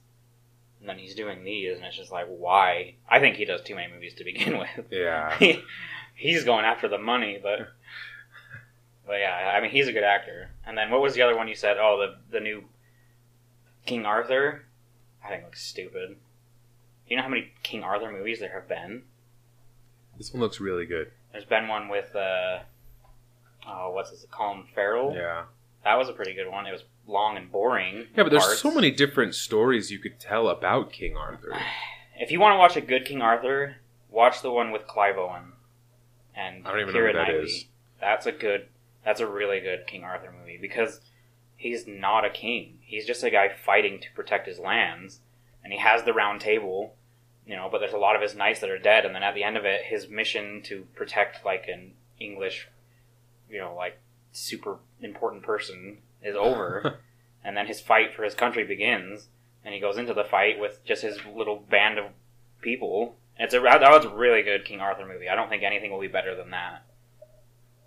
And 0.80 0.88
then 0.88 0.98
he's 0.98 1.14
doing 1.16 1.42
these, 1.42 1.76
and 1.76 1.84
it's 1.84 1.96
just 1.96 2.12
like, 2.12 2.26
why? 2.28 2.94
I 3.08 3.18
think 3.18 3.36
he 3.36 3.44
does 3.44 3.62
too 3.62 3.74
many 3.74 3.92
movies 3.92 4.14
to 4.14 4.24
begin 4.24 4.58
with. 4.76 4.86
Yeah. 4.92 5.36
he's 6.14 6.44
going 6.44 6.64
after 6.64 6.86
the 6.88 6.98
money, 6.98 7.38
but 7.42 7.58
but 9.06 9.18
yeah, 9.20 9.52
I 9.56 9.60
mean 9.60 9.70
he's 9.70 9.88
a 9.88 9.92
good 9.92 10.04
actor. 10.04 10.50
And 10.66 10.76
then 10.78 10.90
what 10.90 11.00
was 11.00 11.14
the 11.14 11.22
other 11.22 11.36
one 11.36 11.48
you 11.48 11.54
said? 11.56 11.76
Oh, 11.80 11.98
the 11.98 12.36
the 12.36 12.40
new 12.40 12.64
King 13.86 14.04
Arthur. 14.06 14.64
I 15.24 15.28
think 15.30 15.44
looks 15.44 15.64
stupid. 15.66 16.10
Do 16.10 16.16
you 17.08 17.16
know 17.16 17.22
how 17.24 17.28
many 17.28 17.52
King 17.62 17.82
Arthur 17.82 18.12
movies 18.12 18.38
there 18.38 18.52
have 18.52 18.68
been? 18.68 19.02
This 20.18 20.32
one 20.32 20.40
looks 20.40 20.60
really 20.60 20.84
good. 20.84 21.10
There's 21.32 21.44
been 21.44 21.68
one 21.68 21.88
with 21.88 22.14
uh 22.14 22.60
oh 23.66 23.92
what's 23.92 24.10
this? 24.10 24.26
Colin 24.30 24.64
Farrell. 24.74 25.14
Yeah. 25.14 25.44
That 25.84 25.94
was 25.94 26.08
a 26.08 26.12
pretty 26.12 26.34
good 26.34 26.50
one. 26.50 26.66
It 26.66 26.72
was 26.72 26.82
long 27.06 27.36
and 27.36 27.50
boring. 27.50 28.08
Yeah, 28.16 28.24
but 28.24 28.30
there's 28.30 28.44
parts. 28.44 28.60
so 28.60 28.70
many 28.70 28.90
different 28.90 29.34
stories 29.34 29.90
you 29.90 29.98
could 29.98 30.20
tell 30.20 30.48
about 30.48 30.92
King 30.92 31.16
Arthur. 31.16 31.52
If 32.20 32.32
you 32.32 32.40
want 32.40 32.54
to 32.54 32.58
watch 32.58 32.76
a 32.76 32.80
good 32.80 33.04
King 33.04 33.22
Arthur, 33.22 33.76
watch 34.10 34.42
the 34.42 34.50
one 34.50 34.72
with 34.72 34.88
Clive 34.88 35.16
Owen 35.16 35.52
and 36.38 36.66
I 36.66 36.70
don't 36.70 36.80
even 36.80 36.94
know 36.94 37.06
who 37.06 37.12
that 37.12 37.64
That's 38.00 38.26
a 38.26 38.32
good. 38.32 38.68
That's 39.04 39.20
a 39.20 39.26
really 39.26 39.60
good 39.60 39.86
King 39.86 40.04
Arthur 40.04 40.32
movie 40.32 40.58
because 40.60 41.00
he's 41.56 41.86
not 41.86 42.24
a 42.24 42.30
king. 42.30 42.78
He's 42.82 43.06
just 43.06 43.24
a 43.24 43.30
guy 43.30 43.48
fighting 43.48 44.00
to 44.00 44.06
protect 44.14 44.46
his 44.46 44.58
lands, 44.58 45.20
and 45.64 45.72
he 45.72 45.78
has 45.78 46.04
the 46.04 46.12
Round 46.12 46.40
Table, 46.40 46.94
you 47.48 47.56
know. 47.56 47.68
But 47.70 47.78
there's 47.78 47.92
a 47.92 47.98
lot 47.98 48.14
of 48.14 48.22
his 48.22 48.36
knights 48.36 48.60
that 48.60 48.70
are 48.70 48.78
dead, 48.78 49.04
and 49.04 49.14
then 49.14 49.24
at 49.24 49.34
the 49.34 49.42
end 49.42 49.56
of 49.56 49.64
it, 49.64 49.82
his 49.84 50.08
mission 50.08 50.62
to 50.64 50.86
protect 50.94 51.44
like 51.44 51.66
an 51.66 51.94
English, 52.20 52.68
you 53.50 53.58
know, 53.58 53.74
like 53.74 53.98
super 54.30 54.76
important 55.00 55.42
person 55.42 55.98
is 56.22 56.36
over, 56.36 56.98
and 57.44 57.56
then 57.56 57.66
his 57.66 57.80
fight 57.80 58.14
for 58.14 58.22
his 58.22 58.34
country 58.34 58.64
begins, 58.64 59.28
and 59.64 59.74
he 59.74 59.80
goes 59.80 59.96
into 59.96 60.14
the 60.14 60.24
fight 60.24 60.60
with 60.60 60.84
just 60.84 61.02
his 61.02 61.18
little 61.24 61.56
band 61.56 61.98
of 61.98 62.06
people. 62.60 63.16
It's 63.38 63.54
a 63.54 63.60
that 63.60 63.90
was 63.90 64.04
a 64.04 64.14
really 64.14 64.42
good 64.42 64.64
King 64.64 64.80
Arthur 64.80 65.06
movie. 65.06 65.28
I 65.28 65.34
don't 65.34 65.48
think 65.48 65.62
anything 65.62 65.90
will 65.90 66.00
be 66.00 66.08
better 66.08 66.36
than 66.36 66.50
that. 66.50 66.84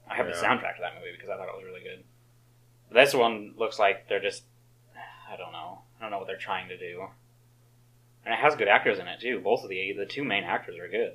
I 0.10 0.16
have 0.16 0.28
the 0.28 0.34
soundtrack 0.34 0.76
to 0.76 0.82
that 0.82 0.96
movie 0.96 1.14
because 1.14 1.30
I 1.30 1.38
thought 1.38 1.48
it 1.48 1.56
was 1.56 1.66
really 1.66 1.84
good. 1.84 2.04
This 2.92 3.14
one 3.14 3.54
looks 3.58 3.80
like 3.80 4.10
they're 4.10 4.22
just 4.22 4.44
I 5.32 5.38
don't 5.38 5.54
know. 5.54 5.80
I 5.98 6.02
don't 6.02 6.12
know 6.12 6.18
what 6.18 6.28
they're 6.28 6.38
trying 6.38 6.68
to 6.68 6.78
do. 6.78 7.08
And 8.26 8.34
it 8.34 8.40
has 8.40 8.56
good 8.56 8.68
actors 8.68 9.00
in 9.00 9.08
it 9.08 9.20
too. 9.20 9.40
Both 9.40 9.64
of 9.64 9.70
the 9.70 9.94
the 9.94 10.06
two 10.06 10.24
main 10.24 10.44
actors 10.44 10.78
are 10.78 10.88
good. 10.88 11.14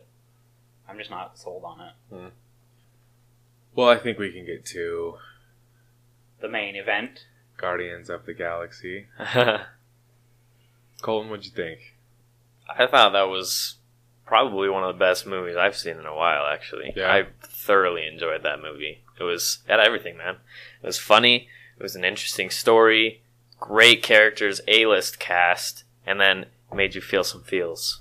I'm 0.88 0.98
just 0.98 1.10
not 1.10 1.38
sold 1.38 1.64
on 1.64 1.80
it. 1.80 1.92
Hmm. 2.14 2.28
Well, 3.74 3.88
I 3.88 3.96
think 3.98 4.18
we 4.18 4.32
can 4.32 4.46
get 4.46 4.64
to 4.66 5.16
The 6.40 6.48
main 6.48 6.76
event. 6.76 7.26
Guardians 7.56 8.10
of 8.10 8.26
the 8.26 8.34
Galaxy. 8.34 9.06
I 9.18 9.62
Colton, 11.02 11.30
what'd 11.30 11.44
you 11.46 11.52
think? 11.52 11.94
I 12.68 12.86
thought 12.86 13.12
that 13.12 13.28
was 13.28 13.76
probably 14.26 14.68
one 14.68 14.82
of 14.82 14.94
the 14.94 14.98
best 14.98 15.26
movies 15.26 15.56
I've 15.56 15.76
seen 15.76 15.98
in 15.98 16.06
a 16.06 16.14
while. 16.14 16.46
Actually, 16.46 16.92
Yeah. 16.96 17.12
I 17.12 17.26
thoroughly 17.42 18.06
enjoyed 18.06 18.42
that 18.42 18.60
movie. 18.60 19.02
It 19.18 19.22
was 19.22 19.60
it 19.68 19.70
had 19.72 19.80
everything, 19.80 20.16
man. 20.16 20.36
It 20.82 20.86
was 20.86 20.98
funny. 20.98 21.48
It 21.78 21.82
was 21.82 21.94
an 21.96 22.04
interesting 22.04 22.50
story. 22.50 23.22
Great 23.60 24.02
characters, 24.02 24.60
A 24.68 24.86
list 24.86 25.18
cast, 25.18 25.84
and 26.06 26.20
then 26.20 26.46
made 26.74 26.94
you 26.94 27.00
feel 27.00 27.24
some 27.24 27.42
feels. 27.42 28.00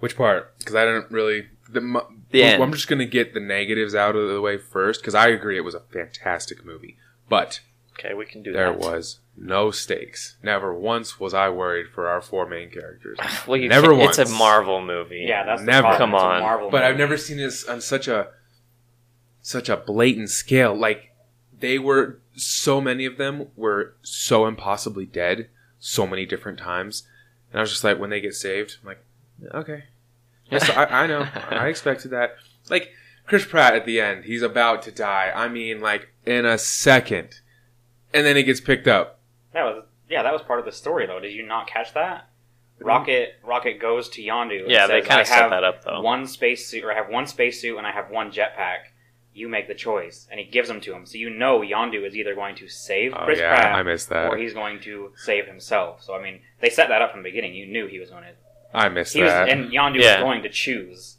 Which 0.00 0.16
part? 0.16 0.56
Because 0.58 0.74
I 0.74 0.84
didn't 0.84 1.10
really. 1.10 1.48
The, 1.68 1.80
mu- 1.80 2.00
The 2.30 2.44
I'm 2.44 2.62
end. 2.62 2.72
just 2.74 2.88
gonna 2.88 3.06
get 3.06 3.32
the 3.34 3.40
negatives 3.40 3.94
out 3.94 4.14
of 4.16 4.28
the 4.28 4.40
way 4.40 4.58
first, 4.58 5.00
because 5.00 5.14
I 5.14 5.28
agree 5.28 5.56
it 5.56 5.60
was 5.64 5.74
a 5.74 5.80
fantastic 5.80 6.64
movie, 6.64 6.98
but 7.28 7.60
Okay, 7.98 8.14
we 8.14 8.24
can 8.26 8.42
do 8.42 8.52
there 8.52 8.70
that. 8.72 8.78
was 8.78 9.20
no 9.36 9.70
stakes. 9.70 10.36
Never 10.42 10.74
once 10.74 11.18
was 11.20 11.32
I 11.34 11.48
worried 11.50 11.86
for 11.94 12.08
our 12.08 12.20
four 12.20 12.46
main 12.46 12.70
characters. 12.70 13.18
Well, 13.46 13.56
you 13.56 13.68
Never 13.68 13.94
can't- 13.96 14.18
It's 14.18 14.30
a. 14.30 14.34
Marvel 14.34 14.82
movie. 14.84 15.24
Yeah, 15.28 15.44
that's 15.44 15.60
the 15.60 15.66
Never. 15.66 15.88
problem. 15.88 15.98
Come 16.10 16.14
It's 16.14 16.22
a 16.22 16.26
on. 16.26 16.42
Marvel 16.42 16.70
But 16.70 16.82
I've 16.84 16.96
never 16.98 17.16
seen 17.16 17.36
this 17.38 17.64
on 17.64 17.80
such 17.80 18.08
a 18.08 18.28
such 19.40 19.68
a 19.68 19.76
blatant 19.76 20.30
scale. 20.30 20.74
Like 20.74 21.14
they 21.58 21.78
were 21.78 22.18
so 22.34 22.80
many 22.80 23.04
of 23.06 23.16
them 23.18 23.48
were 23.56 23.94
so 24.02 24.46
impossibly 24.46 25.06
dead 25.06 25.48
so 25.78 26.06
many 26.06 26.24
different 26.26 26.58
times, 26.58 27.06
and 27.52 27.58
I 27.58 27.60
was 27.60 27.70
just 27.70 27.84
like, 27.84 27.98
when 27.98 28.10
they 28.10 28.20
get 28.20 28.34
saved, 28.34 28.78
I'm 28.82 28.88
like, 28.88 29.04
okay, 29.54 29.84
yes, 30.50 30.68
I, 30.70 30.84
I 30.84 31.06
know, 31.06 31.28
I 31.50 31.68
expected 31.68 32.10
that. 32.12 32.36
Like 32.70 32.90
Chris 33.26 33.44
Pratt 33.44 33.74
at 33.74 33.86
the 33.86 34.00
end, 34.00 34.24
he's 34.24 34.42
about 34.42 34.82
to 34.82 34.90
die. 34.90 35.30
I 35.34 35.48
mean, 35.48 35.80
like 35.80 36.08
in 36.26 36.44
a 36.44 36.58
second, 36.58 37.40
and 38.12 38.26
then 38.26 38.36
he 38.36 38.42
gets 38.42 38.60
picked 38.60 38.88
up. 38.88 39.20
That 39.52 39.64
was 39.64 39.84
yeah, 40.08 40.22
that 40.22 40.32
was 40.32 40.42
part 40.42 40.58
of 40.58 40.64
the 40.64 40.72
story 40.72 41.06
though. 41.06 41.20
Did 41.20 41.32
you 41.32 41.46
not 41.46 41.66
catch 41.66 41.94
that? 41.94 42.28
Mm-hmm. 42.76 42.86
Rocket 42.86 43.34
Rocket 43.42 43.80
goes 43.80 44.08
to 44.10 44.22
Yondu. 44.22 44.62
and 44.62 44.70
Yeah, 44.70 44.86
they 44.86 45.00
kind 45.00 45.20
of 45.20 45.26
set 45.26 45.42
have 45.42 45.50
that 45.50 45.64
up 45.64 45.84
though. 45.84 46.00
One 46.00 46.26
spacesuit, 46.26 46.84
or 46.84 46.92
I 46.92 46.94
have 46.94 47.08
one 47.08 47.26
spacesuit, 47.26 47.78
and 47.78 47.86
I 47.86 47.92
have 47.92 48.10
one 48.10 48.30
jetpack. 48.30 48.91
You 49.34 49.48
make 49.48 49.66
the 49.66 49.74
choice, 49.74 50.26
and 50.30 50.38
he 50.38 50.44
gives 50.46 50.68
them 50.68 50.80
to 50.82 50.92
him. 50.94 51.06
So 51.06 51.16
you 51.16 51.30
know 51.30 51.60
Yondu 51.60 52.06
is 52.06 52.14
either 52.14 52.34
going 52.34 52.54
to 52.56 52.68
save 52.68 53.14
Oh 53.14 53.24
Chris 53.24 53.38
yeah, 53.38 53.54
Pratt, 53.54 53.74
I 53.74 53.82
missed 53.82 54.08
that. 54.10 54.28
or 54.30 54.36
he's 54.36 54.52
going 54.52 54.80
to 54.80 55.12
save 55.16 55.46
himself. 55.46 56.02
So 56.02 56.14
I 56.14 56.22
mean, 56.22 56.40
they 56.60 56.68
set 56.68 56.88
that 56.88 57.00
up 57.00 57.12
from 57.12 57.22
the 57.22 57.28
beginning. 57.30 57.54
You 57.54 57.66
knew 57.66 57.86
he 57.86 57.98
was 57.98 58.10
going 58.10 58.24
to. 58.24 58.30
I 58.74 58.88
missed 58.88 59.14
He 59.14 59.22
was, 59.22 59.30
that. 59.32 59.48
and 59.48 59.70
Yondu 59.70 60.00
Yeah. 60.00 60.16
was 60.16 60.22
going 60.24 60.42
to 60.42 60.48
choose 60.50 61.16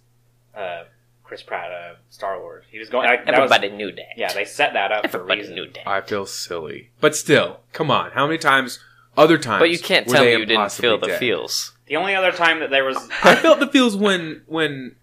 uh, 0.55 0.83
Chris 1.23 1.41
Pratt, 1.41 1.71
uh, 1.71 1.95
Star 2.09 2.39
Wars. 2.39 2.65
He 2.69 2.77
was 2.79 2.89
going. 2.89 3.07
I, 3.07 3.17
that 3.17 3.25
was, 3.39 3.51
Everybody 3.51 3.69
knew 3.75 3.91
that. 3.91 4.13
yeah, 4.17 4.31
they 4.33 4.45
set 4.45 4.73
that 4.73 4.91
up 4.91 5.09
for 5.09 5.17
a 5.17 5.21
Everybody 5.21 5.41
reason. 5.41 5.55
knew 5.55 5.65
that. 5.73 5.87
I 5.89 6.01
feel 6.01 6.25
silly, 6.27 6.91
but 7.01 7.15
still, 7.15 7.61
come 7.71 7.89
on. 7.89 8.11
How 8.11 8.25
many 8.27 8.37
times? 8.37 8.79
Other 9.15 9.37
times, 9.37 9.59
But 9.61 9.69
you 9.69 9.77
can't 9.77 10.07
tell 10.07 10.23
me 10.25 10.31
you 10.31 10.43
didn't 10.43 10.71
feel 10.71 10.97
the 10.99 11.05
dead? 11.05 11.19
feels. 11.19 11.73
The 11.85 11.97
only 11.97 12.15
other 12.15 12.31
time 12.31 12.59
that 12.61 12.71
there 12.71 12.83
was 12.83 12.97
I 13.23 13.35
felt 13.35 13.59
the 13.59 13.67
feels 13.67 13.95
when 13.95 14.41
when 14.47 14.95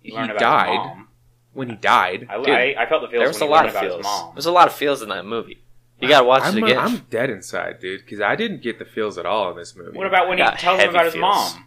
he 0.00 0.12
learn 0.12 0.30
about 0.30 0.38
died. 0.40 1.04
Mom. 1.54 1.58
When 1.58 1.68
he 1.70 1.76
died, 1.76 2.26
I, 2.30 2.36
Dude, 2.38 2.48
I, 2.50 2.74
I 2.78 2.86
felt 2.88 3.02
the 3.02 3.08
feels 3.08 3.20
There 3.20 3.28
was 3.28 3.40
when 3.40 3.42
a 3.42 3.46
he 3.46 3.50
lot 3.52 3.66
of 3.66 3.72
feels. 3.76 3.96
his 3.96 4.02
mom. 4.04 4.34
There's 4.34 4.46
a 4.46 4.52
lot 4.52 4.68
of 4.68 4.74
feels 4.74 5.02
in 5.02 5.08
that 5.10 5.24
movie. 5.26 5.62
You 6.00 6.08
gotta 6.08 6.24
watch 6.26 6.42
I'm, 6.44 6.56
it 6.58 6.64
again. 6.64 6.78
I'm 6.78 6.96
dead 7.10 7.30
inside, 7.30 7.78
dude, 7.78 8.00
because 8.00 8.20
I 8.20 8.34
didn't 8.34 8.60
get 8.62 8.78
the 8.80 8.84
feels 8.84 9.18
at 9.18 9.26
all 9.26 9.50
in 9.52 9.56
this 9.56 9.76
movie. 9.76 9.96
What 9.96 10.06
about 10.08 10.28
when 10.28 10.38
he 10.38 10.42
Got 10.44 10.58
tells 10.58 10.80
him 10.80 10.86
heavy 10.86 10.90
about 10.94 11.04
his 11.04 11.14
feels. 11.14 11.20
mom? 11.20 11.66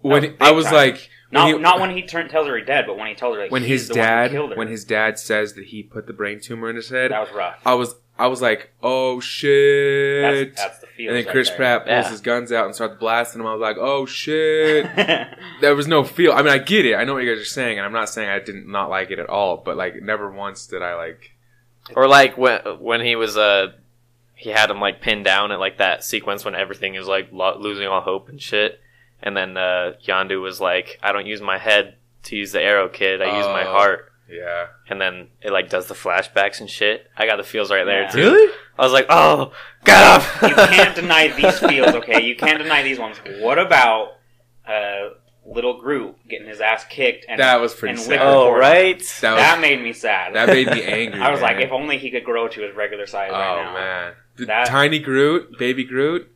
when 0.00 0.22
No, 0.22 0.28
he- 0.30 0.34
I 0.40 0.50
was 0.52 0.64
time. 0.66 0.74
like, 0.74 0.94
when 0.94 1.42
Not 1.42 1.46
he- 1.48 1.58
not 1.58 1.80
when 1.80 1.90
he 1.90 2.02
turn, 2.02 2.28
tells 2.28 2.46
her 2.46 2.56
he's 2.56 2.66
dead, 2.66 2.84
but 2.86 2.96
when 2.96 3.08
he 3.08 3.14
tells 3.14 3.34
her 3.36 3.42
like, 3.42 3.50
when 3.50 3.62
he's 3.64 3.80
his 3.82 3.88
the 3.88 3.94
one 3.94 4.00
who 4.02 4.06
dad 4.06 4.30
killed 4.30 4.50
her. 4.50 4.56
when 4.56 4.68
his 4.68 4.84
dad 4.84 5.18
says 5.18 5.54
that 5.54 5.64
he 5.66 5.82
put 5.82 6.06
the 6.06 6.12
brain 6.14 6.40
tumor 6.40 6.70
in 6.70 6.76
his 6.76 6.88
head. 6.88 7.10
that 7.10 7.20
was 7.20 7.30
rough. 7.32 7.60
I 7.66 7.74
was 7.74 7.96
I 8.18 8.28
was 8.28 8.40
like, 8.40 8.72
oh 8.82 9.20
shit. 9.20 10.54
That's, 10.54 10.62
that's 10.62 10.78
the 10.80 10.86
feels. 10.86 11.08
and 11.08 11.16
then 11.18 11.24
right 11.26 11.32
Chris 11.32 11.48
there. 11.48 11.56
Pratt 11.56 11.80
pulls 11.86 12.04
Yeah. 12.04 12.10
his 12.10 12.20
guns 12.20 12.50
out 12.52 12.66
and 12.66 12.74
starts 12.74 12.98
blasting 12.98 13.40
him. 13.40 13.46
I 13.46 13.52
was 13.54 13.60
like, 13.60 13.76
oh 13.78 14.06
shit. 14.06 14.84
there 15.60 15.74
was 15.74 15.86
no 15.86 16.02
feel. 16.04 16.32
I 16.32 16.38
mean, 16.42 16.52
I 16.52 16.58
get 16.58 16.86
it. 16.86 16.94
I 16.94 17.04
know 17.04 17.14
what 17.14 17.22
you 17.22 17.32
guys 17.34 17.42
are 17.42 17.44
saying, 17.44 17.78
and 17.78 17.84
I'm 17.86 17.92
not 17.92 18.08
saying 18.08 18.28
I 18.28 18.38
didn't 18.38 18.68
not 18.70 18.88
like 18.90 19.10
it 19.10 19.18
at 19.18 19.28
all. 19.28 19.58
But 19.64 19.76
like, 19.76 20.00
never 20.02 20.30
once 20.30 20.66
did 20.66 20.82
I 20.82 20.94
like. 20.94 21.32
Or 21.94 22.08
like 22.08 22.36
when 22.36 22.60
when 22.80 23.00
he 23.00 23.14
was 23.16 23.36
uh 23.36 23.68
he 24.34 24.50
had 24.50 24.70
him 24.70 24.80
like 24.80 25.00
pinned 25.00 25.24
down 25.24 25.52
at 25.52 25.60
like 25.60 25.78
that 25.78 26.02
sequence 26.04 26.44
when 26.44 26.54
everything 26.54 26.94
is 26.94 27.06
like 27.06 27.28
lo- 27.32 27.58
losing 27.58 27.86
all 27.86 28.00
hope 28.00 28.28
and 28.28 28.40
shit, 28.42 28.80
and 29.22 29.36
then 29.36 29.56
uh 29.56 29.92
Yondu 30.04 30.40
was 30.42 30.60
like, 30.60 30.98
I 31.02 31.12
don't 31.12 31.26
use 31.26 31.40
my 31.40 31.58
head 31.58 31.96
to 32.24 32.36
use 32.36 32.50
the 32.52 32.60
arrow, 32.60 32.88
kid. 32.88 33.22
I 33.22 33.36
use 33.36 33.46
my 33.46 33.66
Oh. 33.66 33.72
heart. 33.72 34.12
Yeah. 34.28 34.66
And 34.88 35.00
then 35.00 35.28
it 35.40 35.52
like 35.52 35.70
does 35.70 35.86
the 35.86 35.94
flashbacks 35.94 36.60
and 36.60 36.68
shit. 36.68 37.08
I 37.16 37.26
got 37.26 37.36
the 37.36 37.44
feels 37.44 37.70
right 37.70 37.84
there 37.84 38.02
Yeah. 38.02 38.08
too. 38.10 38.18
Really? 38.32 38.52
I 38.78 38.82
was 38.82 38.92
like, 38.92 39.06
oh, 39.08 39.52
get 39.84 40.02
up. 40.02 40.42
you 40.42 40.54
can't 40.54 40.94
deny 41.02 41.28
these 41.28 41.58
feels, 41.60 41.94
okay? 41.94 42.22
You 42.22 42.36
can't 42.36 42.58
deny 42.58 42.82
these 42.82 42.98
ones. 42.98 43.16
What 43.40 43.58
about 43.58 44.14
uh, 44.68 45.10
little 45.46 45.80
Groot 45.80 46.16
getting 46.28 46.48
his 46.48 46.60
ass 46.60 46.84
kicked 46.90 47.24
and 47.28 47.38
That 47.40 47.60
was 47.60 47.72
pretty 47.74 47.92
and 47.94 48.00
sad. 48.00 48.10
liquor 48.10 48.24
oh 48.24 48.44
poured? 48.48 48.60
right. 48.60 48.98
That 49.20 49.32
was 49.34 49.42
That 49.42 49.60
made 49.60 49.80
me 49.82 49.92
sad. 49.92 50.34
that 50.34 50.48
made 50.48 50.66
me 50.68 50.82
angry. 50.82 51.20
I 51.22 51.30
was 51.30 51.40
like, 51.40 51.56
man. 51.56 51.66
if 51.66 51.72
only 51.72 51.98
he 51.98 52.10
could 52.10 52.24
grow 52.24 52.48
to 52.48 52.60
his 52.62 52.74
regular 52.74 53.06
size 53.06 53.30
Oh 53.32 53.38
right 53.38 53.62
now. 53.64 53.74
man, 53.74 54.12
the 54.36 54.46
That- 54.46 54.66
tiny 54.66 54.98
Groot, 54.98 55.56
baby 55.58 55.84
Groot, 55.84 56.28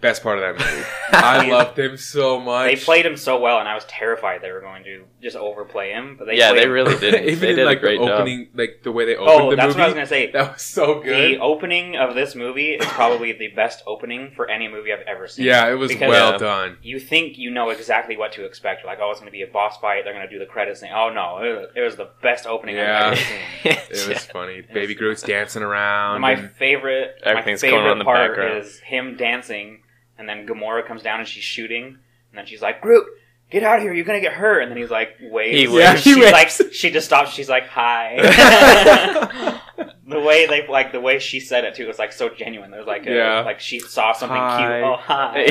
best 0.00 0.22
part 0.22 0.38
of 0.38 0.56
that 0.56 0.64
movie. 0.64 0.86
I 1.24 1.48
loved 1.48 1.78
him 1.78 1.96
so 1.96 2.40
much. 2.40 2.70
They 2.70 2.76
played 2.76 3.06
him 3.06 3.16
so 3.16 3.38
well, 3.40 3.58
and 3.58 3.68
I 3.68 3.74
was 3.74 3.84
terrified 3.86 4.42
they 4.42 4.52
were 4.52 4.60
going 4.60 4.84
to 4.84 5.04
just 5.22 5.36
overplay 5.36 5.92
him. 5.92 6.16
But 6.18 6.26
they 6.26 6.36
yeah, 6.38 6.50
played 6.50 6.62
they 6.64 6.68
really 6.68 6.96
did. 7.00 7.14
even 7.26 7.40
they 7.40 7.50
in 7.50 7.56
did 7.56 7.66
like 7.66 7.78
a 7.78 7.80
great 7.80 7.98
the 8.00 8.06
job. 8.06 8.20
opening, 8.20 8.48
like 8.54 8.80
the 8.82 8.92
way 8.92 9.04
they 9.06 9.16
oh, 9.16 9.24
opened 9.24 9.40
Oh, 9.46 9.50
the 9.50 9.56
that's 9.56 9.66
movie. 9.68 9.78
what 9.78 9.84
I 9.84 9.86
was 9.86 9.94
gonna 9.94 10.06
say. 10.06 10.30
That 10.32 10.52
was 10.54 10.62
so 10.62 11.00
good. 11.00 11.04
The 11.32 11.34
good. 11.36 11.40
opening 11.40 11.96
of 11.96 12.14
this 12.14 12.34
movie 12.34 12.70
is 12.74 12.84
probably 12.86 13.32
the 13.32 13.48
best 13.48 13.82
opening 13.86 14.32
for 14.34 14.48
any 14.50 14.68
movie 14.68 14.92
I've 14.92 15.06
ever 15.06 15.28
seen. 15.28 15.46
yeah, 15.46 15.70
it 15.70 15.74
was 15.74 15.88
Because- 15.90 16.08
well 16.08 16.32
Yeah. 16.32 16.38
done. 16.38 16.78
You 16.82 16.98
think 17.00 17.38
you 17.38 17.50
know 17.50 17.70
exactly 17.70 18.16
what 18.16 18.32
to 18.32 18.44
expect. 18.44 18.82
You're 18.82 18.90
like, 18.92 18.98
oh, 19.00 19.10
it's 19.10 19.20
going 19.20 19.30
to 19.30 19.32
be 19.36 19.42
a 19.42 19.46
boss 19.46 19.78
fight. 19.78 20.04
They're 20.04 20.12
going 20.14 20.26
to 20.28 20.32
do 20.32 20.38
the 20.38 20.46
credits 20.46 20.80
thing. 20.80 20.90
Oh 20.94 21.10
no, 21.10 21.38
it 21.42 21.56
was, 21.56 21.68
it 21.76 21.80
was 21.80 21.96
the 21.96 22.10
best 22.22 22.46
opening 22.46 22.76
Yeah. 22.76 23.08
I've 23.12 23.12
ever 23.12 23.16
seen. 23.20 23.72
It 23.90 24.08
was 24.08 24.24
funny. 24.26 24.62
Baby 24.72 24.94
Groot's 24.94 25.22
dancing 25.22 25.62
around. 25.62 26.20
my 26.20 26.32
and- 26.32 26.50
favorite, 26.52 27.16
my 27.24 27.30
Everything's 27.32 27.62
going 27.62 27.74
on 27.84 27.92
in 27.92 27.98
the 27.98 28.04
part 28.04 28.30
background. 28.36 28.58
is 28.58 28.78
him 28.80 29.16
dancing, 29.16 29.82
and 30.18 30.28
then 30.28 30.46
Gamora 30.46 30.86
comes 30.86 31.02
down 31.02 31.20
and 31.20 31.28
she's 31.28 31.44
shooting, 31.44 31.84
and 31.86 32.38
then 32.38 32.46
she's 32.46 32.62
like, 32.62 32.80
Groot, 32.80 33.06
get 33.50 33.62
out 33.62 33.76
of 33.76 33.82
here, 33.82 33.92
you're 33.92 34.04
gonna 34.04 34.20
get 34.20 34.32
hurt. 34.32 34.60
And 34.62 34.70
then 34.70 34.78
he's 34.78 34.90
like, 34.90 35.16
waves. 35.20 35.56
He 35.56 35.64
And 35.66 35.74
waves. 35.74 36.02
she's 36.02 36.16
Yeah, 36.16 36.26
he 36.26 36.32
like, 36.32 36.46
waves. 36.58 36.74
she 36.76 36.90
just 36.90 37.06
stops. 37.06 37.32
She's 37.32 37.48
like, 37.48 37.66
hi. 37.68 38.16
the 40.06 40.20
way 40.20 40.46
they 40.46 40.66
like 40.68 40.92
the 40.92 41.00
way 41.00 41.18
she 41.18 41.40
said 41.40 41.64
it 41.64 41.74
too 41.74 41.86
was 41.86 41.98
like 41.98 42.12
so 42.12 42.28
genuine. 42.28 42.70
There 42.70 42.80
was 42.80 42.86
like, 42.86 43.06
a, 43.06 43.14
Yeah. 43.14 43.40
like 43.40 43.60
she 43.60 43.80
saw 43.80 44.12
something 44.12 44.36
Hi. 44.36 44.58
cute. 44.80 44.84
Oh 44.84 44.96
hi. 44.96 45.44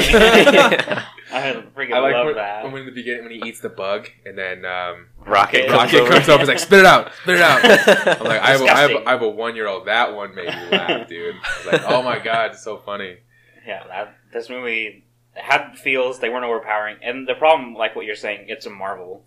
I 1.32 1.64
freaking 1.76 1.94
I 1.94 2.00
like 2.00 2.14
love 2.14 2.26
when, 2.28 2.36
that. 2.36 2.64
when 2.66 2.76
in 2.82 2.86
the 2.86 2.92
beginning 2.92 3.24
when 3.24 3.32
he 3.32 3.42
eats 3.48 3.60
the 3.60 3.70
bug 3.70 4.08
and 4.26 4.38
then 4.38 4.66
um, 4.66 5.08
Rocket, 5.26 5.70
Rocket 5.70 6.08
comes 6.08 6.30
up 6.30 6.40
and 6.40 6.44
is 6.44 6.48
like, 6.50 6.60
"Spit 6.60 6.80
it 6.80 6.86
out, 6.86 7.12
spit 7.24 7.38
it 7.38 7.42
out." 7.42 7.64
I'm 7.64 8.28
like, 8.28 8.42
I 8.42 8.52
have, 8.52 8.62
a, 8.62 8.66
I 8.66 8.80
have, 8.82 8.90
Disgusting. 8.90 8.98
a, 8.98 9.10
I 9.10 9.12
have 9.14 9.22
a 9.24 9.30
one 9.30 9.56
year 9.56 9.68
old. 9.68 9.88
That 9.88 10.14
one 10.14 10.36
made 10.36 10.48
me 10.50 10.70
laugh, 10.72 11.08
dude. 11.08 11.36
I 11.36 11.58
was 11.58 11.74
like, 11.74 11.82
oh 11.88 12.04
my 12.04 12.20
god, 12.20 12.52
it's 12.52 12.64
so 12.64 12.78
funny. 12.78 13.18
Yeah, 13.66 13.84
that 13.88 14.16
this 14.32 14.50
movie 14.50 15.06
had 15.34 15.78
feels. 15.78 16.20
They 16.20 16.30
weren't 16.30 16.46
overpowering, 16.46 16.98
and 17.02 17.28
the 17.28 17.36
problem, 17.36 17.74
like 17.76 17.96
what 17.96 18.06
you're 18.06 18.16
saying, 18.16 18.46
it's 18.50 18.66
a 18.66 18.70
Marvel. 18.70 19.26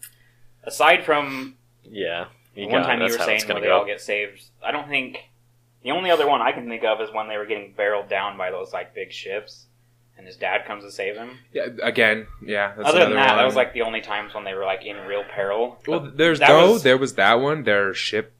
Aside 0.64 1.04
from 1.04 1.56
yeah. 1.84 2.26
You 2.54 2.66
the 2.66 2.72
one 2.72 2.82
got 2.82 2.88
it. 2.88 2.92
time 2.92 2.98
you 2.98 3.04
were 3.04 3.10
saying 3.24 3.36
it's 3.36 3.44
where 3.44 3.54
gonna 3.54 3.60
they 3.60 3.66
go. 3.66 3.78
all 3.80 3.84
get 3.86 4.00
saved, 4.00 4.42
I 4.64 4.72
don't 4.72 4.88
think 4.88 5.18
the 5.82 5.90
only 5.90 6.10
other 6.10 6.26
one 6.26 6.40
I 6.42 6.52
can 6.52 6.68
think 6.68 6.84
of 6.84 7.00
is 7.00 7.12
when 7.12 7.28
they 7.28 7.36
were 7.36 7.44
getting 7.46 7.72
barreled 7.76 8.08
down 8.08 8.36
by 8.38 8.50
those 8.50 8.72
like 8.72 8.94
big 8.94 9.12
ships, 9.12 9.66
and 10.16 10.26
his 10.26 10.36
dad 10.36 10.64
comes 10.66 10.82
to 10.84 10.90
save 10.90 11.16
him. 11.16 11.38
Yeah, 11.52 11.66
again, 11.82 12.26
yeah. 12.44 12.72
That's 12.76 12.88
Other 12.88 13.00
than 13.00 13.12
another 13.12 13.26
that, 13.28 13.36
that 13.36 13.44
was 13.44 13.54
like 13.56 13.72
the 13.74 13.82
only 13.82 14.00
times 14.00 14.34
when 14.34 14.44
they 14.44 14.54
were 14.54 14.64
like 14.64 14.84
in 14.84 14.96
real 15.06 15.22
peril. 15.24 15.78
Well, 15.86 16.00
But 16.00 16.16
there's 16.16 16.40
though 16.40 16.72
was- 16.72 16.82
there 16.82 16.96
was 16.98 17.14
that 17.14 17.34
one. 17.34 17.64
Their 17.64 17.92
ship 17.94 18.32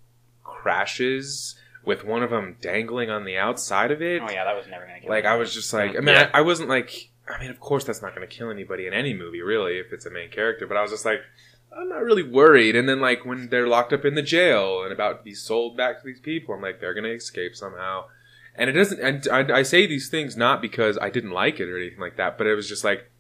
crashes 0.43 1.57
with 1.87 2.05
one 2.05 2.23
of 2.23 2.31
them 2.31 2.57
dangling 2.61 3.09
on 3.09 3.25
the 3.25 3.39
outside 3.39 3.91
of 3.91 4.03
it. 4.03 4.21
oh 4.21 4.31
yeah, 4.31 4.45
that 4.45 4.57
was 4.57 4.67
never 4.67 4.85
gonna. 4.85 5.01
Kill 5.01 5.09
Like 5.09 5.25
him. 5.25 5.31
I 5.33 5.37
was 5.37 5.55
just 5.55 5.73
like, 5.73 5.97
I 5.97 6.01
mean, 6.01 6.17
Yeah. 6.17 6.31
I, 6.35 6.39
I 6.39 6.43
wasn't 6.43 6.69
like, 6.69 7.11
I 7.29 7.41
mean, 7.41 7.51
of 7.51 7.61
course 7.61 7.85
that's 7.85 8.03
not 8.03 8.15
going 8.15 8.29
to 8.29 8.37
kill 8.37 8.51
anybody 8.51 8.87
in 8.87 8.93
any 8.93 9.15
movie, 9.15 9.41
really, 9.41 9.79
if 9.79 9.93
it's 9.93 10.05
a 10.05 10.11
main 10.11 10.31
character. 10.31 10.67
But 10.67 10.77
I 10.77 10.83
was 10.83 10.91
just 10.91 11.05
like, 11.05 11.21
I'm 11.77 11.89
not 11.89 12.03
really 12.03 12.23
worried. 12.25 12.77
And 12.77 12.89
then 12.89 13.01
like 13.01 13.25
when 13.25 13.49
they're 13.49 13.69
locked 13.69 13.93
up 13.93 14.05
in 14.05 14.17
the 14.17 14.23
jail 14.23 14.83
and 14.83 14.93
about 14.93 15.19
to 15.19 15.23
be 15.23 15.35
sold 15.35 15.77
back 15.77 16.01
to 16.01 16.07
these 16.07 16.21
people, 16.21 16.55
I'm 16.55 16.61
like, 16.61 16.81
they're 16.81 16.95
going 16.95 17.05
to 17.05 17.15
escape 17.15 17.55
somehow. 17.55 18.07
And 18.57 18.69
it 18.69 18.73
doesn't. 18.73 19.01
And 19.01 19.29
I, 19.31 19.59
I 19.59 19.63
say 19.63 19.87
these 19.87 20.09
things 20.09 20.37
not 20.37 20.61
because 20.61 20.99
I 21.01 21.11
didn't 21.11 21.33
like 21.33 21.61
it 21.61 21.69
or 21.69 21.77
anything 21.77 22.01
like 22.01 22.17
that, 22.17 22.37
but 22.37 22.47
it 22.47 22.55
was 22.55 22.69
just 22.69 22.83
like 22.85 23.11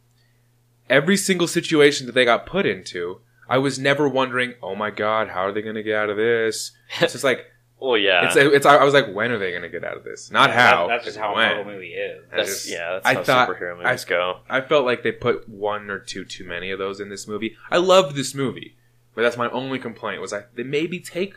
every 0.90 1.16
single 1.16 1.46
situation 1.46 2.06
that 2.06 2.14
they 2.14 2.24
got 2.24 2.46
put 2.46 2.66
into. 2.66 3.20
I 3.48 3.58
was 3.58 3.78
never 3.78 4.08
wondering, 4.08 4.54
oh 4.60 4.74
my 4.74 4.90
god, 4.90 5.28
how 5.28 5.42
are 5.42 5.52
they 5.52 5.62
going 5.62 5.76
to 5.76 5.82
get 5.84 5.94
out 5.94 6.10
of 6.10 6.16
this? 6.16 6.72
It's 7.00 7.12
just 7.12 7.22
like 7.22 7.46
Well, 7.78 7.98
yeah. 7.98 8.26
it's, 8.26 8.36
it's. 8.36 8.64
I 8.66 8.82
was 8.84 8.94
like, 8.94 9.12
when 9.14 9.30
are 9.30 9.38
they 9.38 9.50
going 9.50 9.62
to 9.62 9.68
get 9.68 9.84
out 9.84 9.96
of 9.98 10.04
this? 10.04 10.30
Not 10.30 10.48
Yeah, 10.50 10.56
that- 10.56 10.74
how. 10.76 10.86
that's 10.88 11.04
just 11.04 11.18
how 11.18 11.32
a 11.32 11.34
when. 11.36 11.48
Marvel 11.56 11.72
movie 11.74 11.92
is. 11.92 12.24
I 12.32 12.36
That's, 12.36 12.48
just- 12.48 12.70
yeah, 12.70 12.92
that's 12.94 13.06
I 13.06 13.14
how 13.14 13.22
thought- 13.22 13.48
superhero 13.50 13.78
I- 13.80 13.84
movies 13.84 14.04
go. 14.06 14.40
I 14.48 14.60
felt 14.62 14.84
like 14.86 15.02
they 15.02 15.12
put 15.12 15.46
one 15.48 15.90
or 15.90 15.98
two 15.98 16.24
too 16.24 16.44
many 16.44 16.70
of 16.70 16.78
those 16.78 17.00
in 17.00 17.10
this 17.10 17.28
movie. 17.28 17.56
I 17.70 17.76
loved 17.76 18.16
this 18.16 18.34
movie, 18.34 18.76
but 19.14 19.22
that's 19.22 19.36
my 19.36 19.50
only 19.50 19.78
complaint 19.78 20.20
was 20.22 20.32
I 20.32 20.44
they 20.54 20.62
maybe 20.62 20.98
take 21.00 21.34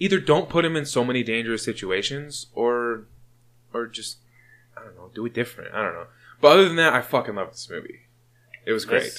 either 0.00 0.18
don't 0.18 0.48
put 0.48 0.64
him 0.64 0.74
in 0.76 0.86
so 0.86 1.04
many 1.04 1.22
dangerous 1.22 1.64
situations, 1.64 2.46
or 2.52 3.04
or 3.72 3.86
just 3.86 4.18
I 4.76 4.82
don't 4.82 4.96
know, 4.96 5.10
do 5.14 5.24
it 5.26 5.34
different. 5.34 5.72
I 5.72 5.82
don't 5.84 5.94
know. 5.94 6.06
But 6.40 6.48
other 6.52 6.64
than 6.66 6.76
that, 6.76 6.94
I 6.94 7.00
fucking 7.02 7.36
love 7.36 7.50
this 7.52 7.68
movie. 7.70 8.00
It 8.66 8.72
was 8.72 8.84
great. 8.84 9.12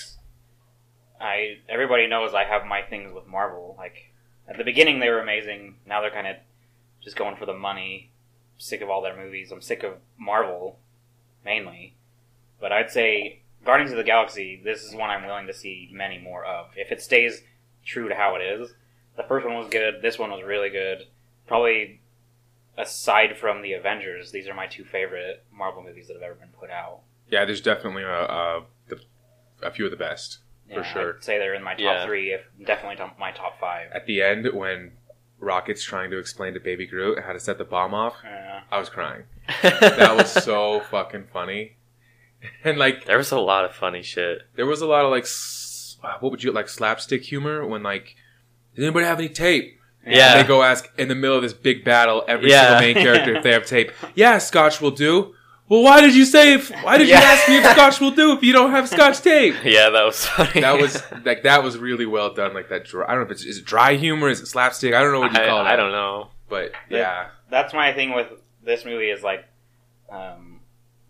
I 1.20 1.58
everybody 1.70 2.08
knows 2.08 2.34
I 2.34 2.44
have 2.46 2.66
my 2.66 2.82
things 2.82 3.14
with 3.14 3.28
Marvel. 3.28 3.76
Like 3.78 4.11
at 4.48 4.58
the 4.58 4.64
beginning 4.64 5.00
they 5.00 5.10
were 5.10 5.20
amazing. 5.20 5.76
Now 5.86 6.02
they're 6.02 6.12
kind 6.12 6.28
of 6.28 6.36
just 7.04 7.16
going 7.16 7.36
for 7.36 7.46
the 7.46 7.54
money. 7.54 8.12
sick 8.58 8.82
of 8.82 8.90
all 8.90 9.02
their 9.02 9.18
movies. 9.18 9.52
I'm 9.52 9.62
sick 9.62 9.84
of 9.84 9.94
Marvel 10.18 10.80
mainly. 11.44 11.96
But 12.60 12.72
I'd 12.72 12.92
say 12.92 13.42
Guardians 13.66 13.92
of 13.92 13.98
the 13.98 14.04
Galaxy. 14.04 14.62
This 14.64 14.84
is 14.84 14.94
one 14.96 15.10
I'm 15.10 15.26
willing 15.26 15.48
to 15.48 15.54
see 15.54 15.90
many 15.92 16.18
more 16.18 16.46
of. 16.46 16.68
If 16.76 16.92
it 16.92 17.02
stays 17.02 17.42
true 17.86 18.10
to 18.10 18.16
how 18.16 18.36
it 18.36 18.42
is. 18.42 18.74
The 19.18 19.24
first 19.24 19.46
one 19.46 19.56
was 19.56 19.70
good. 19.70 20.02
This 20.02 20.18
one 20.18 20.32
was 20.32 20.44
really 20.44 20.70
good. 20.70 21.08
Probably 21.48 22.02
aside 22.78 23.38
from 23.38 23.62
the 23.62 23.74
Avengers, 23.74 24.32
these 24.32 24.48
are 24.48 24.54
my 24.54 24.68
two 24.68 24.84
favorite 24.84 25.44
Marvel 25.52 25.84
movies 25.84 26.08
that 26.08 26.14
have 26.14 26.24
ever 26.24 26.36
been 26.36 26.50
put 26.50 26.70
out. 26.70 27.02
Yeah, 27.30 27.46
there's 27.46 27.62
definitely 27.62 28.04
a, 28.04 28.08
a, 28.10 28.64
a 29.64 29.72
few 29.72 29.86
of 29.86 29.92
the 29.92 29.98
best. 29.98 30.40
For 30.74 30.84
sure. 30.84 31.16
I'd 31.18 31.24
say 31.24 31.38
they're 31.38 31.54
in 31.56 31.64
my 31.64 31.72
top 31.74 31.80
Yeah. 31.82 32.06
three, 32.06 32.32
if 32.34 32.42
definitely 32.66 32.96
top, 32.98 33.18
my 33.20 33.32
top 33.32 33.60
five. 33.60 33.92
At 33.94 34.06
the 34.06 34.22
end, 34.22 34.48
when 34.54 34.92
Rocket's 35.40 35.84
trying 35.84 36.12
to 36.12 36.18
explain 36.20 36.54
to 36.54 36.60
Baby 36.60 36.86
Groot 36.86 37.20
how 37.24 37.34
to 37.34 37.40
set 37.40 37.58
the 37.58 37.64
bomb 37.66 37.94
off, 37.94 38.16
Uh, 38.26 38.62
I 38.72 38.80
was 38.80 38.90
crying. 38.90 39.24
That 39.62 40.16
was 40.16 40.32
so 40.32 40.82
fucking 40.92 41.28
funny. 41.34 41.78
And 42.64 42.78
like, 42.80 43.06
there 43.06 43.18
was 43.18 43.32
a 43.32 43.40
lot 43.40 43.66
of 43.66 43.76
funny 43.76 44.02
shit. 44.02 44.40
there 44.56 44.66
was 44.66 44.82
a 44.82 44.88
lot 44.88 45.06
of 45.06 45.12
like, 45.12 45.26
uh, 46.04 46.18
what 46.22 46.32
would 46.32 46.44
you 46.44 46.52
like 46.52 46.68
slapstick 46.70 47.24
humor 47.24 47.66
when 47.68 47.84
like, 47.84 48.16
does 48.76 48.84
anybody 48.84 49.06
have 49.06 49.20
any 49.20 49.30
tape? 49.30 49.78
Yeah. 50.08 50.32
And 50.38 50.44
they 50.44 50.48
go 50.48 50.64
ask 50.64 50.90
in 50.98 51.08
the 51.08 51.14
middle 51.16 51.36
of 51.36 51.44
this 51.44 51.54
big 51.54 51.84
battle 51.84 52.24
every 52.28 52.50
Yeah. 52.50 52.80
single 52.80 52.80
main 52.96 53.04
character 53.06 53.36
if 53.36 53.44
they 53.44 53.52
have 53.52 53.68
tape. 53.68 53.92
Yeah, 54.16 54.40
Scotch 54.40 54.82
will 54.82 54.90
do. 54.92 55.36
Well, 55.72 55.84
why 55.84 56.02
did 56.02 56.14
you 56.14 56.26
say 56.26 56.56
if? 56.56 56.70
Why 56.84 56.98
did 56.98 57.08
Yeah. 57.08 57.20
you 57.20 57.26
ask 57.26 57.48
me 57.48 57.58
if 57.60 57.64
Scotch 57.64 58.02
will 58.02 58.12
do 58.12 58.34
if 58.34 58.44
you 58.44 58.52
don't 58.52 58.72
have 58.72 58.90
Scotch 58.90 59.22
tape? 59.22 59.56
Yeah, 59.64 59.90
that 59.90 60.04
was 60.04 60.26
funny. 60.26 60.60
That 60.60 60.78
was 60.78 61.02
like 61.24 61.44
that 61.44 61.64
was 61.64 61.78
really 61.78 62.06
well 62.06 62.34
done. 62.34 62.54
Like 62.54 62.68
that. 62.68 62.84
Dry, 62.84 63.06
I 63.08 63.12
don't 63.16 63.22
know 63.22 63.26
if 63.28 63.32
it's 63.32 63.46
is 63.46 63.60
it 63.60 63.64
dry 63.66 63.94
humor, 63.96 64.28
is 64.28 64.42
it 64.42 64.48
slapstick? 64.48 64.94
I 64.94 65.02
don't 65.02 65.14
know 65.14 65.22
what 65.22 65.32
you 65.32 65.40
I, 65.42 65.48
call 65.48 65.62
it. 65.62 65.70
I 65.70 65.78
don't 65.78 65.94
know. 65.94 66.28
But 66.50 66.74
Yeah. 66.90 66.98
yeah, 66.98 67.28
that's 67.50 67.74
my 67.74 67.94
thing 67.94 68.14
with 68.14 68.28
this 68.62 68.84
movie 68.84 69.10
is 69.12 69.24
like, 69.24 69.46
um, 70.10 70.60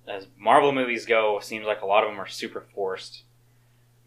as 0.08 0.28
Marvel 0.38 0.72
movies 0.72 1.08
go, 1.08 1.40
it 1.40 1.44
seems 1.44 1.66
like 1.66 1.82
a 1.82 1.88
lot 1.88 2.04
of 2.04 2.12
them 2.12 2.20
are 2.22 2.28
super 2.28 2.64
forced. 2.76 3.24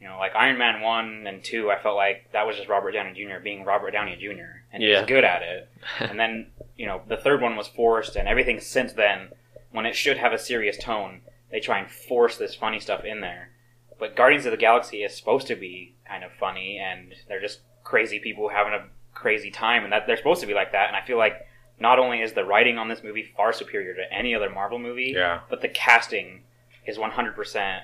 You 0.01 0.07
know, 0.07 0.19
like 0.19 0.37
Iron 0.37 0.57
Man 0.57 0.83
one 0.83 1.25
and 1.27 1.43
two, 1.43 1.73
I 1.73 1.81
felt 1.83 1.97
like 1.97 2.31
that 2.33 2.47
was 2.47 2.55
just 2.55 2.69
Robert 2.69 2.93
Downey 2.93 3.13
Jr. 3.13 3.41
being 3.43 3.65
Robert 3.65 3.91
Downey 3.91 4.15
Jr. 4.15 4.63
and 4.73 4.85
he 4.85 4.91
was 4.91 5.05
good 5.07 5.25
at 5.25 5.43
it. 5.43 5.69
and 5.99 6.17
then 6.21 6.53
you 6.77 6.87
know 6.87 7.03
the 7.09 7.17
third 7.17 7.43
one 7.43 7.57
was 7.57 7.67
forced, 7.67 8.15
and 8.15 8.29
everything 8.29 8.61
since 8.61 8.93
then, 8.93 9.31
when 9.75 9.87
it 9.87 9.97
should 9.97 10.17
have 10.19 10.33
a 10.33 10.39
serious 10.39 10.79
tone, 10.79 11.21
they 11.51 11.59
try 11.59 11.81
and 11.81 11.91
force 11.91 12.37
this 12.37 12.55
funny 12.55 12.79
stuff 12.79 13.05
in 13.05 13.21
there. 13.21 13.51
But 13.99 14.15
Guardians 14.15 14.47
of 14.47 14.53
the 14.53 14.57
Galaxy 14.57 14.99
is 14.99 15.17
supposed 15.17 15.49
to 15.49 15.57
be 15.57 15.97
kind 16.07 16.23
of 16.23 16.31
funny, 16.39 16.79
and 16.79 17.13
they're 17.27 17.41
just 17.41 17.59
crazy 17.83 18.21
people 18.21 18.49
having 18.49 18.73
a 18.73 18.87
crazy 19.15 19.51
time, 19.51 19.83
and 19.83 19.93
that 19.93 20.07
they're 20.07 20.17
supposed 20.17 20.41
to 20.43 20.47
be 20.47 20.55
like 20.55 20.71
that. 20.71 20.87
And 20.87 20.97
I 20.97 21.05
feel 21.05 21.19
like 21.19 21.45
not 21.81 21.99
only 21.99 22.21
is 22.21 22.35
the 22.35 22.45
writing 22.45 22.79
on 22.79 22.89
this 22.89 23.03
movie 23.03 23.33
far 23.37 23.53
superior 23.53 23.95
to 23.95 24.13
any 24.13 24.33
other 24.33 24.49
Marvel 24.49 24.79
movie, 24.79 25.13
yeah. 25.17 25.41
but 25.51 25.61
the 25.61 25.69
casting 25.69 26.45
is 26.87 26.97
100%. 26.97 27.81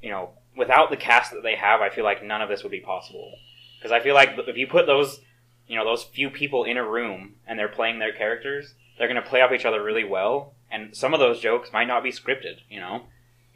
You 0.00 0.10
know, 0.10 0.30
without 0.56 0.90
the 0.90 0.96
cast 0.96 1.32
that 1.32 1.42
they 1.42 1.56
have, 1.56 1.80
I 1.80 1.90
feel 1.90 2.04
like 2.04 2.24
none 2.24 2.40
of 2.40 2.48
this 2.48 2.62
would 2.62 2.70
be 2.70 2.80
possible. 2.80 3.34
Because 3.78 3.90
I 3.90 3.98
feel 3.98 4.14
like 4.14 4.38
if 4.46 4.56
you 4.56 4.68
put 4.68 4.86
those, 4.86 5.20
you 5.66 5.74
know, 5.74 5.84
those 5.84 6.04
few 6.04 6.30
people 6.30 6.62
in 6.62 6.76
a 6.76 6.88
room 6.88 7.34
and 7.48 7.58
they're 7.58 7.66
playing 7.66 7.98
their 7.98 8.12
characters, 8.12 8.74
they're 8.96 9.08
going 9.08 9.20
to 9.20 9.28
play 9.28 9.40
off 9.40 9.50
each 9.50 9.64
other 9.64 9.82
really 9.82 10.04
well. 10.04 10.54
And 10.72 10.96
some 10.96 11.12
of 11.14 11.20
those 11.20 11.38
jokes 11.40 11.70
might 11.72 11.84
not 11.86 12.02
be 12.02 12.10
scripted. 12.10 12.60
You 12.70 12.80
know, 12.80 13.02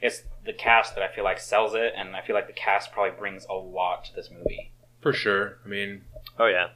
it's 0.03 0.23
the 0.45 0.53
cast 0.53 0.95
that 0.95 1.03
I 1.03 1.13
feel 1.15 1.25
like 1.25 1.39
sells 1.41 1.75
it, 1.75 1.95
and 1.97 2.15
I 2.15 2.21
feel 2.21 2.37
like 2.37 2.47
the 2.47 2.53
cast 2.53 2.93
probably 2.93 3.19
brings 3.19 3.47
a 3.47 3.55
lot 3.55 4.05
to 4.05 4.15
this 4.15 4.31
movie. 4.31 4.71
For 5.01 5.13
sure. 5.13 5.59
I 5.65 5.69
mean, 5.69 6.03
Oh 6.39 6.47
yeah, 6.47 6.69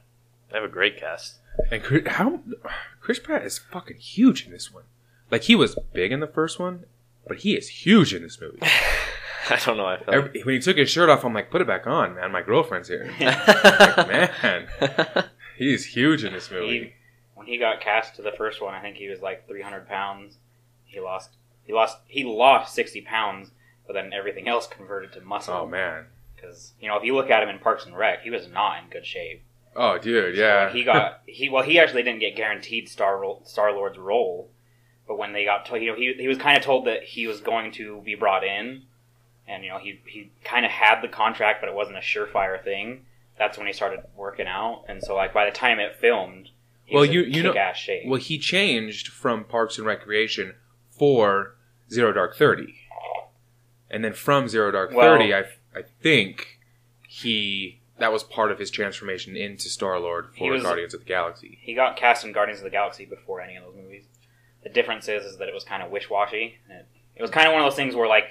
they 0.49 0.57
have 0.59 0.63
a 0.67 0.71
great 0.73 0.97
cast. 0.99 1.35
and 1.71 1.83
Chris, 1.83 2.07
how 2.07 2.39
Chris 3.01 3.19
Pratt 3.19 3.43
is 3.45 3.59
fucking 3.59 3.97
huge 3.97 4.45
in 4.45 4.51
this 4.51 4.73
one. 4.73 4.83
Like 5.29 5.43
he 5.43 5.55
was 5.55 5.77
big 5.93 6.11
in 6.11 6.19
the 6.21 6.27
first 6.27 6.59
one, 6.59 6.85
but 7.27 7.37
he 7.39 7.55
is 7.55 7.67
huge 7.69 8.13
in 8.13 8.23
this 8.23 8.39
movie. 8.41 8.59
I 9.49 9.57
don't 9.65 9.75
know. 9.77 9.85
I 9.85 9.97
felt. 9.97 10.09
Every, 10.15 10.41
when 10.43 10.55
he 10.55 10.61
took 10.61 10.77
his 10.77 10.89
shirt 10.89 11.09
off, 11.09 11.23
I'm 11.25 11.33
like, 11.33 11.51
put 11.51 11.61
it 11.61 11.67
back 11.67 11.85
on, 11.87 12.15
man. 12.15 12.31
My 12.31 12.41
girlfriend's 12.41 12.87
here. 12.87 13.13
like, 13.19 14.07
man, 14.07 14.67
he's 15.57 15.85
huge 15.85 16.23
in 16.23 16.31
this 16.33 16.47
He, 16.47 16.55
movie. 16.55 16.93
When 17.35 17.47
he 17.47 17.57
got 17.57 17.81
cast 17.81 18.15
to 18.15 18.21
the 18.21 18.31
first 18.31 18.61
one, 18.61 18.73
I 18.73 18.81
think 18.81 18.97
he 18.97 19.09
was 19.09 19.21
like 19.21 19.47
300 19.47 19.87
pounds. 19.87 20.37
He 20.85 20.99
lost, 20.99 21.31
he 21.63 21.73
lost, 21.73 21.97
he 22.07 22.23
lost 22.23 22.73
60 22.75 23.01
pounds, 23.01 23.51
but 23.87 23.93
then 23.93 24.13
everything 24.13 24.47
else 24.47 24.67
converted 24.67 25.13
to 25.13 25.21
muscle. 25.21 25.53
Oh 25.53 25.67
man. 25.67 26.05
Because 26.35 26.73
you 26.79 26.87
know, 26.87 26.97
if 26.97 27.03
you 27.03 27.15
look 27.15 27.29
at 27.29 27.43
him 27.43 27.49
in 27.49 27.59
Parks 27.59 27.85
and 27.85 27.95
Rec, 27.97 28.23
he 28.23 28.29
was 28.29 28.47
not 28.47 28.83
in 28.83 28.89
good 28.89 29.05
shape. 29.05 29.43
Oh 29.75 29.97
dude, 29.97 30.35
So 30.35 30.41
yeah. 30.41 30.71
he 30.71 30.83
got 30.83 31.21
he 31.25 31.49
well, 31.49 31.63
he 31.63 31.79
actually 31.79 32.03
didn't 32.03 32.19
get 32.19 32.35
guaranteed 32.35 32.89
Star 32.89 33.23
Star 33.43 33.71
Lord's 33.71 33.97
role, 33.97 34.49
but 35.07 35.17
when 35.17 35.33
they 35.33 35.45
got 35.45 35.65
told, 35.65 35.81
you 35.81 35.91
know, 35.91 35.95
he 35.95 36.13
he 36.17 36.27
was 36.27 36.37
kind 36.37 36.57
of 36.57 36.63
told 36.63 36.85
that 36.87 37.03
he 37.03 37.27
was 37.27 37.39
going 37.41 37.71
to 37.73 38.01
be 38.01 38.15
brought 38.15 38.43
in, 38.43 38.83
and 39.47 39.63
you 39.63 39.69
know, 39.69 39.77
he 39.77 40.01
he 40.05 40.31
kind 40.43 40.65
of 40.65 40.71
had 40.71 41.01
the 41.01 41.07
contract, 41.07 41.61
but 41.61 41.69
it 41.69 41.75
wasn't 41.75 41.97
a 41.97 42.01
surefire 42.01 42.61
thing. 42.61 43.05
That's 43.37 43.57
when 43.57 43.65
he 43.65 43.73
started 43.73 44.01
working 44.15 44.47
out, 44.47 44.83
and 44.89 45.01
so 45.01 45.15
like 45.15 45.33
by 45.33 45.45
the 45.45 45.51
time 45.51 45.79
it 45.79 45.95
filmed, 45.95 46.49
Well, 46.93 47.05
you- 47.05 47.21
you 47.23 47.43
know- 47.43 47.53
shape. 47.73 48.03
Well, 48.07 48.19
he 48.19 48.37
changed 48.37 49.07
from 49.09 49.43
Parks 49.45 49.77
and 49.77 49.85
Recreation 49.87 50.55
for 50.89 51.55
Zero 51.91 52.11
Dark 52.13 52.35
Thirty, 52.35 52.75
and 53.89 54.03
then 54.03 54.13
from 54.13 54.47
Zero 54.47 54.71
Dark 54.71 54.91
Well- 54.91 55.17
Thirty, 55.17 55.33
I 55.33 55.45
I 55.73 55.83
think 56.01 56.59
he 57.07 57.81
that 57.99 58.11
was 58.11 58.23
part 58.23 58.51
of 58.51 58.57
his 58.59 58.71
transformation 58.71 59.35
into 59.37 59.69
Star 59.69 59.99
Lord 59.99 60.33
for 60.37 60.51
was- 60.51 60.63
Guardians 60.63 60.93
of 60.93 61.01
the 61.01 61.05
Galaxy. 61.05 61.59
he 61.61 61.73
got 61.75 61.95
cast 61.97 62.25
in 62.25 62.31
Guardians 62.31 62.59
of 62.59 62.63
the 62.63 62.69
Galaxy 62.71 63.05
before 63.05 63.41
any 63.41 63.55
of 63.55 63.63
those 63.63 63.75
movies. 63.75 64.05
The 64.63 64.69
difference 64.69 65.07
is, 65.07 65.23
is 65.25 65.37
that 65.37 65.47
it 65.47 65.53
was 65.53 65.63
kind 65.63 65.81
of 65.83 65.91
wish 65.91 66.09
washy. 66.09 66.57
It, 66.69 66.85
it 67.15 67.21
was 67.21 67.31
kind 67.31 67.47
of 67.47 67.53
one 67.53 67.61
of 67.61 67.65
those 67.67 67.75
things 67.75 67.95
where 67.95 68.07
like 68.07 68.25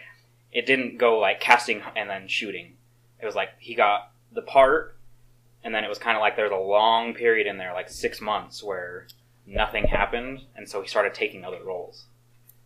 it 0.53 0.67
didn't 0.67 0.99
go 0.99 1.19
like 1.19 1.41
casting 1.41 1.83
and 1.97 2.11
then 2.11 2.27
shooting. 2.29 2.77
It 3.21 3.27
was 3.27 3.35
like 3.35 3.51
he 3.59 3.75
got 3.75 4.11
the 4.33 4.43
part, 4.43 4.97
and 5.65 5.75
then 5.75 5.85
it 5.85 5.89
was 5.89 5.99
kind 5.99 6.17
of 6.17 6.21
like 6.21 6.37
there 6.37 6.47
was 6.49 6.53
a 6.53 6.57
long 6.57 7.15
period 7.15 7.47
in 7.47 7.59
there, 7.59 7.73
like 7.75 7.89
six 7.91 8.21
months, 8.21 8.63
where 8.63 9.07
nothing 9.47 9.85
happened, 9.89 10.41
and 10.57 10.69
so 10.69 10.81
he 10.83 10.89
started 10.89 11.15
taking 11.15 11.45
other 11.45 11.63
roles. 11.65 12.07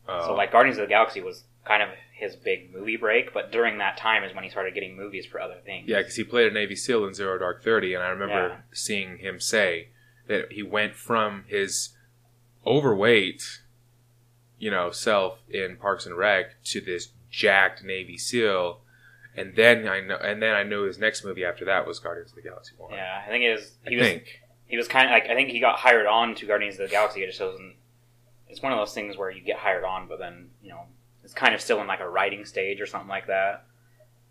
Uh, 0.09 0.27
So 0.27 0.35
like 0.35 0.53
Guardians 0.53 0.79
of 0.79 0.83
the 0.83 0.89
Galaxy 0.89 1.21
was 1.21 1.45
kind 1.65 1.83
of 1.83 1.89
his 2.13 2.37
big 2.37 2.73
movie 2.73 2.97
break, 2.97 3.33
but 3.35 3.51
during 3.51 3.79
that 3.79 3.97
time 3.97 4.23
is 4.23 4.35
when 4.35 4.45
he 4.45 4.51
started 4.51 4.75
getting 4.75 4.95
movies 4.97 5.27
for 5.27 5.41
other 5.41 5.57
things. 5.65 5.89
yeah, 5.89 5.99
because 5.99 6.15
he 6.17 6.23
played 6.25 6.47
a 6.51 6.55
Navy 6.55 6.77
SEAL 6.77 7.07
in 7.07 7.15
Zero 7.15 7.39
Dark 7.39 7.63
Thirty, 7.65 7.95
and 7.95 8.03
I 8.05 8.09
remember 8.09 8.49
Yeah. 8.49 8.57
seeing 8.73 9.19
him 9.19 9.41
say 9.41 9.89
that 10.27 10.53
he 10.53 10.63
went 10.63 10.95
from 10.95 11.45
his 11.49 11.95
overweight, 12.67 13.61
you 14.59 14.71
know, 14.71 14.91
self 14.91 15.41
in 15.49 15.77
Parks 15.77 16.07
and 16.07 16.17
Rec 16.17 16.63
to 16.65 16.81
this 16.81 17.09
jacked 17.31 17.83
Navy 17.83 18.17
SEAL. 18.17 18.81
And 19.37 19.55
then 19.57 19.89
I 19.89 20.01
know, 20.01 20.17
and 20.17 20.41
then 20.41 20.55
I 20.55 20.63
knew 20.63 20.83
his 20.85 20.99
next 20.99 21.25
movie 21.25 21.45
after 21.45 21.65
that 21.65 21.87
was 21.87 21.99
Guardians 21.99 22.31
of 22.31 22.37
the 22.37 22.43
Galaxy 22.43 22.75
One. 22.79 22.93
Yeah, 22.93 23.23
I 23.25 23.29
think 23.29 23.45
it 23.45 23.53
was. 23.53 23.73
I 23.87 23.91
He 23.91 23.97
was 23.97 24.07
think. 24.07 24.41
he 24.67 24.77
was 24.77 24.87
kind 24.89 25.07
of 25.09 25.13
like 25.13 25.25
I 25.29 25.35
think 25.35 25.49
he 25.51 25.59
got 25.61 25.79
hired 25.79 26.07
on 26.07 26.35
to 26.37 26.47
Guardians 26.47 26.75
of 26.79 26.87
the 26.89 26.91
Galaxy. 26.93 27.23
It 27.23 27.27
just 27.29 27.41
wasn't. 27.41 27.75
It's 28.49 28.63
one 28.63 28.73
of 28.73 28.79
those 28.79 28.95
things 28.95 29.17
where 29.17 29.31
you 29.31 29.41
get 29.43 29.59
hired 29.59 29.83
on, 29.85 30.07
but 30.07 30.19
then 30.21 30.51
you 30.63 30.69
know 30.71 30.83
it's 31.25 31.35
kind 31.35 31.55
of 31.55 31.61
still 31.61 31.81
in 31.81 31.87
like 31.89 32.01
a 32.01 32.09
writing 32.09 32.45
stage 32.45 32.81
or 32.81 32.87
something 32.87 33.09
like 33.09 33.27
that. 33.27 33.65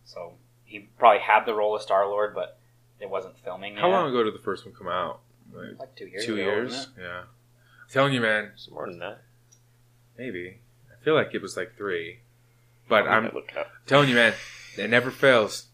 So 0.06 0.34
he 0.64 0.88
probably 0.98 1.20
had 1.20 1.46
the 1.46 1.54
role 1.54 1.76
of 1.76 1.82
Star 1.82 2.08
Lord, 2.08 2.34
but 2.34 2.58
it 3.02 3.10
wasn't 3.10 3.38
filming. 3.44 3.76
How 3.76 3.88
yet. 3.90 3.94
long 3.96 4.10
ago 4.10 4.24
did 4.24 4.34
the 4.34 4.40
first 4.44 4.66
one 4.66 4.74
come 4.74 4.88
out? 4.88 5.20
Like 5.54 5.80
Like 5.80 5.96
two 5.96 6.06
years. 6.08 6.26
two 6.26 6.34
ago, 6.36 6.42
years. 6.44 6.72
wasn't 6.72 6.96
Yeah. 7.00 7.20
I'm 7.20 7.90
telling 7.92 8.14
you, 8.14 8.22
man. 8.22 8.52
It's 8.54 8.70
more 8.72 8.88
than 8.90 9.00
that. 9.00 9.22
Maybe. 10.18 10.60
I 10.92 11.04
feel 11.04 11.16
like 11.16 11.34
it 11.34 11.42
was 11.42 11.58
like 11.58 11.76
three. 11.76 12.20
But 12.88 13.08
I'm 13.08 13.26
look 13.34 13.52
up. 13.58 13.68
telling 13.86 14.10
you, 14.10 14.16
man, 14.16 14.34
it 14.78 14.90
never 14.90 15.12
fails. 15.12 15.68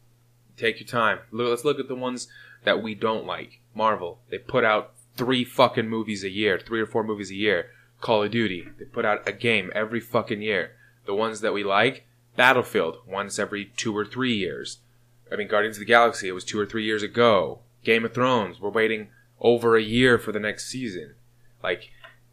Take 0.58 0.80
your 0.80 0.88
time. 0.88 1.20
Look, 1.32 1.50
let's 1.50 1.66
look 1.66 1.80
at 1.80 1.88
the 1.88 1.95
ones 1.95 2.28
that 2.64 2.84
we 2.84 2.95
don't 2.95 3.26
like. 3.26 3.60
Marvel. 3.74 4.20
They 4.30 4.38
put 4.38 4.64
out 4.64 4.93
three 5.16 5.43
fucking 5.43 5.88
movies 5.88 6.24
a 6.24 6.30
year, 6.30 6.60
three 6.60 6.82
or 6.82 6.86
four 6.86 7.04
movies 7.04 7.32
a 7.32 7.36
year. 7.36 7.72
Call 8.02 8.24
of 8.24 8.32
Duty. 8.32 8.68
They 8.78 8.86
put 8.86 9.06
out 9.06 9.28
a 9.28 9.32
game 9.32 9.72
every 9.76 10.00
fucking 10.00 10.41
year. 10.41 10.72
The 11.06 11.16
ones 11.16 11.41
that 11.41 11.54
we 11.54 11.64
like, 11.64 12.06
Battlefield, 12.36 12.97
once 13.08 13.39
every 13.39 13.66
two 13.76 13.95
or 13.95 14.06
three 14.06 14.34
years. 14.34 14.80
I 15.32 15.36
mean, 15.36 15.47
Guardians 15.47 15.78
of 15.78 15.82
the 15.82 15.86
Galaxy, 15.86 16.28
it 16.28 16.34
was 16.34 16.45
two 16.45 16.60
or 16.60 16.66
three 16.66 16.86
years 16.86 17.04
ago. 17.04 17.60
Game 17.84 18.06
of 18.06 18.14
Thrones, 18.14 18.60
we're 18.60 18.70
waiting 18.70 19.10
over 19.39 19.76
a 19.76 19.82
year 19.82 20.18
for 20.18 20.32
the 20.32 20.39
next 20.39 20.68
season. 20.68 21.16
Like, 21.64 21.91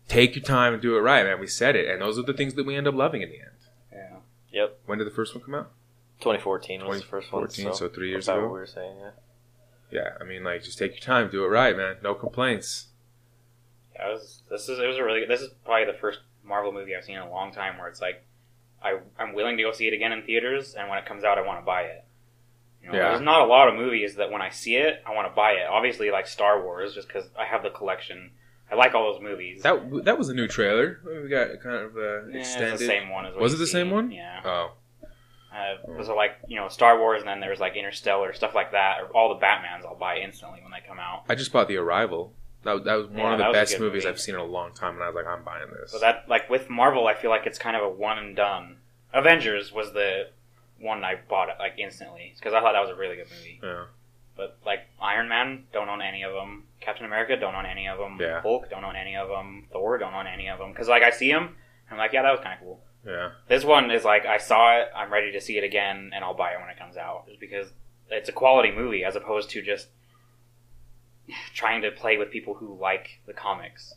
take 0.09 0.37
your 0.37 0.45
time 0.45 0.73
and 0.73 0.83
do 0.83 0.97
it 0.97 1.01
right, 1.01 1.25
man. 1.25 1.41
We 1.41 1.47
said 1.47 1.77
it, 1.77 1.89
and 1.89 2.01
those 2.01 2.19
are 2.19 2.23
the 2.23 2.33
things 2.33 2.55
that 2.55 2.67
we 2.67 2.77
end 2.77 2.87
up 2.87 2.95
loving 2.95 3.23
in 3.23 3.31
the 3.31 3.41
end. 3.41 3.51
Yeah. 3.93 4.17
Yep. 4.53 4.79
When 4.87 4.99
did 4.99 5.07
the 5.07 5.13
first 5.13 5.35
one 5.35 5.45
come 5.45 5.55
out? 5.55 5.71
2014 6.21 6.87
was 6.87 7.01
the 7.01 7.07
first 7.07 7.33
one. 7.33 7.43
2014, 7.43 7.75
so 7.75 7.89
three 7.95 8.11
years 8.11 8.27
about 8.29 8.39
ago. 8.39 8.47
What 8.47 8.55
we 8.55 8.61
were 8.61 8.67
saying, 8.67 8.97
yeah. 9.01 9.11
Yeah, 9.91 10.09
I 10.21 10.25
mean, 10.25 10.43
like, 10.43 10.63
just 10.65 10.79
take 10.79 10.93
your 10.93 11.01
time, 11.01 11.31
do 11.31 11.45
it 11.45 11.49
right, 11.49 11.77
man. 11.77 11.97
No 12.03 12.15
complaints. 12.15 12.89
That 13.97 14.09
was 14.09 14.43
this 14.51 14.69
is 14.69 14.79
it 14.79 14.87
was 14.87 14.97
a 14.99 15.05
really 15.05 15.21
good, 15.21 15.31
this 15.31 15.41
is 15.41 15.51
probably 15.65 15.91
the 15.91 15.99
first 15.99 16.21
Marvel 16.45 16.73
movie 16.73 16.95
I've 16.95 17.05
seen 17.05 17.17
in 17.17 17.23
a 17.23 17.31
long 17.31 17.53
time 17.53 17.79
where 17.79 17.89
it's 17.89 18.01
like 18.01 18.25
I 18.83 18.99
I'm 19.19 19.35
willing 19.35 19.57
to 19.57 19.63
go 19.63 19.73
see 19.73 19.87
it 19.89 19.95
again 19.95 20.13
in 20.13 20.23
theaters, 20.23 20.75
and 20.75 20.89
when 20.89 20.99
it 20.99 21.07
comes 21.07 21.25
out, 21.25 21.39
I 21.39 21.43
want 21.43 21.61
to 21.61 21.65
buy 21.65 21.83
it. 21.83 22.05
You 22.83 22.91
know, 22.91 22.99
Yeah. 22.99 23.09
There's 23.11 23.23
not 23.23 23.41
a 23.41 23.47
lot 23.47 23.69
of 23.69 23.75
movies 23.75 24.17
that 24.17 24.31
when 24.31 24.43
I 24.43 24.51
see 24.51 24.77
it, 24.77 25.03
I 25.07 25.15
want 25.15 25.29
to 25.31 25.35
buy 25.35 25.53
it. 25.53 25.67
Obviously, 25.67 26.11
like 26.11 26.27
Star 26.27 26.63
Wars, 26.63 26.95
just 26.95 27.09
because 27.09 27.25
I 27.39 27.45
have 27.47 27.63
the 27.63 27.71
collection. 27.71 28.33
I 28.71 28.75
like 28.75 28.95
all 28.95 29.13
those 29.13 29.23
movies. 29.23 29.63
That 29.63 30.05
that 30.05 30.19
was 30.19 30.29
a 30.29 30.35
new 30.35 30.49
trailer. 30.49 31.01
We 31.05 31.29
got 31.29 31.61
kind 31.63 31.77
of 31.77 31.97
uh, 31.97 32.27
Yeah, 32.27 32.39
it's 32.41 32.55
the 32.57 32.79
same 32.79 33.09
one 33.09 33.25
as 33.25 33.33
what 33.35 33.43
Was 33.43 33.55
it 33.55 33.59
the 33.59 33.67
same 33.67 33.91
one? 33.91 34.11
Yeah. 34.11 34.41
Oh, 34.45 34.73
Uh, 35.57 35.77
those 35.97 36.09
are 36.09 36.17
like 36.17 36.33
you 36.49 36.57
know 36.61 36.69
Star 36.69 36.99
Wars, 36.99 37.21
and 37.23 37.29
then 37.29 37.41
there's 37.41 37.61
like 37.61 37.77
Interstellar 37.77 38.33
stuff 38.35 38.55
like 38.55 38.73
that. 38.73 39.01
Or 39.01 39.07
all 39.17 39.29
the 39.31 39.41
Batmans, 39.45 39.87
I'll 39.87 39.97
buy 39.97 40.19
instantly 40.19 40.61
when 40.63 40.71
they 40.73 40.87
come 40.87 40.99
out. 40.99 41.25
I 41.29 41.35
just 41.35 41.53
bought 41.53 41.69
The 41.69 41.77
Arrival. 41.77 42.33
That, 42.65 42.85
that 42.85 42.95
was 42.95 43.07
one 43.07 43.17
Yeah, 43.19 43.33
of 43.33 43.39
the 43.39 43.45
that 43.45 43.49
was 43.51 43.57
a 43.57 43.61
best 43.61 43.81
movies 43.81 44.05
movie. 44.05 44.09
I've 44.13 44.21
seen 44.21 44.35
in 44.35 44.41
a 44.41 44.45
long 44.45 44.75
time, 44.75 44.95
and 44.97 45.03
I 45.05 45.07
was 45.07 45.15
like, 45.15 45.27
I'm 45.27 45.45
buying 45.45 45.67
this. 45.81 45.93
So 45.93 45.99
that 46.01 46.29
like 46.29 46.51
with 46.51 46.69
Marvel, 46.69 47.07
I 47.07 47.15
feel 47.15 47.31
like 47.31 47.47
it's 47.47 47.59
kind 47.59 47.77
of 47.77 47.83
a 47.83 47.89
one 47.89 48.19
and 48.19 48.35
done. 48.37 48.77
Avengers 49.15 49.73
was 49.73 49.93
the 49.93 50.29
one 50.79 51.03
I 51.05 51.15
bought 51.29 51.49
like 51.59 51.79
instantly 51.79 52.35
because 52.37 52.53
I 52.53 52.61
thought 52.61 52.73
that 52.73 52.81
was 52.81 52.91
a 52.91 52.95
really 52.97 53.17
good 53.17 53.29
movie. 53.31 53.61
yeah. 53.63 53.85
But 54.37 54.59
like 54.67 54.81
Iron 55.01 55.29
Man, 55.29 55.65
don't 55.73 55.89
own 55.89 56.03
any 56.03 56.23
of 56.23 56.33
them. 56.35 56.65
Captain 56.81 57.07
America, 57.07 57.37
don't 57.39 57.55
own 57.55 57.65
any 57.65 57.89
of 57.89 57.97
them. 57.99 58.19
Yeah. 58.21 58.43
Hulk, 58.43 58.69
don't 58.69 58.85
own 58.85 58.95
any 58.97 59.17
of 59.17 59.29
them. 59.29 59.67
Thor, 59.73 59.97
don't 59.97 60.13
own 60.13 60.27
any 60.27 60.49
of 60.49 60.59
them. 60.59 60.73
Because 60.73 60.89
like 60.89 61.03
I 61.03 61.11
see 61.11 61.33
them, 61.33 61.57
I'm 61.91 61.97
like, 61.97 62.13
yeah, 62.13 62.23
that 62.23 62.33
was 62.33 62.41
kind 62.41 62.53
of 62.53 62.61
cool. 62.61 62.81
Yeah. 63.07 63.31
This 63.49 63.65
one 63.65 63.91
is 63.91 64.05
like 64.05 64.27
I 64.27 64.39
saw 64.39 64.79
it, 64.79 64.89
I'm 64.95 65.13
ready 65.13 65.33
to 65.33 65.41
see 65.41 65.57
it 65.57 65.65
again, 65.65 66.11
and 66.15 66.25
I'll 66.25 66.35
buy 66.35 66.53
it 66.53 66.61
when 66.61 66.71
it 66.71 66.79
comes 66.79 66.97
out, 66.97 67.27
just 67.29 67.41
because 67.41 67.69
it's 68.11 68.29
a 68.29 68.33
quality 68.33 68.73
movie 68.73 69.05
as 69.05 69.17
opposed 69.17 69.51
to 69.51 69.63
just 69.63 69.89
trying 71.55 71.83
to 71.83 71.91
play 71.91 72.17
with 72.17 72.31
people 72.31 72.55
who 72.55 72.79
like 72.81 73.21
the 73.27 73.33
comics. 73.33 73.95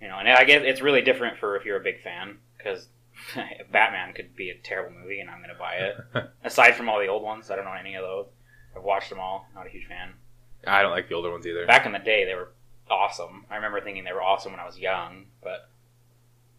You 0.00 0.08
know, 0.08 0.18
and 0.18 0.28
I 0.28 0.44
guess 0.44 0.62
it's 0.64 0.80
really 0.80 1.02
different 1.02 1.38
for 1.38 1.56
if 1.56 1.64
you're 1.64 1.80
a 1.80 1.82
big 1.82 2.00
fan 2.02 2.38
because 2.56 2.86
Batman 3.72 4.12
could 4.14 4.36
be 4.36 4.50
a 4.50 4.58
terrible 4.58 4.96
movie, 4.96 5.20
and 5.20 5.28
I'm 5.28 5.38
going 5.38 5.50
to 5.50 5.58
buy 5.58 5.74
it. 5.74 6.30
Aside 6.44 6.76
from 6.76 6.88
all 6.88 7.00
the 7.00 7.08
old 7.08 7.22
ones, 7.22 7.50
I 7.50 7.56
don't 7.56 7.64
know 7.64 7.72
any 7.72 7.94
of 7.94 8.04
those. 8.04 8.26
I've 8.76 8.84
watched 8.84 9.10
them 9.10 9.18
all. 9.18 9.48
Not 9.54 9.66
a 9.66 9.70
huge 9.70 9.86
fan. 9.86 10.14
I 10.66 10.82
don't 10.82 10.92
like 10.92 11.08
the 11.08 11.14
older 11.14 11.30
ones 11.30 11.46
either. 11.46 11.66
Back 11.66 11.86
in 11.86 11.92
the 11.92 11.98
day, 11.98 12.24
they 12.24 12.34
were 12.34 12.52
awesome. 12.90 13.46
I 13.50 13.56
remember 13.56 13.80
thinking 13.80 14.04
they 14.04 14.12
were 14.12 14.22
awesome 14.22 14.52
when 14.52 14.60
I 14.60 14.66
was 14.66 14.78
young, 14.78 15.26
but 15.42 15.68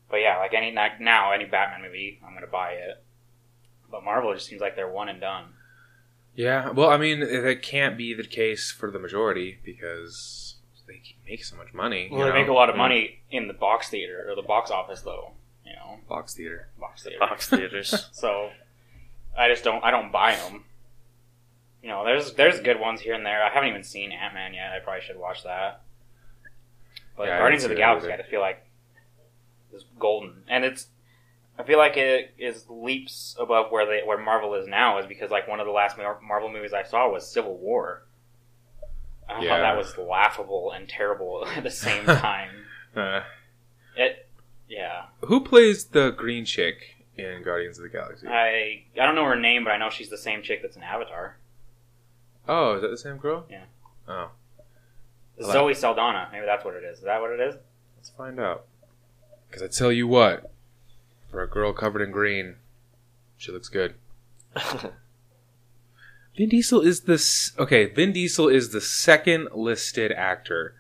but 0.10 0.18
yeah, 0.18 0.38
like 0.38 0.54
any 0.54 0.72
like 0.74 1.00
now 1.00 1.32
any 1.32 1.46
Batman 1.46 1.82
movie, 1.82 2.20
I'm 2.26 2.34
gonna 2.34 2.48
buy 2.48 2.72
it. 2.72 3.04
But 3.92 4.04
Marvel 4.04 4.34
just 4.34 4.46
seems 4.48 4.62
like 4.62 4.76
they're 4.76 4.88
one 4.92 5.10
and 5.10 5.20
done. 5.20 5.46
Yeah, 6.36 6.70
well, 6.70 6.90
I 6.90 6.98
mean, 6.98 7.20
that 7.22 7.62
can't 7.64 7.98
be 7.98 8.14
the 8.14 8.24
case 8.24 8.72
for 8.72 8.92
the 8.92 9.00
majority 9.00 9.58
because 9.66 10.56
they 10.88 11.02
make 11.28 11.44
so 11.44 11.56
much 11.58 11.74
money. 11.74 12.08
you 12.10 12.16
Well, 12.16 12.26
they 12.28 12.34
know? 12.34 12.40
make 12.40 12.48
a 12.48 12.54
lot 12.54 12.70
of 12.70 12.76
money 12.78 13.22
in 13.32 13.48
the 13.48 13.54
box 13.54 13.90
theater 13.90 14.26
or 14.30 14.36
the 14.36 14.42
box 14.48 14.72
office, 14.72 15.02
though. 15.02 15.34
You 15.66 15.74
know, 15.74 16.00
box 16.08 16.36
theater. 16.36 16.70
box 16.80 17.04
theater. 17.04 17.20
Box 17.20 17.50
theaters. 17.50 18.10
So 18.14 18.52
I 19.38 19.50
just 19.50 19.64
don't. 19.64 19.84
I 19.84 19.92
don't 19.92 20.12
buy 20.12 20.36
them. 20.36 20.64
You 21.82 21.90
know, 21.90 22.04
there's 22.06 22.34
there's 22.34 22.60
good 22.60 22.80
ones 22.80 23.02
here 23.02 23.14
and 23.16 23.26
there. 23.26 23.44
I 23.44 23.50
haven't 23.50 23.70
even 23.70 23.84
seen 23.84 24.12
Ant 24.12 24.34
Man 24.34 24.54
yet. 24.54 24.72
I 24.72 24.80
probably 24.80 25.02
should 25.02 25.18
watch 25.18 25.44
that. 25.44 25.82
But 27.18 27.28
Yeah, 27.28 27.40
Guardians 27.40 27.64
of 27.64 27.70
the 27.70 27.76
Galaxy, 27.76 28.08
I 28.10 28.14
either. 28.14 28.18
just 28.24 28.30
feel 28.30 28.42
like 28.42 28.66
is 29.74 29.86
golden, 30.00 30.44
and 30.48 30.64
it's. 30.64 30.88
I 31.58 31.64
feel 31.64 31.78
like 31.78 31.98
it 31.98 32.34
is 32.38 32.66
leaps 32.70 33.36
above 33.38 33.70
where 33.72 33.86
they 33.86 34.02
where 34.06 34.18
Marvel 34.18 34.54
is 34.56 34.66
now, 34.68 34.98
is 35.00 35.06
because 35.06 35.30
like 35.30 35.48
one 35.48 35.60
of 35.60 35.66
the 35.66 35.74
last 35.74 35.98
Marvel 35.98 36.50
movies 36.50 36.72
I 36.74 36.84
saw 36.84 37.10
was 37.10 37.30
Civil 37.30 37.58
War. 37.58 38.04
I 39.28 39.42
Yeah. 39.44 39.50
thought 39.50 39.60
that 39.62 39.78
was 39.78 39.98
laughable 39.98 40.72
and 40.72 40.88
terrible 40.88 41.46
at 41.56 41.64
the 41.64 41.70
same 41.70 42.06
time. 42.06 42.50
Uh, 42.96 43.22
it, 43.98 44.28
yeah. 44.70 45.04
who 45.26 45.42
plays 45.42 45.86
the 45.86 46.12
green 46.12 46.46
chick 46.46 46.96
in 47.18 47.44
Guardians 47.44 47.78
of 47.78 47.84
the 47.84 47.90
Galaxy? 47.90 48.26
I 48.28 48.84
I 49.00 49.06
don't 49.06 49.16
know 49.16 49.26
her 49.26 49.36
name, 49.36 49.66
but 49.66 49.72
I 49.72 49.78
know 49.78 49.90
she's 49.90 50.10
the 50.10 50.18
same 50.18 50.42
chick 50.42 50.62
that's 50.62 50.78
in 50.78 50.84
Avatar. 50.84 51.38
oh, 52.48 52.76
is 52.76 52.82
that 52.82 52.88
the 52.90 52.98
same 52.98 53.18
girl? 53.18 53.46
Yeah. 53.50 53.66
Oh, 54.08 54.30
Zoe 55.44 55.74
Saldana. 55.74 56.30
Maybe 56.32 56.46
that's 56.46 56.64
what 56.66 56.74
it 56.76 56.84
is. 56.86 57.00
Is 57.00 57.04
that 57.04 57.20
what 57.20 57.32
it 57.32 57.40
is? 57.42 57.56
let's 57.98 58.10
find 58.12 58.40
out. 58.40 58.66
Because 59.50 59.64
I 59.64 59.68
tell 59.68 59.92
you 59.92 60.08
what, 60.08 60.52
for 61.32 61.42
a 61.42 61.48
girl 61.50 61.74
covered 61.74 62.02
in 62.02 62.12
green, 62.12 62.56
she 63.38 63.52
looks 63.52 63.70
good. 63.70 63.96
Vin 66.38 66.50
Diesel 66.50 66.82
is 66.82 67.02
this 67.02 67.52
okay. 67.60 67.86
Vin 67.86 68.14
Diesel 68.14 68.48
is 68.48 68.72
the 68.72 68.82
second 68.82 69.50
listed 69.54 70.12
actor 70.12 70.76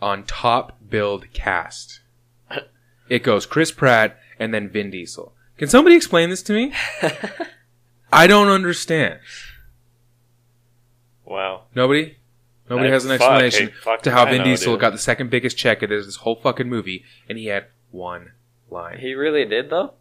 on 0.00 0.24
top 0.24 0.78
billed 0.88 1.32
cast. 1.32 2.00
It 3.08 3.22
goes 3.22 3.46
Chris 3.46 3.72
Pratt 3.72 4.18
and 4.38 4.52
then 4.52 4.68
Vin 4.68 4.90
Diesel. 4.90 5.32
Can 5.56 5.68
somebody 5.68 5.96
explain 5.96 6.28
this 6.28 6.42
to 6.42 6.52
me? 6.52 6.74
I 8.12 8.26
don't 8.26 8.48
understand. 8.48 9.20
wow. 11.24 11.62
Nobody. 11.74 12.18
Nobody 12.68 12.88
Uh, 12.90 12.92
has 12.92 13.06
an 13.06 13.16
fuck, 13.18 13.20
explanation 13.42 13.72
to 14.02 14.10
how 14.10 14.26
Vin 14.26 14.42
Diesel 14.44 14.76
got 14.76 14.90
the 14.92 14.98
second 14.98 15.30
biggest 15.30 15.56
check 15.56 15.82
of 15.82 15.88
this, 15.88 16.04
this 16.04 16.16
whole 16.16 16.36
fucking 16.36 16.68
movie, 16.68 17.02
and 17.30 17.38
he 17.38 17.46
had 17.46 17.68
one 17.90 18.32
line. 18.70 18.98
He 18.98 19.14
really 19.14 19.44
did 19.44 19.70
though. 19.70 19.94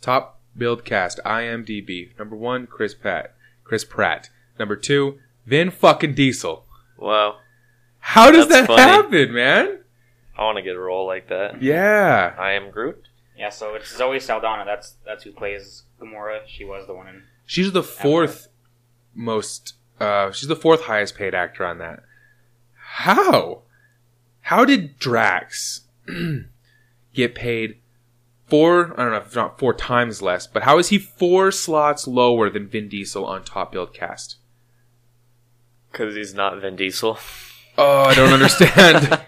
Top 0.00 0.40
billed 0.56 0.84
cast 0.84 1.20
IMDb. 1.24 2.16
Number 2.18 2.36
one, 2.36 2.66
Chris 2.66 2.94
Pratt. 2.94 3.34
Chris 3.64 3.84
Pratt. 3.84 4.30
Number 4.58 4.76
two, 4.76 5.18
Vin 5.46 5.70
fucking 5.70 6.14
Diesel. 6.14 6.64
Wow. 6.96 7.36
How 7.98 8.30
does 8.30 8.48
That's 8.48 8.66
that 8.66 8.76
funny. 8.76 8.82
happen, 8.82 9.34
man? 9.34 9.80
I 10.36 10.44
want 10.44 10.56
to 10.56 10.62
get 10.62 10.76
a 10.76 10.80
role 10.80 11.06
like 11.06 11.28
that. 11.28 11.62
Yeah. 11.62 12.34
I 12.38 12.52
am 12.52 12.70
Groot. 12.70 13.08
Yeah, 13.36 13.50
so 13.50 13.74
it's 13.74 13.94
Zoe 13.94 14.20
Saldana. 14.20 14.64
That's 14.64 14.94
that's 15.04 15.24
who 15.24 15.32
plays 15.32 15.82
Gamora. 16.00 16.40
She 16.46 16.64
was 16.64 16.86
the 16.86 16.94
one 16.94 17.08
in. 17.08 17.22
She's 17.44 17.72
the 17.72 17.82
fourth 17.82 18.48
most. 19.14 19.74
Uh, 20.00 20.30
she's 20.32 20.48
the 20.48 20.56
fourth 20.56 20.82
highest 20.82 21.16
paid 21.16 21.34
actor 21.34 21.64
on 21.64 21.78
that. 21.78 22.02
How? 22.74 23.62
How 24.42 24.64
did 24.64 24.98
Drax 24.98 25.82
get 27.16 27.34
paid 27.34 27.78
four? 28.46 28.92
I 28.98 29.02
don't 29.02 29.12
know 29.12 29.18
if 29.18 29.34
not 29.34 29.58
four 29.58 29.74
times 29.74 30.22
less, 30.22 30.46
but 30.46 30.62
how 30.64 30.78
is 30.78 30.88
he 30.88 30.98
four 30.98 31.50
slots 31.50 32.06
lower 32.06 32.48
than 32.50 32.68
Vin 32.68 32.88
Diesel 32.88 33.24
on 33.26 33.44
top 33.44 33.72
billed 33.72 33.92
cast? 33.94 34.36
Because 35.90 36.14
he's 36.14 36.34
not 36.34 36.60
Vin 36.60 36.76
Diesel. 36.76 37.18
Oh, 37.78 38.00
I 38.02 38.14
don't 38.14 38.32
understand. 38.32 39.20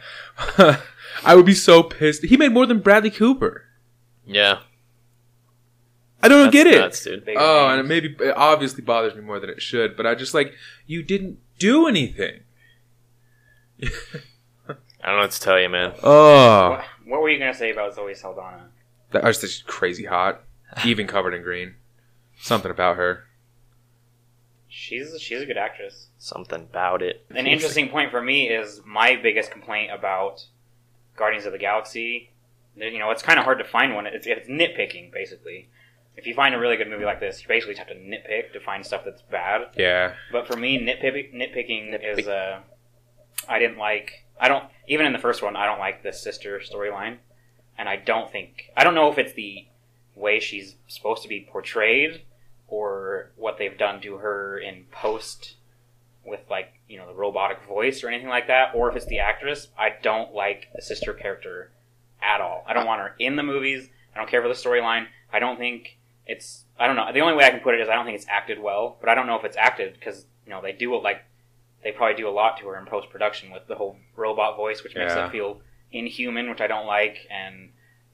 I 1.25 1.35
would 1.35 1.47
be 1.47 1.55
so 1.55 1.83
pissed. 1.83 2.25
He 2.25 2.37
made 2.37 2.53
more 2.53 2.67
than 2.67 2.79
Bradley 2.81 3.11
Cooper. 3.11 3.65
Yeah. 4.27 4.61
I 6.23 6.29
don't 6.29 6.45
That's 6.45 6.53
get 6.53 6.67
it. 6.67 6.79
nuts, 6.79 7.05
dude. 7.05 7.29
Oh, 7.37 7.69
and 7.69 7.81
it 7.81 7.85
maybe 7.85 8.17
it 8.21 8.37
obviously 8.37 8.83
bothers 8.83 9.15
me 9.15 9.21
more 9.23 9.39
than 9.39 9.51
it 9.51 9.63
should, 9.63 9.97
but 9.97 10.05
I 10.07 10.15
just 10.15 10.35
like 10.35 10.53
you 10.87 11.03
didn't 11.03 11.39
do 11.59 11.87
anything. 11.87 12.41
I 13.83 15.07
don't 15.07 15.17
know 15.17 15.19
what 15.23 15.31
to 15.31 15.41
tell 15.41 15.61
you, 15.61 15.69
man. 15.69 15.95
Oh, 16.03 16.71
What, 16.71 16.85
what 17.09 17.21
were 17.21 17.29
you 17.29 17.39
gonna 17.39 17.55
say 17.55 17.71
about 17.71 17.95
Zoe 17.95 18.15
Saldana? 18.15 18.69
that 19.11 19.25
was 19.25 19.41
just 19.41 19.67
crazy 19.67 20.05
hot, 20.05 20.43
even 20.85 21.07
covered 21.15 21.35
in 21.35 21.43
green. 21.43 21.75
Something 22.41 22.71
about 22.71 22.97
her. 22.97 23.25
She's 24.69 25.21
she's 25.21 25.41
a 25.41 25.47
good 25.47 25.57
actress. 25.57 26.09
Something 26.19 26.63
about 26.63 27.03
it. 27.03 27.25
An 27.31 27.47
interesting 27.47 27.89
point 27.89 28.11
for 28.11 28.21
me 28.23 28.49
is 28.49 28.83
my 28.85 29.17
biggest 29.17 29.51
complaint 29.51 29.91
about 29.93 30.47
Guardians 31.17 31.47
of 31.47 31.53
the 31.53 31.59
Galaxy. 31.59 32.31
You 32.77 32.99
know, 32.99 33.11
it's 33.11 33.23
kind 33.23 33.39
of 33.39 33.45
hard 33.45 33.59
to 33.59 33.65
find 33.65 33.95
one. 33.95 34.07
It's, 34.07 34.27
it's 34.27 34.49
nitpicking, 34.49 35.13
basically. 35.13 35.69
If 36.17 36.27
you 36.27 36.35
find 36.35 36.55
a 36.55 36.59
really 36.59 36.77
good 36.77 36.89
movie 36.89 37.05
like 37.05 37.19
this, 37.19 37.43
you 37.43 37.49
basically 37.49 37.75
have 37.77 37.89
to 37.89 37.95
nitpick 37.95 38.53
to 38.53 38.61
find 38.61 38.85
stuff 38.87 39.03
that's 39.05 39.23
bad. 39.23 39.63
Yeah, 39.77 40.15
But 40.31 40.47
for 40.47 40.57
me, 40.57 40.79
nitpick, 40.79 41.35
nitpicking 41.35 42.19
is 42.19 42.29
uh, 42.29 42.61
I 43.49 43.59
didn't 43.59 43.79
like. 43.79 44.27
I 44.41 44.49
don't 44.49 44.65
even 44.87 45.07
in 45.07 45.13
the 45.13 45.19
first 45.19 45.43
one. 45.43 45.57
I 45.57 45.67
don't 45.67 45.79
like 45.79 46.03
the 46.03 46.13
sister 46.13 46.61
storyline, 46.61 47.19
and 47.77 47.89
I 47.89 47.97
don't 47.97 48.31
think 48.31 48.71
I 48.77 48.85
don't 48.85 48.95
know 48.95 49.11
if 49.11 49.19
it's 49.19 49.33
the 49.35 49.67
way 50.15 50.41
she's 50.41 50.75
supposed 50.89 51.23
to 51.23 51.29
be 51.29 51.49
portrayed 51.51 52.23
or 52.67 53.31
what 53.37 53.59
they've 53.59 53.79
done 53.79 54.01
to 54.03 54.17
her 54.17 54.59
in 54.59 54.85
post 54.91 55.57
with 56.25 56.41
like 56.51 56.75
you 56.89 56.99
know 56.99 57.07
the 57.07 57.15
robotic 57.15 57.63
voice 57.63 58.05
or 58.05 58.09
anything 58.09 58.29
like 58.29 58.49
that, 58.49 58.75
or 58.75 58.91
if 58.91 58.97
it's 58.97 59.07
the 59.07 59.19
actress. 59.19 59.69
I 59.79 59.95
don't 60.03 60.35
like 60.35 60.69
the 60.75 60.83
sister 60.83 61.13
character 61.13 61.71
at 62.23 62.41
all. 62.41 62.65
I 62.67 62.75
don't 62.75 62.87
want 62.87 63.01
her 63.01 63.15
in 63.19 63.37
the 63.37 63.43
movies. 63.43 63.89
I 64.15 64.19
don't 64.19 64.29
care 64.29 64.43
for 64.43 64.49
the 64.49 64.55
storyline. 64.55 65.07
I 65.33 65.39
don't 65.39 65.59
think 65.59 65.99
it's. 66.27 66.65
I 66.79 66.87
don't 66.87 66.97
know. 66.97 67.13
The 67.13 67.21
only 67.21 67.35
way 67.35 67.45
I 67.45 67.51
can 67.51 67.61
put 67.61 67.75
it 67.75 67.81
is 67.81 67.89
I 67.89 67.95
don't 67.95 68.05
think 68.05 68.17
it's 68.17 68.29
acted 68.29 68.61
well, 68.61 68.97
but 69.01 69.09
I 69.09 69.15
don't 69.15 69.27
know 69.27 69.39
if 69.39 69.45
it's 69.45 69.57
acted 69.57 69.95
because 69.95 70.27
you 70.45 70.51
know 70.51 70.61
they 70.63 70.73
do 70.73 70.95
it 70.95 71.03
like 71.03 71.23
they 71.85 71.93
probably 71.93 72.17
do 72.17 72.29
a 72.29 72.31
lot 72.31 72.59
to 72.59 72.67
her 72.69 72.79
in 72.79 72.87
post 72.87 73.11
production 73.11 73.51
with 73.51 73.67
the 73.67 73.75
whole 73.77 73.97
robot 74.17 74.57
voice, 74.57 74.83
which 74.83 74.95
makes 74.95 75.15
Yeah. 75.15 75.27
it 75.27 75.33
feel 75.33 75.61
inhuman, 75.93 76.51
which 76.51 76.61
I 76.61 76.67
don't 76.67 76.87
like. 76.87 77.27
And 77.31 77.71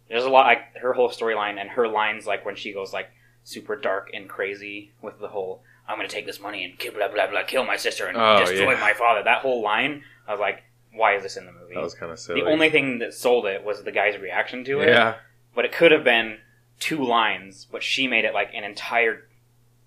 there's 0.09 0.25
a 0.25 0.31
lot 0.31 0.47
like 0.47 0.77
her 0.77 0.93
whole 0.93 1.09
storyline 1.11 1.59
and 1.61 1.71
her 1.71 1.89
lines, 1.89 2.27
like 2.27 2.45
when 2.45 2.57
she 2.57 2.73
goes 2.73 2.93
like 2.93 3.11
super 3.43 3.77
dark 3.77 4.11
and 4.15 4.29
crazy 4.29 4.93
with 5.03 5.19
the 5.19 5.29
whole 5.29 5.63
"I'm 5.89 5.97
going 5.97 6.09
to 6.09 6.15
take 6.15 6.27
this 6.27 6.41
money 6.41 6.65
and 6.65 6.79
kill 6.79 6.93
blah 6.95 7.09
blah 7.09 7.27
blah, 7.27 7.43
kill 7.45 7.65
my 7.65 7.77
sister 7.77 8.07
and 8.07 8.17
Oh, 8.17 8.39
destroy 8.45 8.73
yeah. 8.73 8.81
my 8.81 8.93
father." 8.95 9.23
That 9.23 9.41
whole 9.43 9.63
line, 9.63 10.03
I 10.29 10.31
was 10.33 10.41
like, 10.41 10.63
why 10.93 11.17
is 11.17 11.23
this 11.25 11.37
in 11.37 11.45
the 11.47 11.53
movie? 11.53 11.75
That 11.75 11.83
was 11.83 11.95
kind 11.95 12.13
of 12.13 12.19
silly. 12.21 12.41
the 12.43 12.47
only 12.47 12.71
thing 12.71 12.99
that 13.01 13.13
sold 13.15 13.47
it 13.47 13.65
was 13.65 13.83
the 13.83 13.91
guy's 13.93 14.17
reaction 14.19 14.63
to 14.65 14.81
it. 14.81 14.89
yeah. 14.89 15.17
But 15.55 15.65
it 15.65 15.73
could 15.73 15.91
have 15.91 16.05
been 16.05 16.39
two 16.81 17.03
lines, 17.05 17.67
but 17.71 17.83
she 17.83 18.07
made 18.07 18.25
it 18.25 18.33
like 18.35 18.51
an 18.55 18.63
entire 18.65 19.27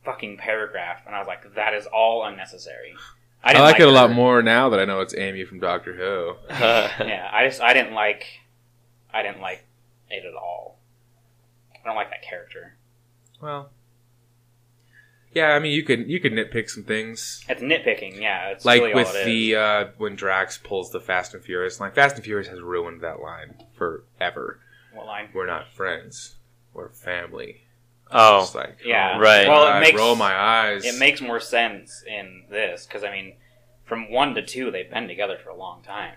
fucking 0.04 0.38
paragraph, 0.38 1.02
and 1.06 1.16
I 1.16 1.20
was 1.20 1.28
like, 1.28 1.54
that 1.56 1.74
is 1.74 1.86
all 1.86 2.26
unnecessary. 2.26 2.94
I, 3.48 3.54
didn't 3.54 3.64
like, 3.64 3.80
it 3.80 3.88
a 3.88 3.92
lot 3.92 4.12
more 4.12 4.42
now 4.42 4.70
that 4.70 4.80
I 4.80 4.86
know 4.86 5.02
it's 5.02 5.16
Amy 5.16 5.44
from 5.46 5.60
Doctor 5.60 5.94
Who. 5.94 6.36
Yeah, 6.54 7.30
I 7.32 7.46
just 7.48 7.62
I 7.62 7.74
didn't 7.74 7.94
like 7.94 8.26
I 9.14 9.22
didn't 9.24 9.42
like 9.42 9.66
it 10.10 10.26
at 10.26 10.34
all. 10.36 10.80
I 11.74 11.88
don't 11.88 11.96
like 11.96 12.10
that 12.10 12.24
character. 12.24 12.78
Well, 13.42 13.70
yeah, 15.34 15.50
I 15.50 15.60
mean, 15.60 15.72
you 15.74 15.84
could 15.84 16.10
you 16.10 16.20
could 16.20 16.34
nitpick 16.34 16.70
some 16.70 16.84
things, 16.84 17.46
It's 17.48 17.62
nitpicking, 17.62 18.20
yeah. 18.20 18.50
It's 18.50 18.66
like 18.66 18.82
really 18.82 18.96
with 18.96 19.08
all 19.08 19.16
it 19.16 19.20
is. 19.20 19.26
the 19.26 19.56
uh, 19.56 19.86
when 19.98 20.16
Drax 20.16 20.58
pulls 20.58 20.92
the 20.92 21.00
Fast 21.00 21.34
and 21.34 21.44
Furious 21.44 21.80
line. 21.80 21.92
Fast 21.92 22.16
and 22.16 22.24
Furious 22.26 22.48
has 22.48 22.60
ruined 22.60 23.02
that 23.02 23.22
line 23.22 23.56
forever. 23.74 24.60
what 24.94 25.06
line? 25.06 25.30
We're 25.34 25.46
not 25.46 25.68
friends. 25.70 26.36
We're 26.74 26.90
family. 26.90 27.67
Oh, 28.12 28.44
It's 28.44 28.56
like, 28.56 28.78
oh, 28.84 28.88
Yeah. 28.88 29.14
oh 29.16 29.20
Right. 29.20 29.48
Well, 29.48 29.64
it 29.64 29.72
God, 29.72 29.80
makes- 29.82 29.98
roll 29.98 30.16
my 30.16 30.34
eyes. 30.36 30.86
It 30.86 30.98
makes 31.00 31.22
more 31.22 31.40
sense 31.40 32.04
in 32.08 32.46
this 32.50 32.86
because 32.86 33.04
I 33.04 33.12
mean, 33.12 33.36
from 33.86 34.12
one 34.12 34.36
to 34.36 34.42
two, 34.46 34.72
they've 34.72 34.90
been 34.90 35.08
together 35.08 35.38
for 35.44 35.50
a 35.50 35.56
long 35.56 35.82
time. 35.84 36.14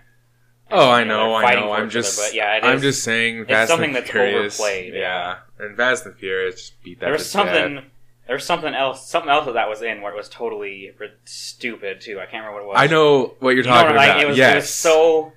Oh, 0.73 0.89
I 0.89 0.99
You 1.01 1.05
know, 1.05 1.27
know, 1.27 1.35
I 1.35 1.55
know. 1.55 1.71
I'm 1.73 1.87
each 1.87 1.95
other, 1.95 2.01
just, 2.03 2.17
but 2.19 2.33
yeah, 2.33 2.55
it 2.57 2.63
I'm 2.63 2.77
is- 2.77 2.81
just 2.81 3.03
saying, 3.03 3.45
Fast 3.45 3.69
something 3.69 3.91
that's 3.93 4.09
Furious, 4.09 4.57
overplayed, 4.59 4.93
Yeah. 4.93 5.39
and 5.59 5.75
Fast 5.75 6.05
and 6.05 6.15
Furious 6.17 6.55
just 6.55 6.81
beat 6.83 6.99
that. 6.99 7.05
There 7.07 7.13
was 7.13 7.29
something. 7.29 7.75
death. 7.75 7.83
There 8.27 8.35
was 8.37 8.45
something 8.45 8.73
else. 8.73 9.09
Something 9.09 9.29
else 9.29 9.45
that 9.47 9.53
that 9.55 9.67
was 9.67 9.81
in 9.81 10.01
where 10.01 10.13
it 10.13 10.15
was 10.15 10.29
totally 10.29 10.91
r- 10.97 11.07
stupid 11.25 11.99
too. 11.99 12.19
I 12.21 12.25
can't 12.25 12.45
remember 12.45 12.53
what 12.53 12.63
it 12.63 12.67
was. 12.67 12.75
I 12.77 12.87
know 12.87 13.35
what 13.39 13.49
you're 13.55 13.63
You 13.65 13.69
know 13.69 13.75
what 13.75 13.81
talking 13.83 13.97
I 13.97 14.05
about. 14.05 14.21
It 14.21 14.27
was, 14.27 14.37
yes. 14.37 14.53
it 14.53 14.55
was 14.57 14.69
so. 14.73 15.33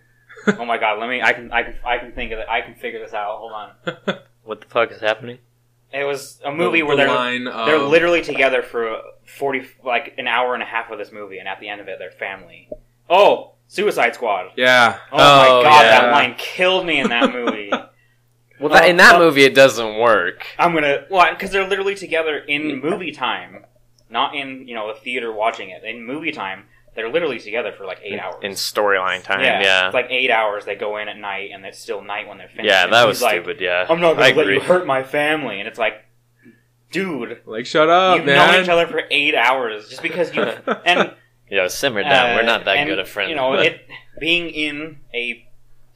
oh 0.59 0.65
my 0.65 0.79
god! 0.79 1.01
Let 1.01 1.09
me. 1.09 1.21
I 1.23 1.33
can. 1.33 1.51
I 1.51 1.63
can. 1.65 1.75
I 1.85 1.99
can 1.99 2.13
think 2.13 2.31
of 2.31 2.39
it. 2.39 2.47
I 2.49 2.61
can 2.61 2.75
figure 2.77 3.01
this 3.01 3.15
out. 3.15 3.39
Hold 3.39 3.53
on. 3.53 3.71
what 4.45 4.61
the 4.61 4.67
fuck 4.69 4.93
is 4.93 5.01
happening? 5.01 5.39
It 5.95 6.05
was 6.05 6.41
a 6.45 6.51
movie 6.53 6.81
The- 6.81 6.87
where 6.87 6.97
the 6.97 7.05
they're 7.05 7.15
line 7.15 7.47
of- 7.47 7.67
they're 7.67 7.79
literally 7.79 8.21
together 8.23 8.63
for 8.63 9.01
forty, 9.25 9.67
like 9.85 10.15
an 10.19 10.27
hour 10.27 10.55
and 10.55 10.63
a 10.63 10.67
half 10.67 10.91
of 10.91 10.99
this 10.99 11.13
movie, 11.13 11.39
and 11.39 11.49
at 11.49 11.61
the 11.61 11.69
end 11.69 11.81
of 11.81 11.89
it, 11.89 11.99
they're 11.99 12.11
family. 12.11 12.69
Oh, 13.09 13.53
Suicide 13.69 14.15
Squad. 14.15 14.53
Yeah. 14.57 14.99
Oh, 15.13 15.17
my 15.17 15.49
Oh, 15.49 15.63
god, 15.63 15.85
yeah. 15.85 16.01
that 16.01 16.11
line 16.13 16.35
killed 16.37 16.85
me 16.87 16.99
in 17.01 17.09
that 17.11 17.33
movie. 17.33 17.71
Well, 18.61 18.73
that, 18.73 18.89
in 18.89 18.99
that 18.99 19.17
oh. 19.17 19.19
movie, 19.19 19.43
it 19.45 19.53
doesn't 19.55 19.99
work. 19.99 20.47
I'm 20.61 20.73
gonna 20.75 21.07
well 21.11 21.29
because 21.31 21.51
they're 21.51 21.67
literally 21.69 21.97
together 21.97 22.39
in 22.39 22.81
movie 22.81 23.11
time, 23.11 23.67
not 24.09 24.37
in 24.37 24.69
you 24.69 24.77
know 24.77 24.95
the 24.95 25.01
theater 25.01 25.33
watching 25.33 25.71
it. 25.71 25.83
In 25.83 26.07
movie 26.07 26.31
time, 26.31 26.67
they're 26.95 27.11
literally 27.11 27.39
together 27.39 27.73
for 27.73 27.85
like 27.87 28.01
eight 28.03 28.19
hours. 28.21 28.37
in 28.43 28.53
storyline 28.53 29.23
time. 29.23 29.41
yeah, 29.41 29.61
Yeah, 29.63 29.87
it's 29.87 29.95
like 29.95 30.07
eight 30.11 30.31
hours. 30.31 30.65
They 30.65 30.75
go 30.77 30.97
in 30.99 31.09
at 31.09 31.17
night, 31.19 31.51
and 31.53 31.65
it's 31.67 31.79
still 31.79 32.03
night 32.03 32.29
when 32.29 32.39
they're 32.39 32.49
finished. 32.49 32.67
yeah, 32.69 32.85
And 32.85 32.93
that 32.93 33.07
was 33.07 33.21
like, 33.23 33.43
stupid. 33.43 33.61
Yeah, 33.61 33.87
I'm 33.89 34.01
not 34.01 34.13
I 34.19 34.31
gonna 34.31 34.37
let 34.37 34.39
agree. 34.43 34.55
you 34.55 34.61
hurt 34.61 34.87
my 34.87 35.03
family, 35.03 35.59
and 35.59 35.69
it's 35.69 35.79
like, 35.79 36.05
dude, 36.91 37.41
Like, 37.47 37.67
shut 37.67 37.89
up, 37.89 38.17
you've 38.17 38.27
man. 38.27 38.53
known 38.53 38.63
each 38.63 38.69
other 38.69 38.87
for 38.87 39.03
eight 39.11 39.35
hours 39.35 39.89
just 39.89 40.03
because 40.03 40.35
you 40.35 40.43
and 40.87 41.15
Yeah, 41.51 41.69
simmer 41.69 42.03
down. 42.03 42.33
uh, 42.33 42.37
We're 42.37 42.43
not 42.43 42.65
that 42.67 42.77
and, 42.79 42.89
good 42.89 42.99
of 42.99 43.09
friends. 43.09 43.31
You 43.31 43.37
know, 43.37 43.51
but- 43.53 43.67
it 43.67 43.87
being 44.21 44.49
in 44.51 44.99
a 45.13 45.45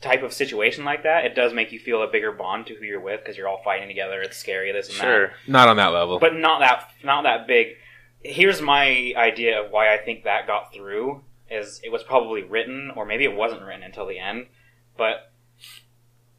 type 0.00 0.22
of 0.22 0.32
situation 0.32 0.84
like 0.84 1.02
that, 1.04 1.24
it 1.24 1.34
does 1.34 1.52
make 1.52 1.72
you 1.72 1.78
feel 1.78 2.02
a 2.02 2.06
bigger 2.08 2.32
bond 2.32 2.66
to 2.66 2.74
who 2.74 2.84
you're 2.84 3.00
with 3.00 3.20
because 3.20 3.36
you're 3.36 3.48
all 3.48 3.62
fighting 3.64 3.88
together. 3.88 4.20
It's 4.22 4.36
scary, 4.36 4.72
this 4.72 4.88
and 4.88 4.98
that. 4.98 5.02
sure. 5.02 5.32
Not 5.46 5.68
on 5.68 5.76
that 5.76 5.88
level. 5.92 6.18
but 6.18 6.34
not 6.34 6.60
that 6.60 6.90
not 7.04 7.22
that 7.22 7.46
big. 7.46 7.76
Here's 8.22 8.60
my 8.60 9.12
idea 9.16 9.62
of 9.62 9.70
why 9.70 9.92
I 9.94 9.98
think 9.98 10.24
that 10.24 10.46
got 10.46 10.72
through 10.74 11.22
is 11.50 11.80
it 11.82 11.92
was 11.92 12.02
probably 12.02 12.42
written 12.42 12.90
or 12.94 13.06
maybe 13.06 13.24
it 13.24 13.34
wasn't 13.34 13.62
written 13.62 13.82
until 13.82 14.06
the 14.06 14.18
end, 14.18 14.46
but 14.96 15.32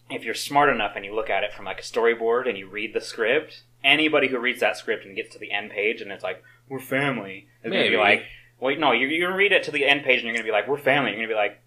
if 0.09 0.23
you're 0.23 0.33
smart 0.33 0.69
enough 0.69 0.93
and 0.95 1.05
you 1.05 1.15
look 1.15 1.29
at 1.29 1.43
it 1.43 1.53
from 1.53 1.65
like 1.65 1.79
a 1.79 1.83
storyboard 1.83 2.47
and 2.47 2.57
you 2.57 2.67
read 2.67 2.93
the 2.93 3.01
script, 3.01 3.63
anybody 3.83 4.27
who 4.27 4.39
reads 4.39 4.59
that 4.59 4.77
script 4.77 5.05
and 5.05 5.15
gets 5.15 5.31
to 5.33 5.39
the 5.39 5.51
end 5.51 5.71
page 5.71 6.01
and 6.01 6.11
it's 6.11 6.23
like 6.23 6.43
we're 6.67 6.79
family 6.79 7.47
is 7.63 7.71
going 7.71 7.85
to 7.85 7.89
be 7.91 7.97
like, 7.97 8.23
wait, 8.59 8.79
no, 8.79 8.91
you're, 8.91 9.29
to 9.31 9.35
read 9.35 9.51
it 9.51 9.63
to 9.63 9.71
the 9.71 9.85
end 9.85 10.03
page 10.03 10.17
and 10.19 10.25
you're 10.25 10.33
going 10.33 10.45
to 10.45 10.47
be 10.47 10.51
like 10.51 10.67
we're 10.67 10.77
family. 10.77 11.11
You're 11.11 11.19
going 11.19 11.29
to 11.29 11.33
be 11.33 11.37
like, 11.37 11.61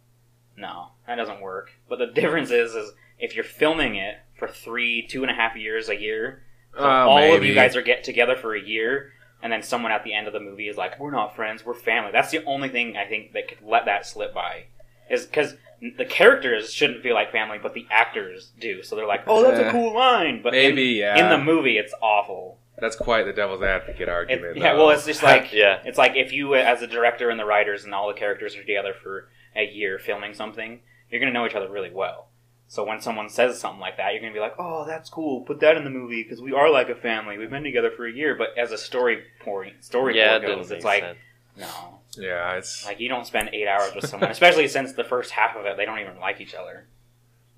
no, 0.57 0.89
that 1.07 1.17
doesn't 1.17 1.41
work. 1.41 1.71
But 1.89 1.99
the 1.99 2.07
difference 2.21 2.51
is, 2.51 2.75
is 2.75 2.93
if 3.19 3.35
you're 3.35 3.45
filming 3.45 3.97
it 3.97 4.17
for 4.39 4.49
three, 4.49 5.07
two 5.07 5.23
and 5.23 5.31
a 5.31 5.35
half 5.35 5.57
years, 5.57 5.89
a 5.89 5.99
year, 6.01 6.43
so 6.77 6.85
Uh, 6.85 7.07
all 7.07 7.35
of 7.35 7.45
you 7.45 7.55
guys 7.55 7.77
are 7.77 7.83
get 7.83 8.03
together 8.05 8.35
for 8.37 8.55
a 8.55 8.61
year, 8.61 9.13
and 9.43 9.53
then 9.53 9.63
someone 9.63 9.93
at 9.93 10.05
the 10.05 10.15
end 10.15 10.27
of 10.27 10.33
the 10.33 10.41
movie 10.41 10.69
is 10.69 10.77
like, 10.77 10.99
"We're 10.99 11.11
not 11.11 11.35
friends, 11.37 11.65
we're 11.67 11.75
family." 11.75 12.11
That's 12.13 12.31
the 12.31 12.45
only 12.45 12.69
thing 12.69 12.97
I 12.97 13.05
think 13.07 13.33
that 13.33 13.49
could 13.49 13.59
let 13.63 13.85
that 13.87 14.07
slip 14.07 14.33
by, 14.33 14.65
is 15.11 15.27
because 15.27 15.57
the 15.99 16.05
characters 16.05 16.73
shouldn't 16.73 17.03
feel 17.03 17.15
like 17.15 17.33
family, 17.33 17.59
but 17.61 17.75
the 17.75 17.87
actors 17.91 18.53
do. 18.61 18.83
So 18.83 18.95
they're 18.97 19.07
like, 19.07 19.25
"Oh, 19.27 19.43
that's 19.43 19.59
a 19.59 19.71
cool 19.71 19.93
line," 19.95 20.41
but 20.43 20.53
maybe, 20.53 20.93
in, 20.93 20.97
yeah. 20.99 21.25
in 21.25 21.29
the 21.31 21.45
movie, 21.45 21.77
it's 21.79 21.95
awful. 22.01 22.59
That's 22.79 22.97
quite 22.97 23.25
the 23.27 23.33
devil's 23.33 23.63
advocate 23.63 24.03
It- 24.03 24.09
argument. 24.09 24.57
yeah, 24.57 24.75
well, 24.75 24.91
it's 24.91 25.05
just 25.07 25.23
like 25.23 25.53
yeah, 25.53 25.81
it's 25.85 25.99
like 25.99 26.17
if 26.17 26.33
you, 26.33 26.55
as 26.55 26.83
a 26.83 26.87
director 26.87 27.31
and 27.31 27.39
the 27.39 27.45
writers 27.45 27.85
and 27.85 27.95
all 27.95 28.09
the 28.09 28.15
characters 28.15 28.57
are 28.57 28.61
together 28.63 28.93
for 28.95 29.29
a 29.55 29.65
year 29.67 29.99
filming 29.99 30.35
something, 30.35 30.81
you're 31.11 31.21
gonna 31.21 31.33
know 31.33 31.47
each 31.47 31.55
other 31.55 31.69
really 31.69 31.91
well. 31.91 32.29
So 32.73 32.85
when 32.85 33.03
someone 33.03 33.29
says 33.29 33.61
something 33.61 33.81
like 33.81 33.99
that, 33.99 34.13
you're 34.15 34.23
gonna 34.23 34.33
be 34.33 34.41
like, 34.41 34.55
"Oh, 34.59 34.87
that's 34.87 35.11
cool. 35.11 35.43
Put 35.43 35.61
that 35.61 35.77
in 35.77 35.85
the 35.85 35.91
movie 35.91 36.23
because 36.23 36.41
we 36.41 36.55
are 36.55 36.71
like 36.71 36.89
a 36.89 36.95
family. 36.95 37.37
We've 37.37 37.51
been 37.51 37.65
together 37.65 37.91
for 37.91 38.07
a 38.07 38.11
year." 38.11 38.35
But 38.35 38.57
as 38.57 38.73
a 38.73 38.79
story 38.79 39.25
point, 39.41 39.85
story 39.85 40.17
yeah. 40.17 40.37
It 40.37 40.41
goes, 40.41 40.49
didn't 40.49 40.61
it's 40.63 40.71
make 40.71 40.85
like 40.85 41.03
sense. 41.03 41.19
no, 41.59 41.99
yeah, 42.17 42.55
it's 42.55 42.87
like 42.87 42.99
you 42.99 43.11
don't 43.11 43.27
spend 43.27 43.51
eight 43.53 43.69
hours 43.69 43.95
with 43.95 44.09
someone, 44.09 44.31
especially 44.31 44.69
since 44.69 44.95
the 44.95 45.05
first 45.05 45.33
half 45.33 45.55
of 45.55 45.67
it 45.67 45.77
they 45.77 45.85
don't 45.85 45.99
even 45.99 46.19
like 46.19 46.41
each 46.41 46.55
other. 46.55 46.87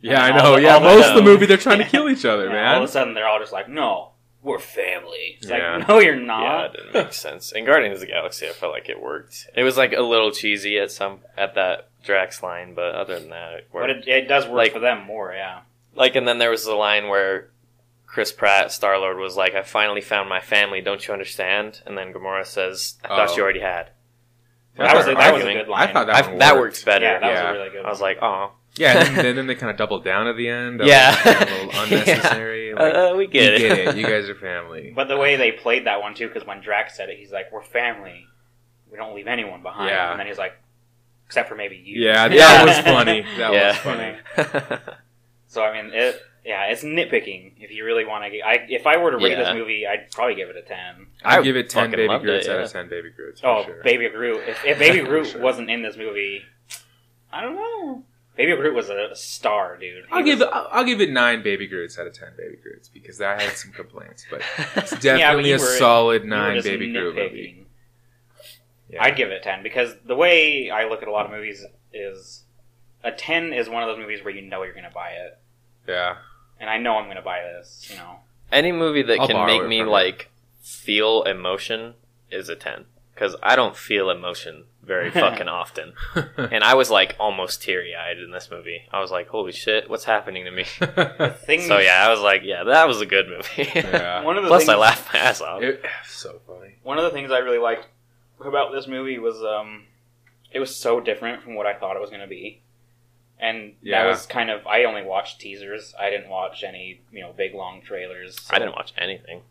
yeah, 0.00 0.20
I 0.20 0.30
And 0.30 0.38
all 0.40 0.44
know. 0.50 0.56
the- 0.56 0.62
yeah, 0.62 0.80
most 0.80 1.08
of 1.10 1.14
the 1.14 1.22
movie 1.22 1.46
they're 1.46 1.58
trying 1.58 1.78
to 1.78 1.84
kill 1.94 2.08
each 2.08 2.24
other, 2.24 2.48
Yeah, 2.48 2.72
All 2.74 2.78
of 2.82 2.88
a 2.88 2.92
sudden, 2.92 3.14
they're 3.14 3.28
all 3.28 3.38
just 3.38 3.52
like, 3.52 3.68
"No, 3.68 4.14
we're 4.42 4.58
family." 4.58 5.36
It's 5.38 5.48
Yeah. 5.48 5.76
like, 5.76 5.88
no, 5.88 6.00
you're 6.00 6.16
not. 6.16 6.42
Yeah, 6.42 6.48
not. 6.48 6.64
it 6.74 6.76
didn't 6.78 6.94
make 7.04 7.12
sense. 7.12 7.52
In 7.52 7.64
Guardians 7.64 7.94
of 7.94 8.00
the 8.00 8.06
Galaxy, 8.12 8.48
I 8.48 8.50
felt 8.52 8.72
like 8.72 8.88
it 8.88 9.00
worked. 9.00 9.46
It 9.54 9.62
was 9.62 9.76
like 9.76 9.92
a 9.92 10.02
little 10.02 10.32
cheesy 10.32 10.76
at 10.76 10.90
some 10.90 11.20
at 11.36 11.54
that 11.54 11.90
Drax 12.05 12.42
line, 12.42 12.74
but 12.74 12.94
other 12.94 13.18
than 13.18 13.30
that, 13.30 13.52
it 13.55 13.68
worked. 13.72 13.86
But 13.88 13.90
it, 13.90 14.09
it 14.24 14.28
does 14.28 14.44
work 14.46 14.57
Like- 14.57 14.72
for 14.72 14.78
them 14.80 15.05
more, 15.05 15.32
yeah. 15.32 15.61
Like, 15.94 16.16
and 16.16 16.26
then 16.26 16.38
there 16.38 16.50
was 16.50 16.64
the 16.64 16.74
line 16.74 17.09
where 17.09 17.50
Chris 18.07 18.32
Pratt, 18.32 18.72
Star 18.72 18.98
Lord, 18.98 19.16
was 19.18 19.36
like, 19.36 19.55
"I 19.55 19.62
finally 19.62 20.00
found 20.00 20.28
my 20.28 20.40
family. 20.40 20.80
Don't 20.80 21.07
you 21.07 21.12
understand?" 21.14 21.80
And 21.86 21.96
then 21.96 22.12
Gamora 22.12 22.44
says, 22.46 22.94
"I 23.05 23.09
thought 23.09 23.30
Oh. 23.30 23.36
you 23.36 23.42
already 23.42 23.61
had." 23.61 23.90
I 24.76 24.84
That 24.84 24.96
was 24.96 25.07
a, 25.07 25.14
that 25.14 25.34
was 25.34 25.44
a 25.44 25.52
good 25.52 25.68
line. 25.68 25.88
I 25.88 25.92
thought 25.92 26.07
that 26.09 26.24
I, 26.24 26.28
one 26.28 26.38
that 26.38 26.55
worked. 26.55 26.62
works 26.62 26.84
better. 26.84 27.05
yeah, 27.05 27.18
that 27.20 27.26
Yeah. 27.32 27.42
was 27.44 27.50
a 27.50 27.59
really 27.59 27.70
good. 27.70 27.76
One. 27.78 27.86
I 27.86 27.90
was 27.90 28.00
like, 28.00 28.18
"Oh, 28.22 28.52
Yeah, 28.76 29.05
and 29.07 29.16
then, 29.16 29.36
then 29.36 29.46
they 29.46 29.55
kind 29.55 29.70
of 29.70 29.76
doubled 29.76 30.02
down 30.05 30.26
at 30.26 30.36
the 30.36 30.48
end. 30.48 30.80
That 30.80 30.86
Yeah. 30.88 31.11
was 31.11 31.18
kind 31.20 31.42
of 31.42 31.48
a 31.48 31.64
little 31.66 31.80
unnecessary. 31.82 32.74
Like, 32.74 32.94
uh, 32.94 33.14
we 33.16 33.26
get 33.28 33.61
we 33.61 33.66
it. 33.66 33.68
get 33.68 33.78
it. 33.88 33.96
You 33.96 34.05
guys 34.07 34.28
are 34.28 34.34
family. 34.34 34.90
But 34.96 35.07
the 35.07 35.16
way 35.16 35.36
they 35.36 35.52
played 35.52 35.86
that 35.86 36.00
one 36.00 36.14
too, 36.14 36.26
because 36.26 36.44
when 36.44 36.61
Drax 36.61 36.96
said 36.96 37.09
it, 37.09 37.18
he's 37.18 37.30
like, 37.30 37.52
"We're 37.52 37.62
family. 37.62 38.26
We 38.90 38.96
don't 38.98 39.14
leave 39.14 39.28
anyone 39.28 39.62
behind." 39.62 39.90
Yeah. 39.90 40.11
And 40.11 40.18
then 40.18 40.26
he's 40.26 40.38
like, 40.38 40.55
"Except 41.27 41.49
for 41.49 41.55
maybe 41.57 41.77
you." 41.77 42.03
Yeah, 42.03 42.29
that 42.29 42.64
was 42.66 42.79
funny. 42.81 43.22
That 43.39 43.53
yeah. 43.53 43.68
was 43.68 43.77
funny. 43.79 44.79
So 45.47 45.62
I 45.62 45.81
mean, 45.83 45.93
it. 45.95 46.20
Yeah, 46.45 46.64
it's 46.66 46.83
nitpicking. 46.83 47.53
If 47.59 47.70
you 47.70 47.85
really 47.85 48.05
want 48.05 48.25
to, 48.31 48.41
I 48.41 48.66
if 48.68 48.87
I 48.89 48.97
were 48.97 49.12
to 49.12 49.16
rate 49.18 49.31
Yeah. 49.39 49.45
this 49.45 49.55
movie, 49.55 49.87
I'd 49.87 50.11
probably 50.11 50.35
give 50.35 50.49
it 50.51 50.57
a 50.57 50.62
ten. 50.62 51.07
I'd 51.25 51.39
I 51.39 51.43
give 51.43 51.57
it 51.57 51.70
ten 51.70 51.91
baby 51.93 52.09
loved 52.09 52.25
it, 52.25 52.27
Groots 52.27 52.49
out 52.49 52.61
of 52.61 52.72
ten 52.72 52.89
baby 52.89 53.11
Groots. 53.14 53.41
For 53.41 53.47
Oh, 53.47 53.64
sure. 53.64 53.81
Baby 53.85 54.09
Groot. 54.09 54.43
If, 54.49 54.64
if 54.64 54.79
Baby 54.81 54.99
For 55.03 55.07
Groot 55.07 55.27
sure. 55.29 55.41
wasn't 55.41 55.70
in 55.70 55.83
this 55.83 55.97
movie, 55.97 56.43
I 57.33 57.41
don't 57.43 57.55
know. 57.55 58.03
Baby 58.37 58.57
Groot 58.57 58.75
was 58.75 58.91
a 58.91 59.14
star, 59.14 59.77
dude. 59.79 60.07
He 60.07 60.12
I'll 60.12 60.25
give 60.25 60.41
was- 60.41 60.49
it. 60.49 60.53
I'll 60.53 60.68
I'll 60.72 60.85
give 60.85 61.01
it 61.01 61.11
nine 61.11 61.43
baby 61.45 61.68
Groots 61.68 61.99
out 62.01 62.09
of 62.09 62.14
ten 62.14 62.31
baby 62.37 62.57
Groots 62.61 62.89
because 62.89 63.20
I 63.20 63.41
had 63.41 63.53
some 63.53 63.70
complaints, 63.70 64.27
but 64.29 64.43
it's 64.77 64.93
Yeah, 64.93 64.99
but 64.99 65.03
definitely 65.03 65.53
a 65.53 65.59
were- 65.59 65.79
solid 65.79 66.25
nine 66.25 66.57
just 66.57 66.66
baby 66.66 66.93
Groot 66.93 67.14
movie. 67.14 67.63
Nitpicking. 68.95 68.97
Yeah. 68.97 69.05
I'd 69.05 69.16
give 69.16 69.30
it 69.30 69.40
a 69.40 69.40
10 69.40 69.62
because 69.62 69.95
the 70.05 70.16
way 70.16 70.70
I 70.70 70.88
look 70.88 71.03
at 71.03 71.09
a 71.09 71.12
lot 71.12 71.26
of 71.26 71.32
movies 71.32 71.64
is 71.92 72.45
a 73.03 73.12
10 73.12 73.53
is 73.53 73.68
one 73.68 73.82
of 73.82 73.88
those 73.88 73.99
movies 73.99 74.24
where 74.24 74.34
you 74.34 74.42
know 74.42 74.62
you're 74.62 74.72
going 74.72 74.84
to 74.84 74.90
buy 74.90 75.11
it. 75.11 75.38
yeah. 75.86 76.16
And 76.61 76.70
I 76.70 76.78
know 76.78 76.97
I'm 76.97 77.05
going 77.07 77.16
to 77.16 77.22
buy 77.22 77.40
this, 77.42 77.88
you 77.90 77.97
know. 77.97 78.20
Any 78.53 78.70
movie 78.72 79.03
that 79.03 79.18
I'll 79.20 79.26
can 79.26 79.45
make 79.47 79.66
me 79.66 79.82
like 79.82 80.30
feel 80.62 81.24
emotion 81.24 81.95
is 82.30 82.49
a 82.49 82.55
ten 82.55 82.84
because 83.12 83.34
I 83.42 83.57
don't 83.57 83.76
feel 83.76 84.09
emotion 84.09 84.64
very 84.82 85.11
fucking 85.22 85.49
often, 85.49 85.95
and 86.36 86.62
I 86.62 86.74
was 86.74 86.90
like 86.90 87.16
almost 87.18 87.62
teary 87.62 87.95
eyed 87.95 88.18
in 88.18 88.30
this 88.30 88.51
movie. 88.51 88.82
I 88.92 89.01
was 89.01 89.11
like, 89.11 89.28
"Holy 89.28 89.51
shit, 89.51 89.90
what's 89.90 90.05
happening 90.05 90.45
to 90.45 90.51
me?" 90.53 90.64
Things, 91.45 91.66
So 91.66 91.78
yeah, 91.78 92.07
I 92.07 92.11
was 92.11 92.20
like, 92.20 92.42
"Yeah, 92.45 92.64
that 92.64 92.86
was 92.86 93.01
a 93.01 93.07
good 93.07 93.28
movie." 93.28 93.68
yeah. 93.74 94.22
One 94.22 94.36
of 94.36 94.45
the 94.45 94.49
Plus, 94.49 94.62
things, 94.62 94.70
I 94.70 94.76
laughed 94.76 95.12
my 95.12 95.18
ass 95.20 95.40
off. 95.40 95.61
It, 95.62 95.84
so 96.07 96.40
funny. 96.47 96.76
One 96.82 96.99
of 96.99 97.05
the 97.05 97.11
things 97.11 97.32
I 97.32 97.38
really 97.38 97.59
liked 97.59 97.86
about 98.47 98.72
this 98.72 98.86
movie 98.86 99.18
was 99.18 99.42
um, 99.42 99.84
it 100.53 100.61
was 100.61 100.74
so 100.74 101.01
different 101.01 101.42
from 101.42 101.55
what 101.55 101.66
I 101.66 101.74
thought 101.74 101.97
it 101.97 102.01
was 102.01 102.11
going 102.11 102.22
to 102.22 102.26
be. 102.28 102.62
And 103.38 103.74
Yeah. 103.82 104.03
that 104.03 104.09
was 104.09 104.26
kind 104.26 104.51
of 104.51 104.66
I 104.66 104.84
only 104.84 105.03
watched 105.03 105.40
teasers. 105.40 105.95
I 105.99 106.09
didn't 106.11 106.28
watch 106.30 106.62
any, 106.62 107.03
you 107.12 107.20
know, 107.22 107.32
big 107.32 107.55
long 107.55 107.82
trailers. 107.82 108.40
so 108.40 108.55
I 108.55 108.59
didn't 108.59 108.74
watch 108.74 108.92
anything. 108.97 109.42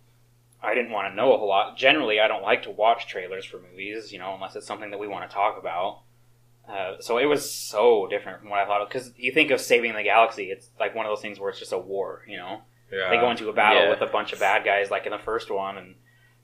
I 0.62 0.74
didn't 0.74 0.92
want 0.92 1.12
to 1.12 1.16
know 1.16 1.34
a 1.34 1.38
whole 1.38 1.50
lot. 1.50 1.76
Generally, 1.78 2.22
I 2.22 2.28
don't 2.30 2.42
like 2.44 2.64
to 2.64 2.72
watch 2.72 3.06
trailers 3.08 3.44
for 3.44 3.60
movies, 3.60 4.14
you 4.14 4.20
know, 4.20 4.34
unless 4.34 4.56
it's 4.56 4.66
something 4.66 4.92
that 4.92 5.00
we 5.00 5.08
want 5.10 5.30
to 5.30 5.34
talk 5.34 5.60
about. 5.60 6.04
Uh, 6.70 6.94
so 7.02 7.18
it 7.18 7.26
was 7.26 7.52
so 7.54 8.08
different 8.08 8.40
from 8.40 8.50
what 8.50 8.60
I 8.60 8.66
thought. 8.66 8.88
Because 8.88 9.12
you 9.18 9.34
think 9.34 9.52
of 9.52 9.60
saving 9.60 9.94
the 9.94 10.04
galaxy, 10.04 10.46
it's 10.46 10.70
like 10.80 10.96
one 10.96 11.06
of 11.06 11.10
those 11.12 11.22
things 11.22 11.38
where 11.38 11.50
it's 11.50 11.60
just 11.60 11.74
a 11.74 11.78
war. 11.78 12.24
You 12.26 12.38
know, 12.38 12.62
Yeah. 12.90 13.10
they 13.10 13.18
go 13.18 13.30
into 13.30 13.50
a 13.50 13.54
battle 13.54 13.84
Yeah. 13.84 13.90
with 13.90 14.00
a 14.00 14.06
bunch 14.08 14.32
of 14.32 14.40
bad 14.40 14.64
guys, 14.64 14.90
like 14.90 15.06
in 15.06 15.12
the 15.12 15.18
first 15.20 15.52
one, 15.52 15.78
and 15.78 15.96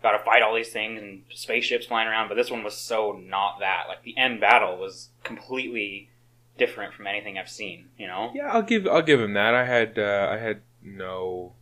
got 0.01 0.11
to 0.13 0.19
fight 0.23 0.41
all 0.41 0.55
these 0.55 0.71
things 0.71 1.01
and 1.01 1.23
spaceships 1.29 1.85
flying 1.85 2.07
around. 2.07 2.27
But 2.29 2.35
this 2.35 2.49
one 2.51 2.63
was 2.63 2.77
so 2.77 3.11
not 3.23 3.59
that. 3.59 3.85
Like 3.87 4.03
the 4.03 4.17
end 4.17 4.39
battle 4.39 4.77
was 4.77 5.09
completely 5.23 6.09
different 6.57 6.93
from 6.93 7.07
anything 7.07 7.37
I've 7.37 7.49
seen. 7.49 7.89
You 7.97 8.07
know, 8.07 8.31
Yeah, 8.33 8.51
I'll 8.51 8.61
give 8.61 8.87
I'll 8.87 9.01
give 9.01 9.19
him 9.19 9.33
that. 9.33 9.53
I 9.53 9.65
had 9.65 9.97
uh, 9.99 10.29
I 10.31 10.37
had 10.37 10.61
no, 10.81 11.53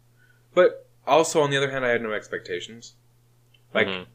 but 0.53 0.87
also 1.05 1.41
on 1.41 1.49
the 1.49 1.57
other 1.57 1.71
hand, 1.71 1.85
I 1.85 1.89
had 1.89 2.01
no 2.01 2.13
expectations. 2.13 2.93
Like 3.73 3.87
Mhm. 3.87 4.05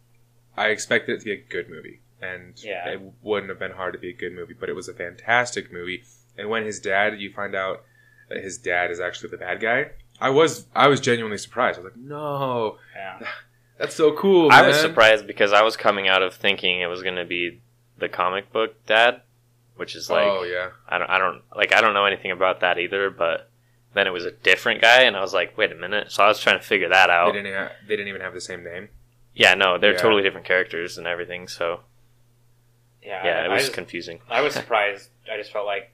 I 0.57 0.69
expected 0.69 1.15
it 1.17 1.19
to 1.21 1.25
be 1.25 1.33
a 1.33 1.37
good 1.37 1.69
movie, 1.71 2.01
and 2.21 2.55
Yeah. 2.63 2.89
it 2.91 3.01
wouldn't 3.23 3.49
have 3.51 3.59
been 3.59 3.73
hard 3.73 3.93
to 3.95 3.99
be 3.99 4.11
a 4.11 4.15
good 4.15 4.33
movie. 4.33 4.55
But 4.55 4.69
it 4.69 4.75
was 4.75 4.89
a 4.89 4.95
fantastic 4.95 5.73
movie. 5.73 6.05
And 6.37 6.49
when 6.49 6.65
his 6.65 6.81
dad, 6.81 7.21
you 7.21 7.33
find 7.33 7.55
out 7.55 7.85
that 8.29 8.43
his 8.43 8.57
dad 8.59 8.91
is 8.91 9.01
actually 9.01 9.31
the 9.31 9.37
bad 9.39 9.61
guy. 9.61 9.91
I 10.21 10.31
was 10.31 10.67
I 10.75 10.89
was 10.89 11.01
genuinely 11.01 11.39
surprised. 11.39 11.79
I 11.79 11.83
was 11.83 11.93
like, 11.93 12.01
no, 12.01 12.79
yeah. 12.95 13.19
That's 13.79 13.95
so 13.95 14.13
cool. 14.13 14.51
I 14.53 14.67
was 14.67 14.77
man." 14.77 14.83
surprised 14.83 15.27
because 15.27 15.53
I 15.53 15.63
was 15.63 15.77
coming 15.77 16.09
out 16.09 16.23
of 16.23 16.35
thinking 16.35 16.81
it 16.81 16.87
was 16.87 17.03
going 17.03 17.17
to 17.17 17.25
be 17.25 17.61
the 17.99 18.09
comic 18.09 18.53
book 18.53 18.85
dad, 18.87 19.23
which 19.77 19.95
is 19.97 20.09
like 20.11 20.27
oh 20.27 20.43
yeah, 20.45 20.71
I 20.89 20.99
don't 20.99 21.11
I 21.11 21.19
don't 21.19 21.43
like 21.57 21.73
I 21.73 21.81
don't 21.81 21.95
know 21.95 22.05
anything 22.05 22.31
about 22.31 22.61
that 22.61 22.79
either, 22.79 23.11
but 23.11 23.49
then 23.95 24.07
it 24.07 24.11
was 24.11 24.25
a 24.25 24.31
different 24.31 24.81
guy 24.81 25.03
and 25.03 25.17
I 25.17 25.21
was 25.21 25.35
like, 25.35 25.57
wait 25.59 25.71
a 25.73 25.75
minute. 25.75 26.11
So 26.11 26.23
I 26.25 26.29
was 26.29 26.41
trying 26.41 26.59
to 26.59 26.65
figure 26.65 26.89
that 26.89 27.11
out. 27.11 27.33
they 27.33 27.39
out. 27.41 27.43
didn't 27.43 27.55
ha- 27.69 27.73
they 27.87 27.97
didn't 27.97 28.09
even 28.09 28.21
have 28.23 28.35
the 28.35 28.41
same 28.41 28.65
name. 28.65 28.89
Yeah, 29.35 29.55
no, 29.55 29.79
they're 29.79 29.93
Yeah. 29.93 29.99
totally 29.99 30.23
different 30.23 30.47
characters 30.47 30.97
and 30.99 31.07
everything, 31.07 31.47
so 31.49 31.81
Yeah, 33.03 33.25
yeah, 33.25 33.31
I, 33.41 33.45
it 33.45 33.49
I 33.51 33.55
was 33.55 33.63
just- 33.65 33.75
confusing. 33.75 34.21
I 34.31 34.41
was 34.41 34.55
surprised. 34.63 35.11
I 35.33 35.37
just 35.37 35.53
felt 35.53 35.67
like 35.67 35.93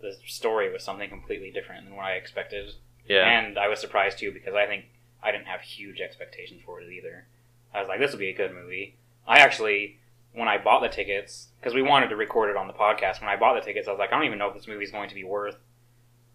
the 0.00 0.14
story 0.26 0.70
was 0.72 0.82
something 0.82 1.08
completely 1.08 1.50
different 1.50 1.84
than 1.86 1.96
what 1.96 2.06
I 2.06 2.12
expected. 2.12 2.72
yeah. 3.08 3.26
And 3.38 3.58
I 3.58 3.68
was 3.68 3.80
surprised 3.80 4.18
too 4.18 4.32
because 4.32 4.54
I 4.54 4.66
think 4.66 4.84
I 5.22 5.32
didn't 5.32 5.46
have 5.46 5.60
huge 5.60 6.00
expectations 6.00 6.62
for 6.64 6.80
it 6.80 6.90
either. 6.92 7.26
I 7.74 7.80
was 7.80 7.88
like, 7.88 7.98
this 8.00 8.12
will 8.12 8.18
be 8.18 8.30
a 8.30 8.36
good 8.36 8.54
movie. 8.54 8.96
I 9.26 9.38
actually, 9.38 9.98
when 10.32 10.48
I 10.48 10.58
bought 10.58 10.80
the 10.82 10.88
tickets, 10.88 11.48
because 11.60 11.74
we 11.74 11.82
wanted 11.82 12.08
to 12.08 12.16
record 12.16 12.50
it 12.50 12.56
on 12.56 12.66
the 12.66 12.72
podcast, 12.72 13.20
when 13.20 13.28
I 13.30 13.36
bought 13.36 13.54
the 13.54 13.64
tickets, 13.66 13.88
I 13.88 13.90
was 13.90 13.98
like, 13.98 14.12
I 14.12 14.16
don't 14.16 14.26
even 14.26 14.38
know 14.38 14.48
if 14.48 14.54
this 14.54 14.68
movie 14.68 14.84
is 14.84 14.90
going 14.90 15.08
to 15.08 15.14
be 15.14 15.24
worth 15.24 15.56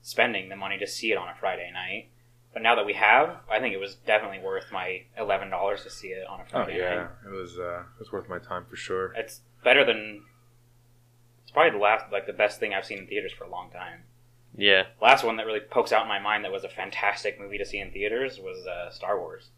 spending 0.02 0.50
the 0.50 0.56
money 0.56 0.78
to 0.78 0.88
see 0.88 1.12
it 1.12 1.18
on 1.18 1.30
a 1.30 1.36
Friday 1.40 1.70
night. 1.74 2.10
But 2.54 2.64
now 2.64 2.76
that 2.76 2.86
we 2.86 2.94
have, 2.94 3.38
I 3.50 3.60
think 3.60 3.74
it 3.74 3.80
was 3.80 3.96
definitely 3.96 4.40
worth 4.40 4.74
my 4.74 5.04
eleven 5.18 5.50
dollars 5.50 5.84
to 5.84 5.90
see 5.90 6.10
it 6.10 6.28
on 6.28 6.42
a 6.42 6.46
Friday. 6.46 6.74
Oh 6.74 6.78
Friday 6.78 6.80
yeah, 6.80 6.96
night. 6.96 7.10
it 7.26 7.30
was 7.32 7.58
uh, 7.58 7.84
it 7.96 8.00
was 8.00 8.12
worth 8.12 8.28
my 8.28 8.40
time 8.40 8.66
for 8.70 8.76
sure. 8.76 9.14
It's 9.16 9.40
better 9.64 9.86
than. 9.86 10.24
It's 11.44 11.52
probably 11.52 11.72
the 11.72 11.84
last, 11.84 12.12
like 12.12 12.28
the 12.28 12.34
best 12.34 12.60
thing 12.60 12.74
I've 12.74 12.86
seen 12.86 12.98
in 12.98 13.08
theaters 13.08 13.32
for 13.32 13.46
a 13.46 13.50
long 13.50 13.70
time. 13.72 14.04
Yeah. 14.58 14.84
last 15.02 15.24
one 15.24 15.38
that 15.38 15.46
really 15.46 15.60
pokes 15.62 15.92
out 15.92 16.02
in 16.04 16.08
my 16.08 16.20
mind 16.20 16.44
that 16.44 16.52
was 16.52 16.64
a 16.64 16.70
fantastic 16.70 17.40
movie 17.40 17.58
to 17.58 17.66
see 17.66 17.80
in 17.80 17.92
theaters 17.92 18.40
was 18.40 18.66
uh, 18.68 18.90
Star 18.92 19.18
Wars. 19.20 19.50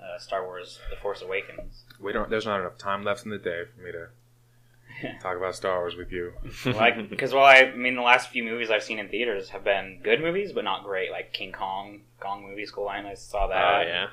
Uh, 0.00 0.18
Star 0.18 0.44
Wars: 0.44 0.78
The 0.90 0.96
Force 0.96 1.22
Awakens. 1.22 1.82
We 2.00 2.12
don't. 2.12 2.30
There's 2.30 2.46
not 2.46 2.60
enough 2.60 2.78
time 2.78 3.02
left 3.02 3.24
in 3.24 3.30
the 3.32 3.38
day 3.38 3.62
for 3.74 3.82
me 3.82 3.90
to 3.90 5.18
talk 5.20 5.36
about 5.36 5.56
Star 5.56 5.80
Wars 5.80 5.96
with 5.96 6.12
you. 6.12 6.32
like, 6.66 7.10
because 7.10 7.32
well, 7.34 7.42
I, 7.44 7.54
I 7.72 7.74
mean, 7.74 7.96
the 7.96 8.02
last 8.02 8.28
few 8.30 8.44
movies 8.44 8.70
I've 8.70 8.84
seen 8.84 9.00
in 9.00 9.08
theaters 9.08 9.48
have 9.50 9.64
been 9.64 9.98
good 10.04 10.20
movies, 10.20 10.52
but 10.52 10.62
not 10.62 10.84
great. 10.84 11.10
Like 11.10 11.32
King 11.32 11.50
Kong, 11.52 12.02
Kong 12.20 12.46
movie, 12.48 12.64
Skull 12.66 12.88
Island. 12.88 13.08
I 13.08 13.14
saw 13.14 13.48
that. 13.48 13.56
Oh 13.56 13.78
that. 13.78 13.86
yeah. 13.88 14.06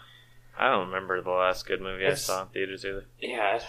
I 0.57 0.69
don't 0.71 0.87
remember 0.87 1.21
the 1.21 1.29
last 1.29 1.67
good 1.67 1.81
movie 1.81 2.03
It's- 2.03 2.27
I 2.29 2.33
saw 2.33 2.41
in 2.43 2.47
theaters 2.49 2.83
either. 2.85 3.05
yeah. 3.19 3.59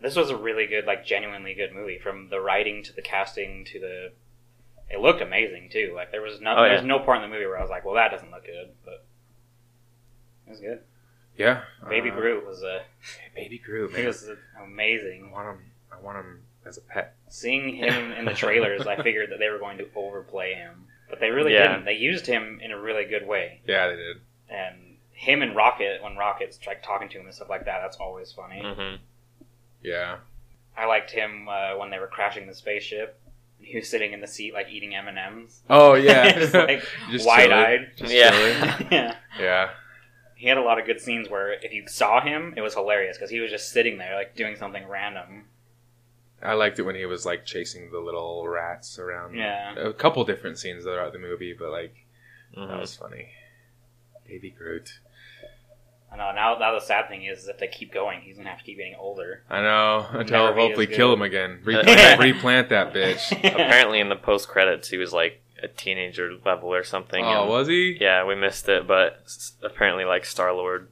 This 0.00 0.16
was 0.16 0.30
a 0.30 0.36
really 0.36 0.66
good, 0.66 0.84
like 0.84 1.06
genuinely 1.06 1.54
good 1.54 1.72
movie. 1.72 2.00
From 2.02 2.28
the 2.28 2.40
writing 2.40 2.82
to 2.82 2.92
the 2.92 3.02
casting 3.02 3.64
to 3.66 3.78
the, 3.78 4.12
it 4.92 5.00
looked 5.00 5.20
amazing 5.22 5.70
too. 5.72 5.92
Like 5.96 6.10
there 6.12 6.22
was 6.22 6.40
no, 6.40 6.54
Oh, 6.56 6.62
yeah. 6.64 6.68
there's 6.74 6.84
no 6.84 6.98
part 7.00 7.16
in 7.16 7.22
the 7.22 7.28
movie 7.34 7.46
where 7.46 7.58
I 7.58 7.62
was 7.62 7.70
like, 7.70 7.84
well, 7.84 7.94
that 7.94 8.10
doesn't 8.10 8.30
look 8.30 8.44
good, 8.46 8.70
but 8.84 9.04
it 10.46 10.50
was 10.50 10.60
good. 10.60 10.80
Yeah, 11.36 11.62
Baby 11.88 12.10
uh, 12.10 12.14
Groot 12.14 12.46
was 12.46 12.62
a, 12.62 12.82
Baby 13.34 13.58
Groot, 13.58 13.92
man. 13.96 14.06
was 14.06 14.28
I 14.28 14.62
want 14.62 15.48
him. 15.48 15.58
I 15.90 16.00
want 16.04 16.18
him 16.18 16.42
as 16.66 16.76
a 16.76 16.82
pet. 16.82 17.14
Seeing 17.28 17.74
him 17.76 18.12
in 18.12 18.24
the 18.26 18.34
trailers, 18.34 18.86
I 18.86 19.02
figured 19.02 19.30
that 19.30 19.38
they 19.38 19.48
were 19.48 19.58
going 19.58 19.78
to 19.78 19.86
overplay 19.96 20.54
him, 20.54 20.86
but 21.08 21.20
they 21.20 21.30
really 21.30 21.54
Yeah. 21.54 21.68
didn't. 21.68 21.84
They 21.86 21.94
used 21.94 22.26
him 22.26 22.60
in 22.62 22.70
a 22.70 22.78
really 22.78 23.04
good 23.06 23.26
way, 23.26 23.60
Yeah, 23.66 23.88
they 23.88 23.96
did. 23.96 24.16
and 24.50 24.96
him 25.12 25.40
and 25.40 25.56
Rocket, 25.56 26.02
when 26.02 26.16
Rocket's 26.16 26.58
like 26.66 26.82
talking 26.82 27.08
to 27.08 27.18
him 27.18 27.24
and 27.26 27.34
stuff 27.34 27.48
like 27.48 27.64
that, 27.64 27.80
that's 27.80 27.96
always 27.96 28.30
funny. 28.32 28.60
hmm 28.60 28.96
Yeah, 29.82 30.18
I 30.76 30.84
liked 30.86 31.10
him 31.12 31.48
uh, 31.48 31.76
when 31.78 31.90
they 31.90 31.98
were 31.98 32.06
crashing 32.08 32.46
the 32.46 32.54
spaceship. 32.54 33.18
And 33.62 33.70
He 33.70 33.76
was 33.76 33.88
sitting 33.88 34.12
in 34.12 34.20
the 34.20 34.26
seat, 34.26 34.52
like 34.52 34.68
eating 34.70 34.94
M 34.94 35.08
and 35.08 35.18
M's. 35.18 35.62
Oh 35.70 35.94
yeah, 36.08 36.32
just 36.32 36.54
like 36.54 36.82
wide-eyed. 37.24 37.92
Yeah. 37.98 38.82
yeah, 38.90 39.16
yeah. 39.38 39.70
he 40.36 40.48
had 40.48 40.58
a 40.58 40.62
lot 40.62 40.78
of 40.78 40.86
good 40.86 41.00
scenes 41.00 41.28
where 41.28 41.52
if 41.52 41.72
you 41.72 41.86
saw 41.86 42.20
him, 42.20 42.54
it 42.56 42.60
was 42.60 42.74
hilarious 42.74 43.16
because 43.16 43.30
he 43.30 43.40
was 43.40 43.50
just 43.50 43.70
sitting 43.70 43.98
there, 43.98 44.14
like 44.16 44.34
doing 44.36 44.56
something 44.56 44.86
random. 44.88 45.44
I 46.42 46.54
liked 46.54 46.78
it 46.80 46.82
when 46.82 46.96
he 46.96 47.06
was 47.06 47.24
like 47.24 47.44
chasing 47.44 47.90
the 47.92 48.00
little 48.00 48.48
rats 48.48 48.98
around. 48.98 49.36
Yeah. 49.36 49.76
a 49.76 49.92
couple 49.92 50.24
different 50.24 50.58
scenes 50.58 50.82
throughout 50.82 51.12
the 51.12 51.20
movie, 51.20 51.54
but 51.56 51.70
like 51.70 51.94
hmm 52.54 52.66
that 52.66 52.80
was 52.80 52.96
funny. 52.96 53.28
Baby 54.26 54.50
Groot. 54.50 54.98
I 56.12 56.16
know. 56.16 56.32
Now, 56.34 56.58
now 56.58 56.74
the 56.74 56.84
sad 56.84 57.08
thing 57.08 57.24
is, 57.24 57.48
if 57.48 57.58
they 57.58 57.68
keep 57.68 57.92
going, 57.92 58.20
he's 58.20 58.36
gonna 58.36 58.50
have 58.50 58.58
to 58.58 58.64
keep 58.64 58.76
getting 58.76 58.96
older. 58.98 59.44
I 59.48 59.62
know. 59.62 60.06
Until 60.10 60.46
Never 60.46 60.60
hopefully 60.60 60.86
kill 60.86 61.12
him 61.12 61.22
again. 61.22 61.60
Replant, 61.64 62.20
replant 62.20 62.68
that 62.68 62.92
bitch. 62.92 63.32
Apparently, 63.44 63.98
in 63.98 64.08
the 64.08 64.16
post 64.16 64.48
credits, 64.48 64.88
he 64.88 64.98
was 64.98 65.12
like 65.12 65.40
a 65.62 65.68
teenager 65.68 66.32
level 66.44 66.74
or 66.74 66.84
something. 66.84 67.24
Oh, 67.24 67.42
and- 67.42 67.48
was 67.50 67.68
he? 67.68 67.96
Yeah, 67.98 68.24
we 68.26 68.34
missed 68.34 68.68
it, 68.68 68.86
but 68.86 69.24
apparently, 69.62 70.04
like 70.04 70.24
Star 70.24 70.52
Lord 70.52 70.88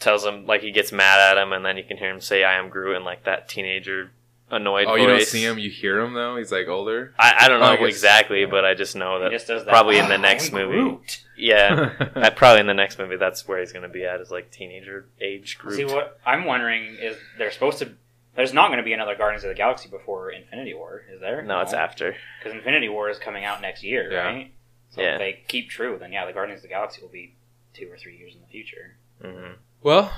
tells 0.00 0.24
him, 0.24 0.46
like 0.46 0.62
he 0.62 0.72
gets 0.72 0.90
mad 0.90 1.20
at 1.20 1.40
him, 1.40 1.52
and 1.52 1.64
then 1.64 1.76
you 1.76 1.84
can 1.84 1.96
hear 1.96 2.10
him 2.10 2.20
say, 2.20 2.42
"I 2.42 2.58
am 2.58 2.70
Groot" 2.70 2.96
in 2.96 3.04
like 3.04 3.24
that 3.24 3.48
teenager 3.48 4.10
annoyed 4.50 4.86
Oh, 4.86 4.92
voice. 4.92 5.00
you 5.00 5.06
don't 5.06 5.22
see 5.22 5.44
him. 5.44 5.58
You 5.58 5.70
hear 5.70 5.98
him 6.00 6.14
though. 6.14 6.36
He's 6.36 6.50
like 6.52 6.68
older. 6.68 7.14
I, 7.18 7.34
I 7.40 7.48
don't 7.48 7.62
Oh, 7.62 7.74
know 7.76 7.84
I 7.84 7.88
exactly, 7.88 8.44
but 8.46 8.64
I 8.64 8.74
just 8.74 8.96
know 8.96 9.20
that 9.20 9.30
just 9.30 9.46
that. 9.46 9.66
probably 9.66 9.98
in 9.98 10.08
the 10.08 10.14
"Ah, 10.16 10.20
next 10.20 10.52
movie. 10.52 10.74
Groot." 10.80 11.24
yeah, 11.36 11.94
that 12.14 12.36
probably 12.36 12.60
in 12.60 12.66
the 12.66 12.74
next 12.74 12.98
movie, 12.98 13.16
that's 13.16 13.46
where 13.46 13.58
he's 13.60 13.72
gonna 13.72 13.88
be 13.88 14.04
at 14.04 14.20
is 14.20 14.30
like 14.30 14.50
teenager 14.50 15.08
age 15.20 15.58
group. 15.58 15.74
See, 15.76 15.84
what 15.84 16.18
I'm 16.26 16.44
wondering 16.44 16.96
is, 17.00 17.16
they're 17.38 17.50
supposed 17.50 17.78
to. 17.80 17.92
There's 18.34 18.52
not 18.52 18.68
going 18.68 18.78
to 18.78 18.84
be 18.84 18.92
another 18.92 19.16
Guardians 19.16 19.42
of 19.42 19.48
the 19.48 19.56
Galaxy 19.56 19.88
before 19.88 20.30
Infinity 20.30 20.72
War, 20.72 21.02
is 21.12 21.20
there? 21.20 21.42
no, 21.42 21.58
it's 21.60 21.72
after. 21.72 22.14
because 22.38 22.56
Infinity 22.56 22.88
War 22.88 23.10
is 23.10 23.18
coming 23.18 23.44
out 23.44 23.60
next 23.60 23.82
year, 23.82 24.12
Yeah. 24.12 24.18
right? 24.24 24.52
So 24.90 25.00
Yeah. 25.02 25.14
if 25.14 25.18
they 25.18 25.40
keep 25.48 25.68
true, 25.70 25.96
then 25.98 26.12
yeah, 26.12 26.24
the 26.24 26.32
Guardians 26.32 26.58
of 26.60 26.62
the 26.62 26.68
Galaxy 26.68 27.02
will 27.02 27.08
be 27.08 27.34
two 27.74 27.90
or 27.90 27.96
three 27.96 28.16
years 28.16 28.36
in 28.36 28.40
the 28.40 28.46
future. 28.46 28.94
hmm 29.20 29.54
well, 29.82 30.12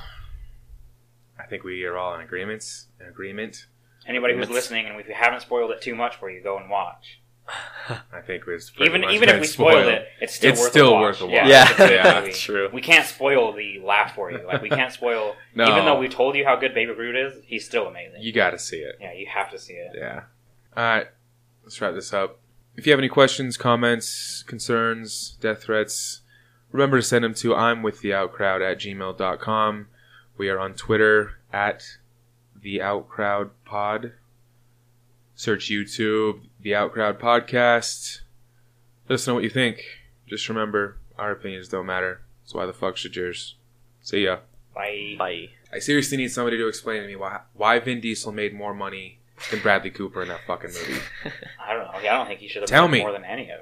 I 1.39 1.45
think 1.45 1.65
we 1.65 1.83
are 1.85 1.97
all 1.97 2.15
in 2.15 2.21
agreements. 2.21 2.89
In 3.01 3.07
agreement. 3.07 3.67
Anybody 4.07 4.35
who's 4.35 4.45
It's- 4.45 4.55
listening, 4.55 4.87
and 4.87 4.99
if 5.01 5.07
we 5.07 5.13
haven't 5.15 5.41
spoiled 5.41 5.71
it 5.71 5.81
too 5.83 5.95
much 5.95 6.17
for 6.17 6.31
you, 6.31 6.43
go 6.43 6.57
and 6.59 6.69
watch. 6.71 7.21
I 8.13 8.21
think 8.25 8.45
it's 8.47 8.71
Even 8.81 9.03
even 9.05 9.29
if 9.29 9.41
we 9.41 9.47
spoiled 9.47 9.87
it, 9.89 10.07
it's 10.21 10.35
still 10.35 10.53
It's 10.53 10.61
worth 10.61 10.71
still 10.71 10.89
a 10.91 10.93
watch. 10.93 11.03
worth 11.03 11.21
a 11.23 11.27
watch. 11.27 11.35
Yeah. 11.49 11.63
it's 11.63 11.73
a 11.73 11.77
good 11.77 11.91
Yeah, 11.91 12.21
movie. 12.27 12.33
true. 12.33 12.71
We 12.73 12.81
can't 12.81 13.05
spoil 13.07 13.53
the 13.53 13.81
laugh 13.81 14.15
for 14.15 14.31
you. 14.31 14.41
Like 14.47 14.63
we 14.63 14.69
can't 14.69 14.93
spoil. 14.93 15.35
No. 15.55 15.65
Even 15.69 15.85
though 15.85 15.99
we 15.99 16.09
told 16.09 16.37
you 16.37 16.45
how 16.45 16.55
good 16.55 16.75
Baby 16.75 16.95
Groot 16.95 17.17
is, 17.17 17.43
he's 17.45 17.65
still 17.65 17.89
amazing. 17.89 18.21
You 18.23 18.33
got 18.33 18.51
to 18.51 18.59
see 18.59 18.77
it. 18.77 18.97
yeah, 19.01 19.13
you 19.13 19.27
have 19.27 19.51
to 19.51 19.59
see 19.59 19.73
it. 19.73 19.91
Yeah. 19.97 20.23
All 20.77 20.85
right. 20.85 21.07
Let's 21.65 21.81
wrap 21.81 21.95
this 21.95 22.13
up. 22.13 22.39
If 22.77 22.87
you 22.87 22.93
have 22.93 23.01
any 23.01 23.09
questions, 23.09 23.57
comments, 23.57 24.45
concerns, 24.47 25.37
death 25.41 25.65
threats, 25.65 26.21
remember 26.71 26.99
to 26.99 27.03
send 27.03 27.25
them 27.25 27.35
to 27.35 27.53
I'm 27.57 27.83
with 27.83 28.01
the 28.01 28.11
outcrowd 28.11 28.63
at 28.63 28.79
gmail.com. 28.79 29.89
We 30.39 30.49
are 30.49 30.61
on 30.61 30.75
Twitter 30.75 31.41
at 31.53 31.83
the 32.63 32.79
outcrowd 32.79 33.51
pod. 33.65 34.13
Search 35.35 35.71
YouTube, 35.71 36.43
the 36.61 36.71
outcrowd 36.73 37.19
podcast. 37.19 38.21
Let 39.09 39.15
us 39.15 39.27
know 39.27 39.35
what 39.35 39.45
you 39.45 39.51
think. 39.51 39.83
Just 40.27 40.49
remember, 40.49 40.99
our 41.19 41.31
opinions 41.33 41.69
don't 41.69 41.87
matter. 41.87 42.21
So 42.45 42.59
why 42.59 42.67
the 42.67 42.73
fuck 42.73 42.97
should 42.97 43.17
yours? 43.17 43.57
See 44.03 44.25
ya. 44.25 44.39
Bye. 44.75 45.17
Bye. 45.19 45.49
I 45.73 45.79
seriously 45.79 46.17
need 46.19 46.31
somebody 46.33 46.57
to 46.59 46.69
explain 46.69 47.01
to 47.03 47.07
me 47.09 47.17
why 47.17 47.41
why 47.55 47.79
Vin 47.79 48.01
Diesel 48.01 48.33
made 48.33 48.53
more 48.55 48.75
money 48.75 49.19
than 49.51 49.61
Bradley 49.61 49.91
Cooper 49.91 50.23
in 50.23 50.29
that 50.29 50.41
fucking 50.47 50.71
movie. 50.73 51.01
I 51.67 51.73
don't 51.73 51.85
know. 51.85 51.91
I 51.99 52.03
don't 52.03 52.27
think 52.27 52.41
he 52.41 52.49
should 52.49 52.63
have 52.63 52.69
Tell 52.69 52.89
made 52.89 52.99
me. 52.99 53.01
more 53.05 53.13
than 53.13 53.25
any 53.25 53.51
of 53.51 53.59